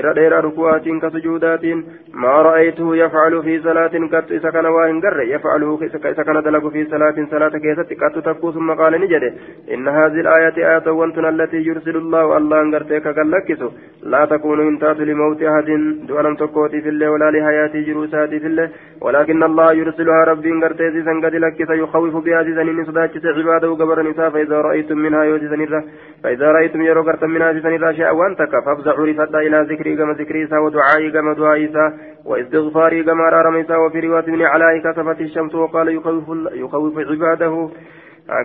irra 0.00 0.12
dheeraa 0.18 0.40
ruku'aatiin 0.46 1.00
ka 1.00 1.10
sujuudaatiin 1.14 1.80
maa 2.24 2.36
ra'aytuhu 2.46 2.94
yafcalu 3.00 3.42
fi 3.46 3.56
salaatin 3.64 4.08
kattu 4.14 4.36
isa 4.38 4.52
kana 4.56 4.70
waa 4.76 4.86
hin 4.90 5.00
garre 5.04 5.26
yafcaluhu 5.30 5.88
isa 5.88 6.24
kana 6.28 6.42
dalagu 6.46 6.70
fi 6.76 6.84
salaatin 6.92 7.28
salaata 7.32 7.60
keessatti 7.64 7.98
kattu 8.02 8.22
takkuu 8.28 8.52
summa 8.58 8.76
qaale 8.80 8.98
ni 9.02 9.10
jedhe 9.14 9.32
inna 9.76 9.96
haadhi 9.98 10.26
aayati 10.34 10.64
aayatawwantun 10.68 11.28
allatii 11.32 11.64
yursilu 11.66 12.04
allahu 12.04 12.36
allahan 12.38 12.72
gartee 12.76 13.02
ka 13.08 13.12
gallakkisu 13.20 13.72
laa 14.14 14.26
takuunu 14.32 14.68
hin 14.70 14.78
taatu 14.86 15.10
limawti 15.10 15.50
ahadin 15.52 15.84
du'a 16.08 16.26
nam 16.28 16.40
tokkootiif 16.44 16.90
illee 16.94 17.12
walaa 17.16 17.32
lihayaatii 17.38 17.84
jiruu 17.90 18.08
isaatiif 18.10 18.50
illee 18.52 18.70
ولكن 19.02 19.42
الله 19.42 19.72
يرسلها 19.72 20.24
ربي 20.24 20.52
غرتي 20.62 21.02
سن 21.06 21.20
قد 21.24 21.34
لك 21.34 21.60
يخوف 21.82 22.14
بها 22.24 22.42
سن 22.42 22.84
صداچ 22.84 23.14
عباده 23.38 23.68
غبرن 23.80 24.06
إسا 24.10 24.28
فإذا 24.30 24.58
رأيتم 24.66 24.98
منها 24.98 25.22
يوجد 25.24 25.50
سنرة 25.54 25.84
فإذا 26.22 26.52
رأيتم 26.52 26.82
يرو 26.82 27.02
غرتم 27.02 27.30
منها 27.30 27.60
سنرة 27.60 27.92
شيئا 27.92 28.10
وانتك 28.10 28.52
فافزعوا 28.64 29.06
رفتا 29.06 29.38
إلى 29.38 29.66
ذكري 29.70 29.96
كما 29.96 30.12
ذكري 30.12 30.44
إسا 30.44 30.58
ودعائي 30.58 31.10
كما 31.10 31.32
دعائي 31.34 31.64
إسا 31.70 31.92
واستغفاري 32.24 33.02
كما 33.02 33.24
رارم 33.28 33.56
إسا 33.56 33.76
وفي 33.76 34.00
رواية 34.00 34.26
من 34.26 34.42
علائي 34.42 34.80
كسفت 34.80 35.20
الشمس 35.20 35.54
وقال 35.54 35.88
يخوف, 35.88 36.24
يخوف 36.52 36.98
عباده. 36.98 37.68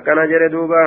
كان 0.06 0.30
جردوبا 0.30 0.86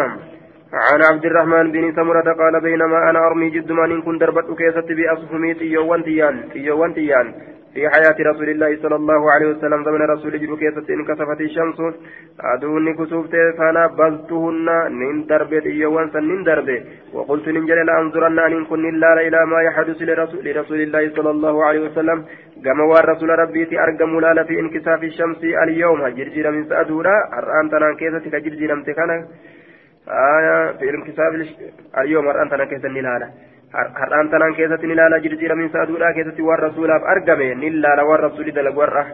عن 0.73 1.03
عبد 1.11 1.25
الرحمن 1.25 1.73
بن 1.73 1.93
سمرة 1.97 2.33
قال 2.33 2.61
بينما 2.63 3.11
أنا 3.11 3.19
أرمي 3.27 3.51
جد 3.51 3.73
ما 3.73 3.85
إن 3.85 4.03
كنت 4.03 4.21
دربت 4.21 4.59
كيست 4.59 4.89
بأصفمي 4.93 5.55
تيوان 5.55 6.05
تيان 6.05 6.49
تيوان 6.53 6.95
تيان. 6.95 7.35
في 7.75 7.89
حياة 7.89 8.17
رسول 8.31 8.49
الله 8.49 8.77
صلى 8.83 8.97
الله 8.97 9.33
عليه 9.33 9.47
وسلم 9.47 9.85
زمن 9.85 10.03
رسول 10.03 10.33
جبو 10.43 10.57
كيست 10.57 10.91
انكسفت 10.91 11.41
الشمس 11.41 11.79
أدوني 12.41 12.93
كسوفت 12.99 13.35
فأنا 13.59 13.87
بلتهن 13.87 14.69
نين 14.99 15.27
دربت 15.27 15.67
يوان 15.67 16.11
سن 16.11 16.25
نين 16.29 16.43
دربت 16.49 16.83
وقلت 17.15 17.49
ننجل 17.49 17.87
لأنظرن 17.87 18.39
أن 18.39 18.65
كن 18.65 18.85
إلا 18.89 19.11
إلى 19.27 19.47
ما 19.47 19.63
يحدث 19.69 20.03
لرسول, 20.03 20.41
لرسول 20.45 20.81
الله 20.81 21.03
صلى 21.17 21.31
الله 21.31 21.65
عليه 21.65 21.81
وسلم. 21.87 22.19
كما 22.65 22.85
والرسول 22.85 23.31
ربي 23.43 23.79
أرقم 23.85 24.21
لا 24.21 24.43
في 24.49 24.55
انكساف 24.61 25.03
الشمس 25.03 25.43
اليوم. 25.65 26.01
جرجر 26.09 26.51
من 26.51 26.65
سأدورا 26.69 27.17
أرآن 27.39 27.71
تنان 27.71 27.95
كيست 28.01 28.25
كجرجر 28.35 28.75
متكنا 28.75 29.17
آية 30.09 30.73
في 30.79 30.91
انكساف 30.91 31.33
اليوم 31.99 32.29
أرآن 32.29 32.51
تنان 32.51 32.67
كيست 32.71 32.87
نلالا 32.87 33.29
har'aan 33.73 34.31
tanaan 34.31 34.55
keessatti 34.55 34.87
ni 34.87 34.93
ilaala. 34.93 35.23
Jirjiiramiinsa 35.27 35.83
aduudhaa 35.83 36.13
keessatti 36.15 36.43
waan 36.43 36.59
rasuulaaf 36.59 37.03
argame 37.15 37.55
ni 37.55 37.67
ilaala. 37.67 38.05
Waan 38.05 38.21
rasuuli 38.21 38.55
dalagu 38.55 38.81
har'a 38.81 39.05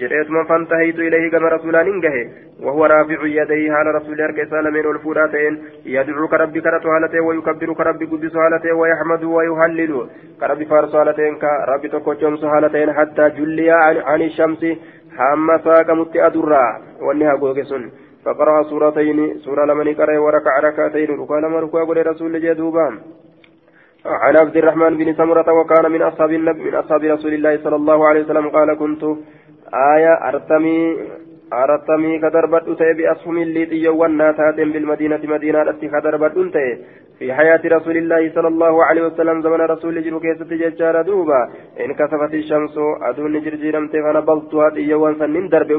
jedheetuma 0.00 0.44
fantahiitu 0.44 1.02
ilayhi 1.02 1.30
gama 1.30 1.54
rasuulaan 1.56 1.86
hin 1.86 2.00
gahe. 2.00 2.24
وهو 2.62 2.86
رافع 2.86 3.26
يديه 3.26 3.72
على 3.72 3.90
رسول 3.90 4.12
الله 4.12 4.32
كيسال 4.32 4.72
من 4.72 4.86
الفوراتين 4.90 5.62
يدعوك 5.86 6.34
ربي 6.34 6.60
كرت 6.60 6.86
هالتين 6.86 7.20
ويكبرك 7.20 7.80
ربي 7.80 8.04
قدس 8.04 8.36
هالتين 8.36 8.72
ويحمد 8.72 9.24
ويهلل 9.24 10.08
كربي 10.40 10.64
فارس 10.64 10.94
هالتين 10.94 11.34
كربي 11.42 11.88
تكوشمس 11.88 12.44
هالتين 12.44 12.92
حتى 12.92 13.24
جلي 13.30 13.70
عن 14.10 14.22
الشمس 14.22 14.62
حما 15.16 15.58
ساق 15.64 15.90
مت 15.90 16.16
أدرا 16.16 16.66
ونها 17.06 17.34
قوكسون 17.34 17.90
فقرأ 18.24 18.62
سورتين 18.62 19.18
سورة 19.44 19.64
لمن 19.64 19.94
قرأ 19.94 20.18
وركع 20.18 20.60
ركعتين 20.60 21.10
وقال 21.20 21.50
مركوا 21.50 21.84
قول 21.84 22.06
رسول 22.06 22.40
جدوبان 22.40 22.94
عن 24.06 24.36
عبد 24.36 24.56
الرحمن 24.56 24.96
بن 24.96 25.14
سمرة 25.14 25.52
وكان 25.52 25.92
من 25.92 26.02
أصحاب 26.02 26.32
النبي 26.32 26.62
من 26.62 26.74
أصحاب 26.74 27.04
رسول 27.04 27.34
الله 27.34 27.56
صلى 27.64 27.76
الله 27.76 28.06
عليه 28.08 28.20
وسلم 28.24 28.48
قال 28.48 28.78
كنت 28.78 29.02
آية 29.94 30.12
أرتمي 30.28 30.96
أرتمي 31.52 32.18
كدربت 32.18 32.68
أتي 32.68 32.92
بأسهم 32.98 33.36
اللي 33.38 33.66
تيوانا 33.66 34.32
تاتم 34.32 34.72
بالمدينة 34.72 35.20
مدينة 35.24 35.62
التي 35.62 35.88
كدربت 35.88 36.36
أنتي 36.36 36.78
في 37.18 37.34
حياة 37.34 37.60
رسول 37.64 37.96
الله 37.96 38.30
صلى 38.34 38.48
الله 38.48 38.84
عليه 38.84 39.02
وسلم 39.02 39.42
زمن 39.42 39.60
رسول 39.60 40.02
جلو 40.04 40.20
كيسة 40.20 40.50
ججار 40.60 41.02
دوبا. 41.02 41.40
إن 41.80 41.92
كسفت 41.98 42.34
الشمس 42.34 42.76
أدون 43.08 43.40
جرجيرم 43.44 43.88
تفانا 43.88 44.20
بلطها 44.20 44.70
تيوان 44.74 45.14
سنين 45.18 45.48
درب 45.48 45.70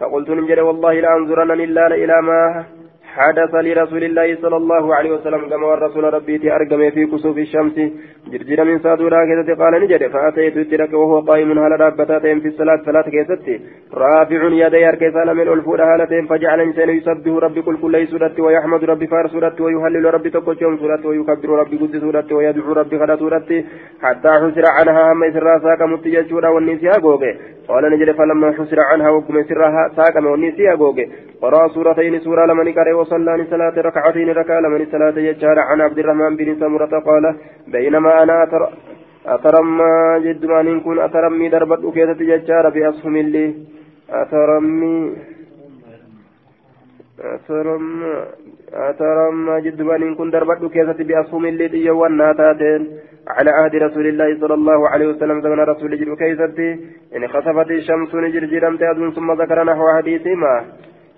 فقلت 0.00 0.30
نجري 0.30 0.62
والله 0.68 0.92
لأنظرن 1.00 1.50
إلا 1.50 1.86
إلى 1.86 2.16
ما 2.28 2.40
حدث 3.16 3.54
لرسول 3.54 4.04
الله 4.04 4.36
صلى 4.42 4.56
الله 4.56 4.94
عليه 4.94 5.10
وسلم 5.16 5.42
كما 5.50 5.74
الرسول 5.74 6.04
ربي 6.14 6.52
أرقم 6.56 6.90
في 6.90 7.06
كسوف 7.06 7.38
الشمس. 7.38 7.76
جرجر 8.32 8.64
من 8.64 8.78
سادورا 8.78 9.24
كيست 9.28 9.50
قال 9.60 9.72
نجد 9.82 10.02
فأتيت 10.12 10.56
ترك 10.70 10.92
وهو 10.92 11.20
قائم 11.20 11.58
على 11.58 11.76
رابطتين 11.76 12.40
في 12.40 12.48
الصلاة 12.48 12.80
صلاة 12.86 13.06
كيست 13.14 13.46
رافع 13.94 14.42
يدي 14.62 14.88
أركيسان 14.88 15.36
من 15.36 15.48
ألفور 15.54 15.82
هالتين 15.82 16.26
فجعل 16.26 16.60
إنسان 16.60 16.88
يسبه 16.90 17.38
ربي 17.38 17.62
كل 17.62 17.76
كل 17.82 17.94
سورة 18.12 18.36
ويحمد 18.38 18.84
ربي 18.84 19.06
فار 19.06 19.28
سورة 19.28 19.56
ويهلل 19.60 20.14
ربي 20.14 20.30
تقوشهم 20.30 20.78
سورة 20.78 21.06
ويكبر 21.06 21.48
ربي 21.60 21.76
قد 21.76 21.96
سورة 22.04 22.28
ويدعو 22.36 22.72
ربي 22.72 22.98
خدا 22.98 23.16
سورة. 23.16 23.50
حتى 24.02 24.30
حسر 24.42 24.64
عنها 24.76 25.12
هم 25.12 25.24
إسرا 25.24 25.58
ساك 25.58 25.82
متججورا 25.82 26.48
والنسيا 26.48 26.92
قوغي 27.04 27.32
قال 27.68 27.90
نجد 27.92 28.10
فلما 28.10 28.52
حسر 28.52 28.80
عنها 28.80 29.10
وكم 29.10 29.38
إسرا 29.38 29.88
ساك 29.96 30.16
والنسيا 30.16 30.74
قوغي 30.74 31.04
قرأ 31.42 31.68
سورتين 31.68 32.20
سورة 32.20 32.46
لمن 32.46 32.72
كره 32.72 32.94
وصلى 32.94 33.46
صلاة 33.50 33.74
ركعتين 33.88 34.28
ركع 34.30 34.58
لمن 34.58 34.86
صلاة 34.92 35.18
يجار 35.18 35.58
عن 35.58 35.80
عبد 35.80 35.98
الرحمن 35.98 36.36
بن 36.36 36.48
سمرة 36.60 36.98
قال 37.08 37.24
بينما 37.68 38.22
أنا 38.22 38.42
أتر 38.42 38.62
أترمى 39.26 40.20
جد 40.24 40.44
ما 40.44 40.62
نكون 40.62 40.98
أترمي 40.98 41.48
دربت 41.48 41.84
أكيدة 41.84 42.20
يجار 42.34 42.68
بأصهم 42.70 43.16
اللي. 43.16 43.54
أترمي 44.10 45.12
أترمى 47.20 48.24
أترمى 48.72 49.60
جد 49.60 49.82
ما 49.82 49.96
نكون 49.98 50.30
دربت 50.30 50.62
أكيدة 50.62 50.98
بأصهم 51.04 51.44
اللي 51.46 51.68
ديوانا 51.68 52.32
تاتين 52.32 52.82
على 53.28 53.50
عهد 53.50 53.74
رسول 53.74 54.06
الله 54.06 54.40
صلى 54.40 54.54
الله 54.54 54.88
عليه 54.88 55.06
وسلم 55.06 55.40
زمن 55.40 55.60
رسول 55.60 55.98
جل 55.98 56.16
كيستي 56.16 56.78
إن 57.16 57.28
خسفت 57.28 57.70
الشمس 57.70 58.14
نجر 58.14 58.44
جرمت 58.44 58.82
أدون 58.82 59.12
ثم 59.12 59.32
ذكر 59.32 59.64
نحو 59.64 59.84
حديثهما. 59.96 60.64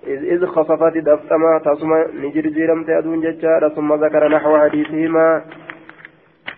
إذ 0.06 0.46
خصفت 0.46 0.96
دفتما 0.96 1.58
تصمى 1.64 2.04
نجر 2.22 2.40
جيرمت 2.40 2.90
أدون 2.90 3.20
ججارة 3.20 3.68
ثم 3.68 3.94
ذكر 4.04 4.28
نحو 4.28 4.58
حديثهما. 4.58 5.42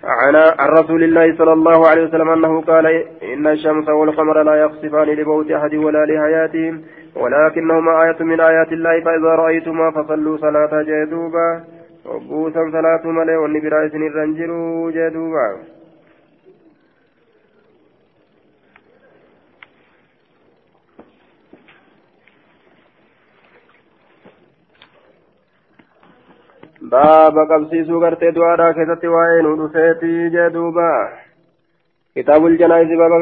عن 0.04 0.68
رسول 0.78 1.02
الله 1.02 1.36
صلى 1.36 1.52
الله 1.52 1.88
عليه 1.88 2.04
وسلم 2.04 2.28
أنه 2.28 2.60
قال 2.60 2.86
إن 3.32 3.46
الشمس 3.46 3.88
والقمر 3.88 4.42
لا 4.42 4.54
يخسفان 4.64 5.08
لموت 5.08 5.50
أحد 5.50 5.74
ولا 5.74 6.06
لحياتهم 6.06 6.82
ولكنهما 7.16 8.02
آية 8.04 8.22
من 8.22 8.40
آيات 8.40 8.72
الله 8.72 9.00
فإذا 9.00 9.28
رأيتما 9.28 9.90
فصلوا 9.90 10.36
صلاة 10.36 10.82
جدوبا. 10.82 11.77
وبوسا 12.08 12.70
صلاة 12.72 13.04
ملئ 13.06 13.34
والنبراء 13.42 13.88
سنير 13.88 14.14
رنجروا 14.14 14.90
جدوبا 14.90 15.48
baaba 26.92 27.42
qabsiisuu 27.50 27.98
gartee 28.02 28.28
du'aadhaa 28.36 28.74
keessatti 28.76 29.08
waa'ee 29.14 29.40
nu 29.46 29.50
dhufeetii 29.60 30.28
jee 30.34 30.46
duuba 30.54 30.86
kitaabul 32.16 32.54
janaa'izi 32.62 33.00
baaba 33.00 33.18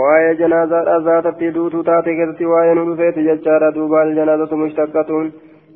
waa'ee 0.00 0.34
janaazaadhaa 0.42 1.00
zaatatti 1.08 1.50
duutuu 1.56 1.82
taate 1.88 2.14
keessatti 2.18 2.50
waa'ee 2.52 2.76
nu 2.78 2.84
dhufeeti 2.90 3.26
jechaadha 3.30 3.72
duuba 3.78 4.02
aljanaazatu 4.02 4.60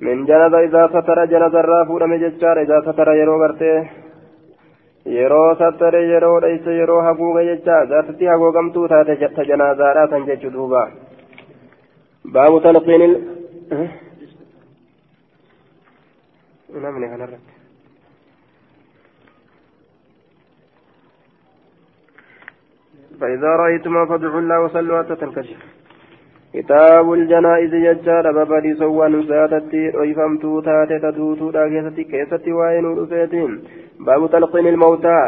min 0.00 0.26
janaza 0.26 0.60
isaa 0.68 0.88
satara 0.92 1.26
janazarraa 1.32 1.86
fuudhame 1.88 2.18
jechaadha 2.24 2.66
isaa 2.66 2.82
satara 2.88 3.14
yeroo 3.20 3.38
gartee 3.38 3.78
yeroo 5.16 5.54
sattare 5.58 6.00
yeroo 6.12 6.40
dheyse 6.44 6.78
yeroo 6.80 7.00
haguuge 7.02 7.44
jecha 7.50 7.84
zaatatti 7.92 8.30
hagoogamtuu 8.32 8.88
taate 8.88 9.28
ta 9.36 9.44
janaazaadhaa 9.50 10.08
san 10.14 10.26
jechu 10.30 10.50
duuba 10.56 10.82
baabu 12.32 12.60
talqiinil 12.66 13.14
namni 16.84 17.08
kanarratti 17.14 17.56
فإذا 23.20 23.50
رأيتما 23.62 24.06
فادعوا 24.06 24.40
الله 24.40 24.60
وصلوا 24.64 25.02
حتى 25.02 25.14
تنكشف 25.16 25.77
kitaabul 26.52 27.26
janaa'izi 27.28 27.80
jechaadha 27.82 28.32
babaliisowwan 28.32 29.16
saatatti 29.28 29.80
dhoyfamtuu 29.92 30.62
taate 30.62 31.00
ta 31.00 31.12
duutuudha 31.16 31.68
keessatti 31.68 32.04
keessatti 32.04 32.52
waa'ee 32.58 32.82
nu 32.82 32.94
dhufeetiin. 32.96 33.52
Baabu 34.04 34.28
talqiini 34.28 34.68
ilmawtaa 34.68 35.24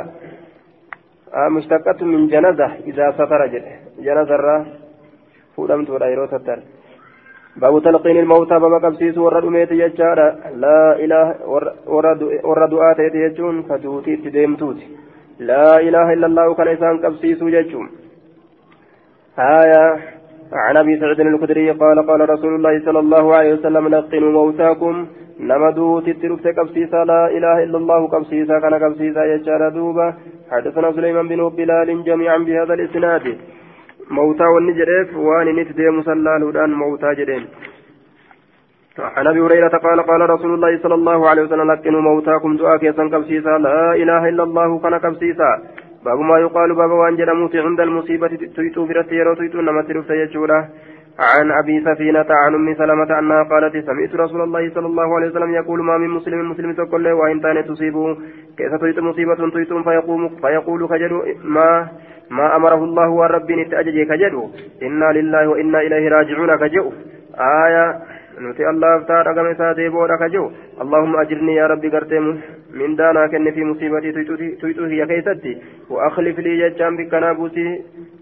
mushtaqatu 1.56 2.06
min 2.06 2.28
janaza 2.30 2.70
idaa 2.86 3.12
safara 3.18 3.48
jedhe. 3.48 3.72
Janazarraa 4.06 4.64
fuudhamtuudha 5.56 6.08
yeroo 6.12 6.26
tattare. 6.26 6.62
Baabu 7.60 7.80
talqiini 7.80 8.20
ilmawtaa 8.24 8.60
baba 8.60 8.80
qabsiisuu 8.80 9.24
warra 9.24 9.42
dhumeeti 9.42 9.80
jechaadha 9.82 10.26
laa 10.64 10.94
ilaaha 10.94 11.34
warra 12.44 12.70
du'aa 12.70 12.94
ta'eeti 12.94 13.26
jechuun 13.26 13.64
ka 13.68 13.78
duutii 13.82 14.14
itti 14.14 14.32
deemtuuti. 14.38 14.88
Laa 15.50 15.78
ilaaha 15.88 16.16
illallaahu 16.16 16.54
kana 16.54 16.78
isaan 16.78 17.02
qabsiisuu 17.04 17.50
jechuun. 17.56 17.90
Haayaa 19.36 20.19
عن 20.52 20.76
أبي 20.76 21.00
سعيد 21.00 21.20
الخدري 21.20 21.70
قال 21.70 22.06
قال 22.06 22.30
رسول 22.30 22.54
الله 22.54 22.84
صلى 22.84 22.98
الله 22.98 23.34
عليه 23.36 23.54
وسلم 23.54 23.88
لقنوا 23.88 24.32
موتاكم 24.32 25.06
نما 25.40 25.70
دوتي 25.70 26.12
تركت 26.12 26.46
قبسيسا 26.58 27.04
لا 27.04 27.26
إله 27.36 27.64
إلا 27.64 27.78
الله 27.78 28.06
قبسيسا 28.08 28.58
كان 28.58 28.74
قبسيسا 28.74 29.24
يجارة 29.24 29.68
دوبا 29.68 30.14
حدثنا 30.50 30.92
سليمان 30.92 31.28
بن 31.28 31.48
بلال 31.48 32.04
جميعا 32.04 32.38
بهذا 32.38 32.74
الإسناد. 32.74 33.38
موتى 34.10 34.44
والنجريف 34.54 35.16
وان 35.16 35.48
نتدي 35.56 35.90
مسلال 35.90 36.44
ودان 36.44 36.70
موتى 36.82 37.14
جدين 37.14 37.44
عن 38.98 39.26
أبي 39.26 39.40
هريرة 39.40 39.74
قال 39.86 40.00
قال 40.10 40.30
رسول 40.30 40.54
الله 40.54 40.78
صلى 40.82 40.94
الله 40.94 41.28
عليه 41.28 41.42
وسلم 41.42 41.72
لكنوا 41.72 42.00
موتاكم 42.00 42.56
دعاء 42.56 42.76
كيسا 42.78 43.08
كبسيسا 43.08 43.58
لا 43.58 43.94
إله 44.02 44.28
إلا 44.28 44.42
الله 44.42 44.78
كان 44.78 44.98
كبسيسا 44.98 45.50
باب 46.04 46.18
ما 46.18 46.38
يقال 46.38 46.74
باب 46.74 46.90
وان 46.90 47.16
جرموت 47.16 47.56
عند 47.56 47.80
المصيبة 47.80 48.28
تيتو 48.56 48.86
برت 48.86 49.12
يرو 49.12 49.34
تيتو 49.34 49.60
نما 49.60 49.84
يجولا 50.10 50.58
عن 51.18 51.50
أبي 51.50 51.80
سفينة 51.84 52.26
عن 52.30 52.54
أم 52.54 52.74
سلمة 52.74 53.18
أنها 53.18 53.42
قالت 53.42 53.86
سمعت 53.86 54.14
رسول 54.14 54.40
الله 54.40 54.70
صلى 54.74 54.86
الله 54.86 55.16
عليه 55.16 55.28
وسلم 55.30 55.54
يقول 55.54 55.82
ما 55.82 55.98
من 55.98 56.10
مسلم 56.10 56.50
مسلم 56.50 56.72
تقول 56.72 57.04
له 57.04 57.14
وإن 57.14 57.40
كانت 57.40 57.68
تصيبه 57.68 58.16
كيف 58.58 58.74
تيت 58.74 58.98
مصيبة 58.98 59.50
تيت 59.50 59.72
فيقوم 59.72 60.28
فيقول 60.28 60.88
خجل 60.88 61.12
ما 61.44 61.88
ما 62.30 62.56
أمره 62.56 62.84
الله 62.84 63.08
والرب 63.08 63.52
نتأجج 63.52 64.06
كجدو 64.08 64.50
إنا 64.82 65.12
لله 65.12 65.48
وإنا 65.48 65.80
إليه 65.80 66.08
راجعون 66.08 66.56
كجو 66.56 66.92
آية 67.66 68.09
نتي 68.40 68.68
الله 68.70 68.96
افتار 68.96 69.30
أقام 69.30 69.54
ساتي 69.54 69.88
بورا 69.88 70.16
كجو 70.16 70.44
اللهم 70.82 71.16
أجرني 71.22 71.54
يا 71.54 71.66
ربي 71.66 71.88
قرتم 71.94 72.24
من 72.78 72.96
دانا 72.96 73.26
كن 73.26 73.50
في 73.54 73.64
مصيبتي 73.64 74.10
تيتو 74.60 74.84
هي 74.84 75.06
كيستي 75.10 75.52
وأخلف 75.90 76.38
لي 76.44 76.52
ججام 76.60 76.96
بك 76.96 77.14
نابوسي 77.14 77.66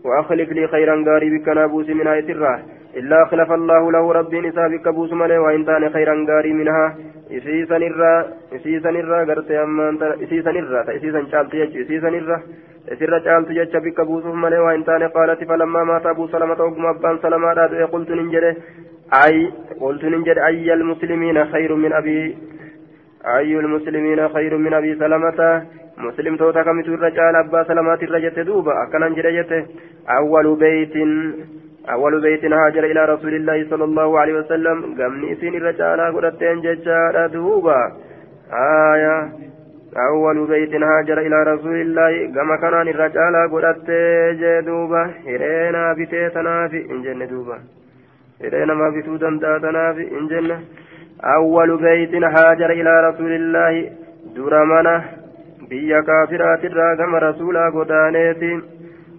وأخلف 0.04 0.48
لي 0.56 0.66
خيرا 0.72 0.94
غاري 1.06 1.28
بك 1.34 1.48
نابوسي 1.48 1.94
من 1.94 2.06
آية 2.06 2.28
الراه 2.34 2.58
إلا 2.96 3.24
خلف 3.30 3.50
الله 3.52 3.92
له 3.92 4.12
ربي 4.12 4.40
نسابك 4.40 4.88
بوس 4.88 5.12
ملي 5.12 5.38
وإن 5.38 5.64
تان 5.66 5.90
خيرا 5.90 6.14
غاري 6.28 6.52
منها 6.52 6.86
إسيسا 7.36 7.78
نرى 7.78 8.14
إسيسا 8.56 8.90
نرى 8.90 9.18
قرتي 9.28 9.62
أما 9.62 9.86
إسيسا 10.24 10.50
نرى 10.52 10.80
إسيسا 10.96 11.20
شالتي 11.32 11.80
إسيسا 11.82 12.10
نرى 12.10 12.38
isirra 12.92 13.20
caaltu 13.20 13.52
jecha 13.52 13.80
bikka 13.84 14.04
buusuuf 14.08 14.36
malee 14.42 14.60
waa 14.64 14.72
hin 14.72 14.84
taane 14.84 15.08
qaalati 15.16 15.48
falammaa 15.48 15.84
maata 15.90 16.10
abuu 16.14 16.28
salamata 16.34 16.64
oguma 16.64 16.92
abbaan 16.94 17.18
salamaadhaa 17.24 17.68
du'e 17.72 17.88
qultu 17.94 18.16
nin 18.16 18.30
jedhe. 18.34 18.52
Jedhe 19.11 20.40
ayya 20.50 20.74
almuslimiina 20.74 21.46
khayru 21.52 21.76
min 21.76 21.92
abii 21.92 22.36
ayyu 23.36 23.59
almuslimiina 23.61 24.28
khayru 24.34 24.59
min 24.59 24.72
abii 24.72 24.96
salamata 24.98 25.62
muslimtoota 25.96 26.64
kamitu 26.64 26.92
irra 26.92 27.11
caala 27.11 27.38
abbaa 27.44 27.64
salamaati 27.64 28.04
irra 28.04 28.20
jette 28.20 28.44
duuba 28.44 28.82
akkanan 28.82 29.14
jedhe 29.14 29.32
jette 29.38 29.66
awwalu 30.18 30.56
beytin 30.56 31.12
أول 31.90 32.20
بيت 32.20 32.44
هاجر 32.44 32.84
إلى 32.84 33.04
رسول 33.04 33.34
الله 33.34 33.66
صلى 33.70 33.84
الله 33.84 34.18
عليه 34.20 34.34
وسلم 34.34 34.94
قمني 34.98 35.34
سين 35.34 35.54
الرجال 35.54 36.00
قدتين 36.16 36.61
ججارة 36.61 37.26
دوبا 37.26 37.92
آية 38.92 39.32
أول 39.96 40.46
بيت 40.46 40.74
هاجر 40.74 41.18
إلى 41.18 41.42
رسول 41.42 41.80
الله 41.80 42.26
كما 42.34 42.56
كان 42.56 42.88
الرجال 42.88 43.34
قدت 43.52 43.90
جدوبا 44.40 45.02
هرينا 45.26 45.92
بتيتنا 45.92 46.68
في 46.68 46.90
إنجن 46.92 47.22
دوبا 48.41 48.57
هرينا 48.57 48.74
ما 48.74 48.91
بتودن 48.91 49.41
تاتنا 49.41 49.93
في 49.93 50.18
إنجن. 50.18 50.61
أول 51.24 51.76
بيت 51.76 52.14
هاجر 52.14 52.70
إلى 52.70 53.09
رسول 53.09 53.32
الله 53.32 53.91
درمنا 54.36 55.05
بيا 55.70 56.01
كافرات 56.01 56.64
الراقم 56.64 57.14
رسولا 57.14 57.70
قدانيتي. 57.70 58.61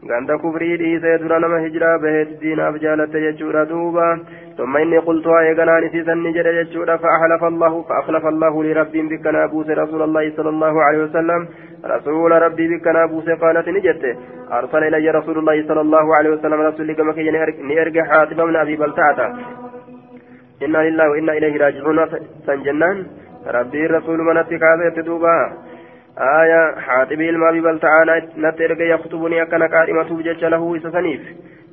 ganda 0.08 0.38
kufrii 0.38 0.78
dhiisee 0.78 1.18
dura 1.18 1.40
nama 1.40 1.60
hijiraa 1.60 1.98
baheeti 2.00 2.38
diinaaf 2.42 2.76
jaalatte 2.82 3.22
jechuudha 3.22 3.66
duuba 3.66 4.20
ثم 4.58 4.78
إني 4.78 4.98
قلت 4.98 5.26
يا 5.26 5.54
جنان 5.54 5.90
سيسني 5.90 6.32
جل 6.32 6.48
يجود 6.48 6.96
فأحلف 6.96 7.44
الله 7.44 7.82
فأخلف 7.82 8.26
الله 8.26 8.64
لربي 8.64 9.02
بك 9.02 9.28
نابوس 9.28 9.70
رسول 9.70 10.02
الله 10.02 10.32
صلى 10.38 10.50
الله 10.50 10.84
عليه 10.84 11.04
وسلم. 11.04 11.48
رسول 11.86 12.32
ربي 12.32 12.68
بك 12.68 12.88
نابوس 12.88 13.30
قالت 13.30 13.70
نجت. 13.70 14.18
أرسل 14.52 14.84
إلي 14.84 15.10
رسول 15.10 15.38
الله 15.38 15.68
صلى 15.68 15.82
الله 15.82 16.16
عليه 16.16 16.30
وسلم 16.30 16.62
رسول 16.62 16.94
كما 16.94 17.14
كي 17.14 17.32
نرجع 17.62 18.04
حاتم 18.04 18.48
من 18.48 18.56
أبي 18.56 18.76
بلتعة 18.76 19.20
إنا 20.64 20.78
لله 20.78 21.10
وإنا 21.10 21.34
إليه 21.34 21.58
راجعون. 21.58 22.00
سنجنان. 22.46 23.06
ربي 23.48 23.86
الرسول 23.86 24.20
من 24.20 24.38
اتكاذ 24.38 24.80
تدوبا. 24.96 25.54
آية 26.18 26.80
حاتم 26.80 27.22
المابي 27.22 27.62
بلتعة 27.62 28.06
نترجع 28.38 28.86
يخطبني 28.86 29.42
أكنا 29.42 29.68
قائمة 29.68 30.10
بجج 30.18 30.46
له 30.46 30.78
إسسنيف 30.78 31.22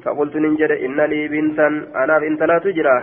فقلت 0.04 0.36
ننجد 0.36 0.70
إن 0.70 1.00
لي 1.00 1.28
بنتا. 1.28 1.66
أنا 2.02 2.18
بنت 2.18 2.42
لا 2.42 2.58
تجرى. 2.58 2.98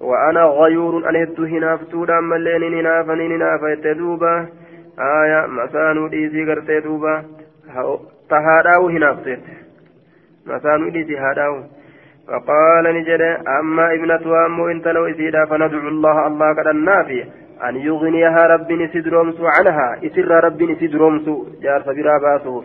وأنا 0.00 0.44
غيور 0.44 1.08
أن 1.08 1.16
هدت 1.16 1.40
هنافتو 1.40 2.04
دام 2.04 2.32
اللين 2.32 2.74
هنافني 2.74 3.26
يتدوبا 3.72 4.46
آية 4.98 5.46
مسانو 5.46 6.08
ديسي 6.08 6.44
قرتي 6.44 6.80
دوبا 6.80 7.24
تهاداو 8.30 8.88
هنافتت 8.88 9.40
مسانو 10.46 10.88
ديسي 10.88 11.16
هاداو 11.16 11.62
فقال 12.28 12.84
نجد 12.96 13.22
أما 13.58 13.94
ابنتها 13.94 14.46
أمو 14.46 14.68
انت 14.68 14.88
لو 14.88 15.06
إسيدا 15.06 15.44
فندعو 15.44 15.88
الله 15.88 16.26
الله 16.26 16.54
قد 16.58 16.66
النافي 16.66 17.24
أن 17.68 17.76
يغنيها 17.76 18.46
رب 18.46 18.72
نسدرمس 18.72 19.40
عنها 19.40 19.88
إسر 20.06 20.30
رب 20.44 20.62
نسدرمس 20.62 21.26
جار 21.62 21.82
سبرا 21.82 22.18
باسوف 22.18 22.64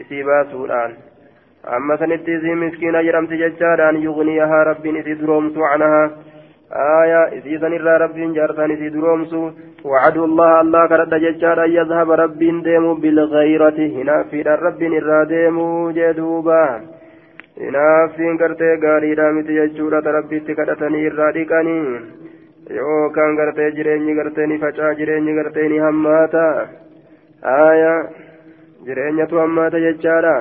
إسي 0.00 0.22
باسو 0.22 0.64
الآن 0.64 0.92
أما 1.76 1.96
سنتي 1.96 2.38
زي 2.38 2.54
مسكينة 2.54 3.02
جرمت 3.02 3.32
ججار 3.32 3.90
أن 3.90 3.96
يغنيها 4.06 4.62
رب 4.70 4.86
إسي 4.86 5.14
درومس 5.14 5.56
عنها 5.58 6.10
آية 6.72 7.38
إسي 7.38 7.58
سنرى 7.58 7.96
رب 7.96 8.16
جارتان 8.34 8.70
إسي 8.70 8.88
درومس 8.88 9.32
وعدو 9.84 10.24
الله 10.24 10.60
الله 10.60 10.86
كرد 10.86 11.14
ججار 11.14 11.58
يذهب 11.78 12.10
رب 12.10 12.38
ديمو 12.38 12.94
بالغيرة 12.94 13.78
هنا 13.96 14.22
في 14.30 14.42
رب 14.42 14.82
نرى 14.82 15.24
ديمو 15.32 15.90
جدوبا 15.90 16.64
gartee 18.40 18.76
gaariidhaa 18.84 19.32
miti 19.32 19.54
jechuudha 19.58 20.12
rabbitti 20.16 20.54
kadhatanii 20.54 21.06
irraa 21.08 21.32
dhiqanii 21.36 22.00
yookaan 22.78 23.36
gartee 23.36 23.70
jireenyi 23.76 24.14
gartee 24.14 24.46
ni 24.46 24.58
facaa 24.58 24.94
jireenyi 24.98 25.36
gartee 25.38 25.68
ni 25.68 25.78
hammaata 25.78 26.68
aya 27.42 27.94
jireenyatu 28.86 29.38
hammaata 29.38 29.80
jechaadha 29.86 30.34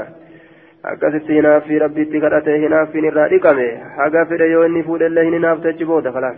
akkasitti 0.92 1.34
hinaaffii 1.40 1.80
rabbitti 1.86 2.20
kadhatee 2.26 2.58
hinaaffiin 2.66 3.06
irraa 3.12 3.28
dhiqame 3.34 3.68
haga 3.98 4.26
fedhe 4.32 4.50
yoo 4.52 4.66
inni 4.70 4.84
fuudhellee 4.90 5.26
hin 5.30 5.34
hinaaftechi 5.40 5.86
booda 5.94 6.12
kalaan 6.18 6.38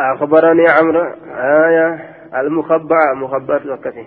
أخبرني 0.00 0.64
عمرو 0.68 1.04
آية 1.66 1.88
المخبأة 2.40 3.14
مخبأة 3.14 3.60
وكثير 3.72 4.06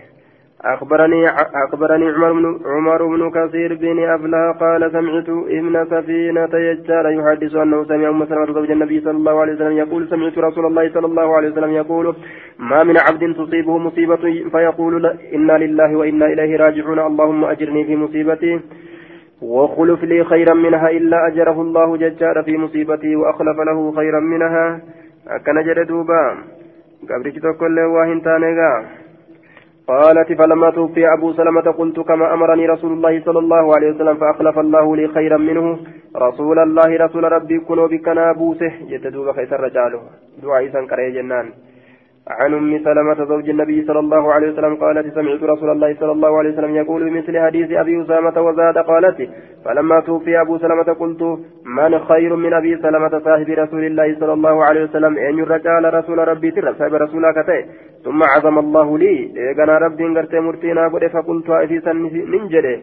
أخبرني 0.66 1.30
أخبرني 1.68 2.10
عمر 2.10 2.34
بن 2.34 2.60
عمر 2.66 3.06
بن 3.06 3.32
كثير 3.32 3.76
بن 3.76 4.04
أفلا 4.04 4.52
قال 4.52 4.92
سمعت 4.92 5.30
ابن 5.30 5.86
سفينة 5.86 6.50
يجار 6.54 7.10
يحدث 7.10 7.56
أنه 7.56 7.84
سمع 7.84 8.10
أم 8.10 8.26
سلمة 8.26 8.54
زوج 8.54 8.72
النبي 8.72 9.00
صلى 9.00 9.18
الله 9.18 9.42
عليه 9.42 9.54
وسلم 9.54 9.72
يقول 9.72 10.08
سمعت 10.10 10.38
رسول 10.38 10.66
الله 10.66 10.90
صلى 10.94 11.06
الله 11.06 11.36
عليه 11.36 11.50
وسلم 11.50 11.72
يقول 11.72 12.16
ما 12.60 12.84
من 12.84 12.98
عبد 12.98 13.34
تصيبه 13.34 13.78
مصيبة 13.78 14.50
فيقول 14.52 15.06
إنا 15.34 15.58
لله 15.58 15.96
وإنا 15.96 16.26
إليه 16.26 16.58
راجعون. 16.58 17.00
اللهم 17.00 17.46
أجرني 17.46 17.84
في 17.84 17.96
مصيبتي 17.96 18.60
وخلف 19.42 20.04
لي 20.04 20.24
خيرا 20.24 20.54
منها 20.54 20.90
إلا 20.90 21.28
أجره 21.28 21.62
الله. 21.62 21.98
ججار 21.98 22.44
في 22.44 22.58
مصيبتي 22.58 23.16
وأخلف 23.16 23.60
له 23.60 23.92
خيرا 23.92 24.20
منها. 24.20 24.82
أكن 25.28 25.64
جردوبا 25.64 26.38
قبل 27.10 27.32
تقول 27.32 27.76
له 27.76 27.88
واهن 27.88 28.22
قالت 29.90 30.34
فلما 30.34 30.70
توفي 30.70 31.14
أبو 31.14 31.34
سلمة 31.34 31.68
قلت 31.80 32.00
كما 32.00 32.34
أمرني 32.34 32.68
رسول 32.68 32.92
الله 32.94 33.22
صلى 33.26 33.40
الله 33.40 33.76
عليه 33.76 33.90
وسلم 33.92 34.16
فأخلف 34.16 34.60
الله 34.60 34.96
لي 34.96 35.08
خيرا 35.08 35.38
منه. 35.38 35.80
رسول 36.16 36.60
الله 36.60 36.98
رسول 37.06 37.24
ربي 37.24 37.60
كنوا 37.60 37.88
بك 37.88 38.08
نابوسه. 38.08 38.72
يتدوب 38.88 39.32
خيس 39.32 39.54
الرجال 39.54 40.00
دعاء 40.44 40.68
سنكري 40.74 41.12
جنان. 41.12 41.48
عن 42.30 42.54
أم 42.54 42.84
سلمة 42.84 43.26
زوج 43.26 43.50
النبي 43.50 43.86
صلى 43.86 44.00
الله 44.00 44.34
عليه 44.34 44.52
وسلم 44.52 44.76
قالت 44.76 45.14
سمعت 45.16 45.44
رسول 45.44 45.70
الله 45.70 45.96
صلى 46.00 46.12
الله 46.12 46.38
عليه 46.38 46.50
وسلم 46.50 46.76
يقول 46.76 47.10
بمثل 47.10 47.40
حديث 47.40 47.72
أبي 47.72 48.02
أسامة 48.02 48.42
وزاد 48.42 48.78
قالت 48.78 49.30
فلما 49.66 50.00
توفي 50.00 50.42
أبو 50.42 50.58
سلمة 50.58 50.90
قلت 51.02 51.22
من 51.66 52.00
خير 52.00 52.36
من 52.36 52.54
أبي 52.54 52.78
سلمة 52.78 53.20
صاحب 53.26 53.50
رسول 53.50 53.84
الله 53.84 54.20
صلى 54.20 54.34
الله 54.34 54.64
عليه 54.64 54.84
وسلم؟ 54.84 55.18
أن 55.18 55.40
الرجال 55.40 55.94
رسول 55.94 56.28
ربي 56.28 56.52
ترى 56.52 56.74
صاحب 56.74 56.94
رسولك 56.94 57.38
ثم 58.04 58.24
عظم 58.24 58.60
الله 58.60 58.98
لي. 58.98 59.14
إيقنا 59.38 59.78
ربي 59.78 60.04
انقرت 60.06 60.36
مرتينا 60.36 60.88
قد 60.88 61.04
فقلت 61.08 61.50
أفيسا 61.50 61.94
ننجده 61.94 62.80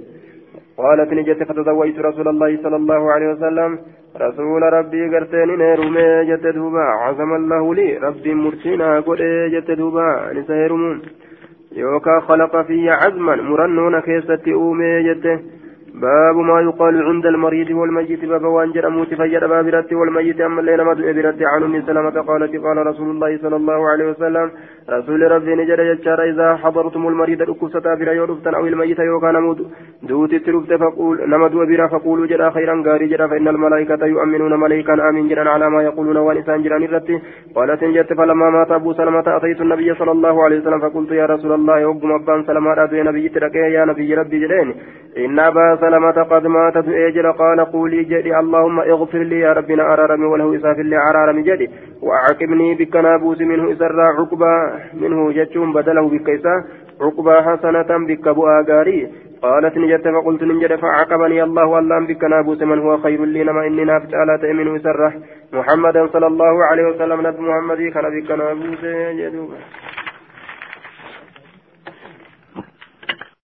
قالت 0.79 1.13
نجت 1.13 1.41
فتزوجت 1.49 1.99
رسول 1.99 2.29
الله 2.29 2.51
صلى 2.63 2.77
الله 2.77 3.03
عليه 3.13 3.29
وسلم. 3.33 3.79
رسول 4.21 4.63
ربي 4.63 5.03
قرتين 5.13 5.51
نيرمي 5.59 6.09
جت 6.29 6.47
دوبا. 6.57 6.87
عزم 7.05 7.31
الله 7.41 7.75
لي. 7.75 7.89
ربي 8.07 8.35
مرسينا 8.35 9.01
قل 9.01 9.21
جت 9.55 9.71
دوبا. 9.71 10.33
نسيرمون 10.37 11.03
يوكا 11.73 12.21
خلق 12.21 12.55
في 12.67 12.91
عزما. 12.91 13.37
مرنون 13.37 14.01
كيستي 14.01 14.53
أومي 14.53 15.03
جته 15.09 15.39
باب 15.97 16.37
ما 16.37 16.61
يقال 16.61 17.03
عند 17.03 17.27
المريض 17.27 17.71
والميت. 17.71 18.25
باب 18.25 18.45
وانجر 18.45 18.87
أموت 18.87 19.15
فجر 19.15 19.47
باب 19.47 19.67
رت 19.67 19.93
والميت 19.93 20.41
أما 20.41 20.61
الليل 20.61 20.85
مدعو 20.85 21.13
برت 21.13 21.41
عن 21.53 21.63
أم 21.63 21.83
سلمة 21.87 22.17
قالت 22.29 22.57
قال 22.65 22.87
رسول 22.87 23.09
الله 23.11 23.39
صلى 23.43 23.57
الله 23.57 23.89
عليه 23.91 24.07
وسلم 24.11 24.51
رسول 24.91 25.21
ربي 25.33 25.55
نجر 25.55 25.81
يجار 25.81 26.21
إذا 26.23 26.57
حضرتم 26.57 27.09
المريض 27.09 27.43
الأكوسة 27.43 27.95
بلا 27.95 28.13
يرفت 28.13 28.47
أو 28.47 28.67
الميت 28.67 28.99
يوكا 28.99 29.31
نمود 29.33 29.59
دوت 30.03 30.35
ترفت 30.35 30.73
فقول 30.83 31.17
نمد 31.31 31.55
بلا 31.71 31.87
فقولوا 31.89 32.27
جرا 32.27 32.51
خيرا 32.51 32.83
غاري 32.87 33.07
جرا 33.13 33.27
فإن 33.27 33.49
الملائكة 33.49 34.07
يؤمنون 34.07 34.61
ملائكا 34.61 35.09
آمين 35.09 35.29
جرا 35.29 35.51
على 35.51 35.71
ما 35.71 35.83
يقولون 35.83 36.17
ونسان 36.17 36.63
جرا 36.63 36.77
الرت 36.77 37.11
قالت 37.57 37.85
جت 37.85 38.13
فلما 38.19 38.51
مات 38.51 38.71
أبو 38.71 38.93
سلمة 38.93 39.27
أتيت 39.37 39.61
النبي 39.61 39.95
صلى 39.95 40.13
الله 40.17 40.45
عليه 40.45 40.59
وسلم 40.61 40.81
فقلت 40.81 41.11
يا 41.11 41.27
رسول 41.27 41.53
الله 41.53 41.79
يوم 41.79 42.13
أبان 42.13 42.41
سلمة 42.49 42.89
نبي 43.09 43.29
تركي 43.29 43.59
يا 43.59 43.85
نبي 43.85 44.15
ربي 44.15 44.39
جلين. 44.39 44.69
إن 45.25 45.39
أبا 45.39 45.77
سلمة 45.87 46.19
قد 46.33 46.47
مات 46.47 46.77
أجل 46.77 47.33
قال 47.33 47.61
قولي 47.73 48.05
جدي 48.05 48.39
اللهم 48.39 48.81
اغفر 48.81 49.19
لي 49.19 49.39
يا 49.41 49.53
ربنا 49.53 49.83
أرارمي 49.93 50.27
وله 50.33 50.57
إساف 50.57 50.79
لي 50.79 50.97
أرارمي 51.11 51.43
جدي. 51.43 51.71
وأعقبني 52.03 52.75
بك 52.75 52.97
نابوس 52.97 53.41
منه 53.41 53.73
إسر 53.73 54.01
عقبا 54.01 54.55
منه 55.01 55.33
جتشون 55.33 55.73
بدله 55.73 56.09
بك 56.15 56.29
إسا 56.31 56.55
عقبا 57.01 57.35
حسنة 57.47 57.91
بك 58.09 58.29
بؤا 58.29 58.57
غاري. 58.69 59.01
قالت 59.43 59.77
نجت 59.79 60.09
فقلت 60.09 60.43
نجد 60.43 60.73
فعقبني 60.83 61.43
الله 61.43 61.67
والله 61.67 62.07
بك 62.11 62.25
نابوس 62.25 62.63
من 62.63 62.79
هو 62.79 62.97
خير 63.05 63.25
لي 63.25 63.45
نما 63.45 63.67
إني 63.67 63.85
نافت 63.85 64.15
على 64.15 64.39
تأمين 64.43 64.77
إسره 64.77 65.13
محمدا 65.53 66.07
صلى 66.07 66.27
الله 66.27 66.65
عليه 66.65 66.85
وسلم 66.91 67.19
نبي 67.27 67.41
محمد 67.49 67.81
كان 67.95 68.07
بك 68.15 68.31
نابوس 68.31 68.83
جدوبا 69.19 69.59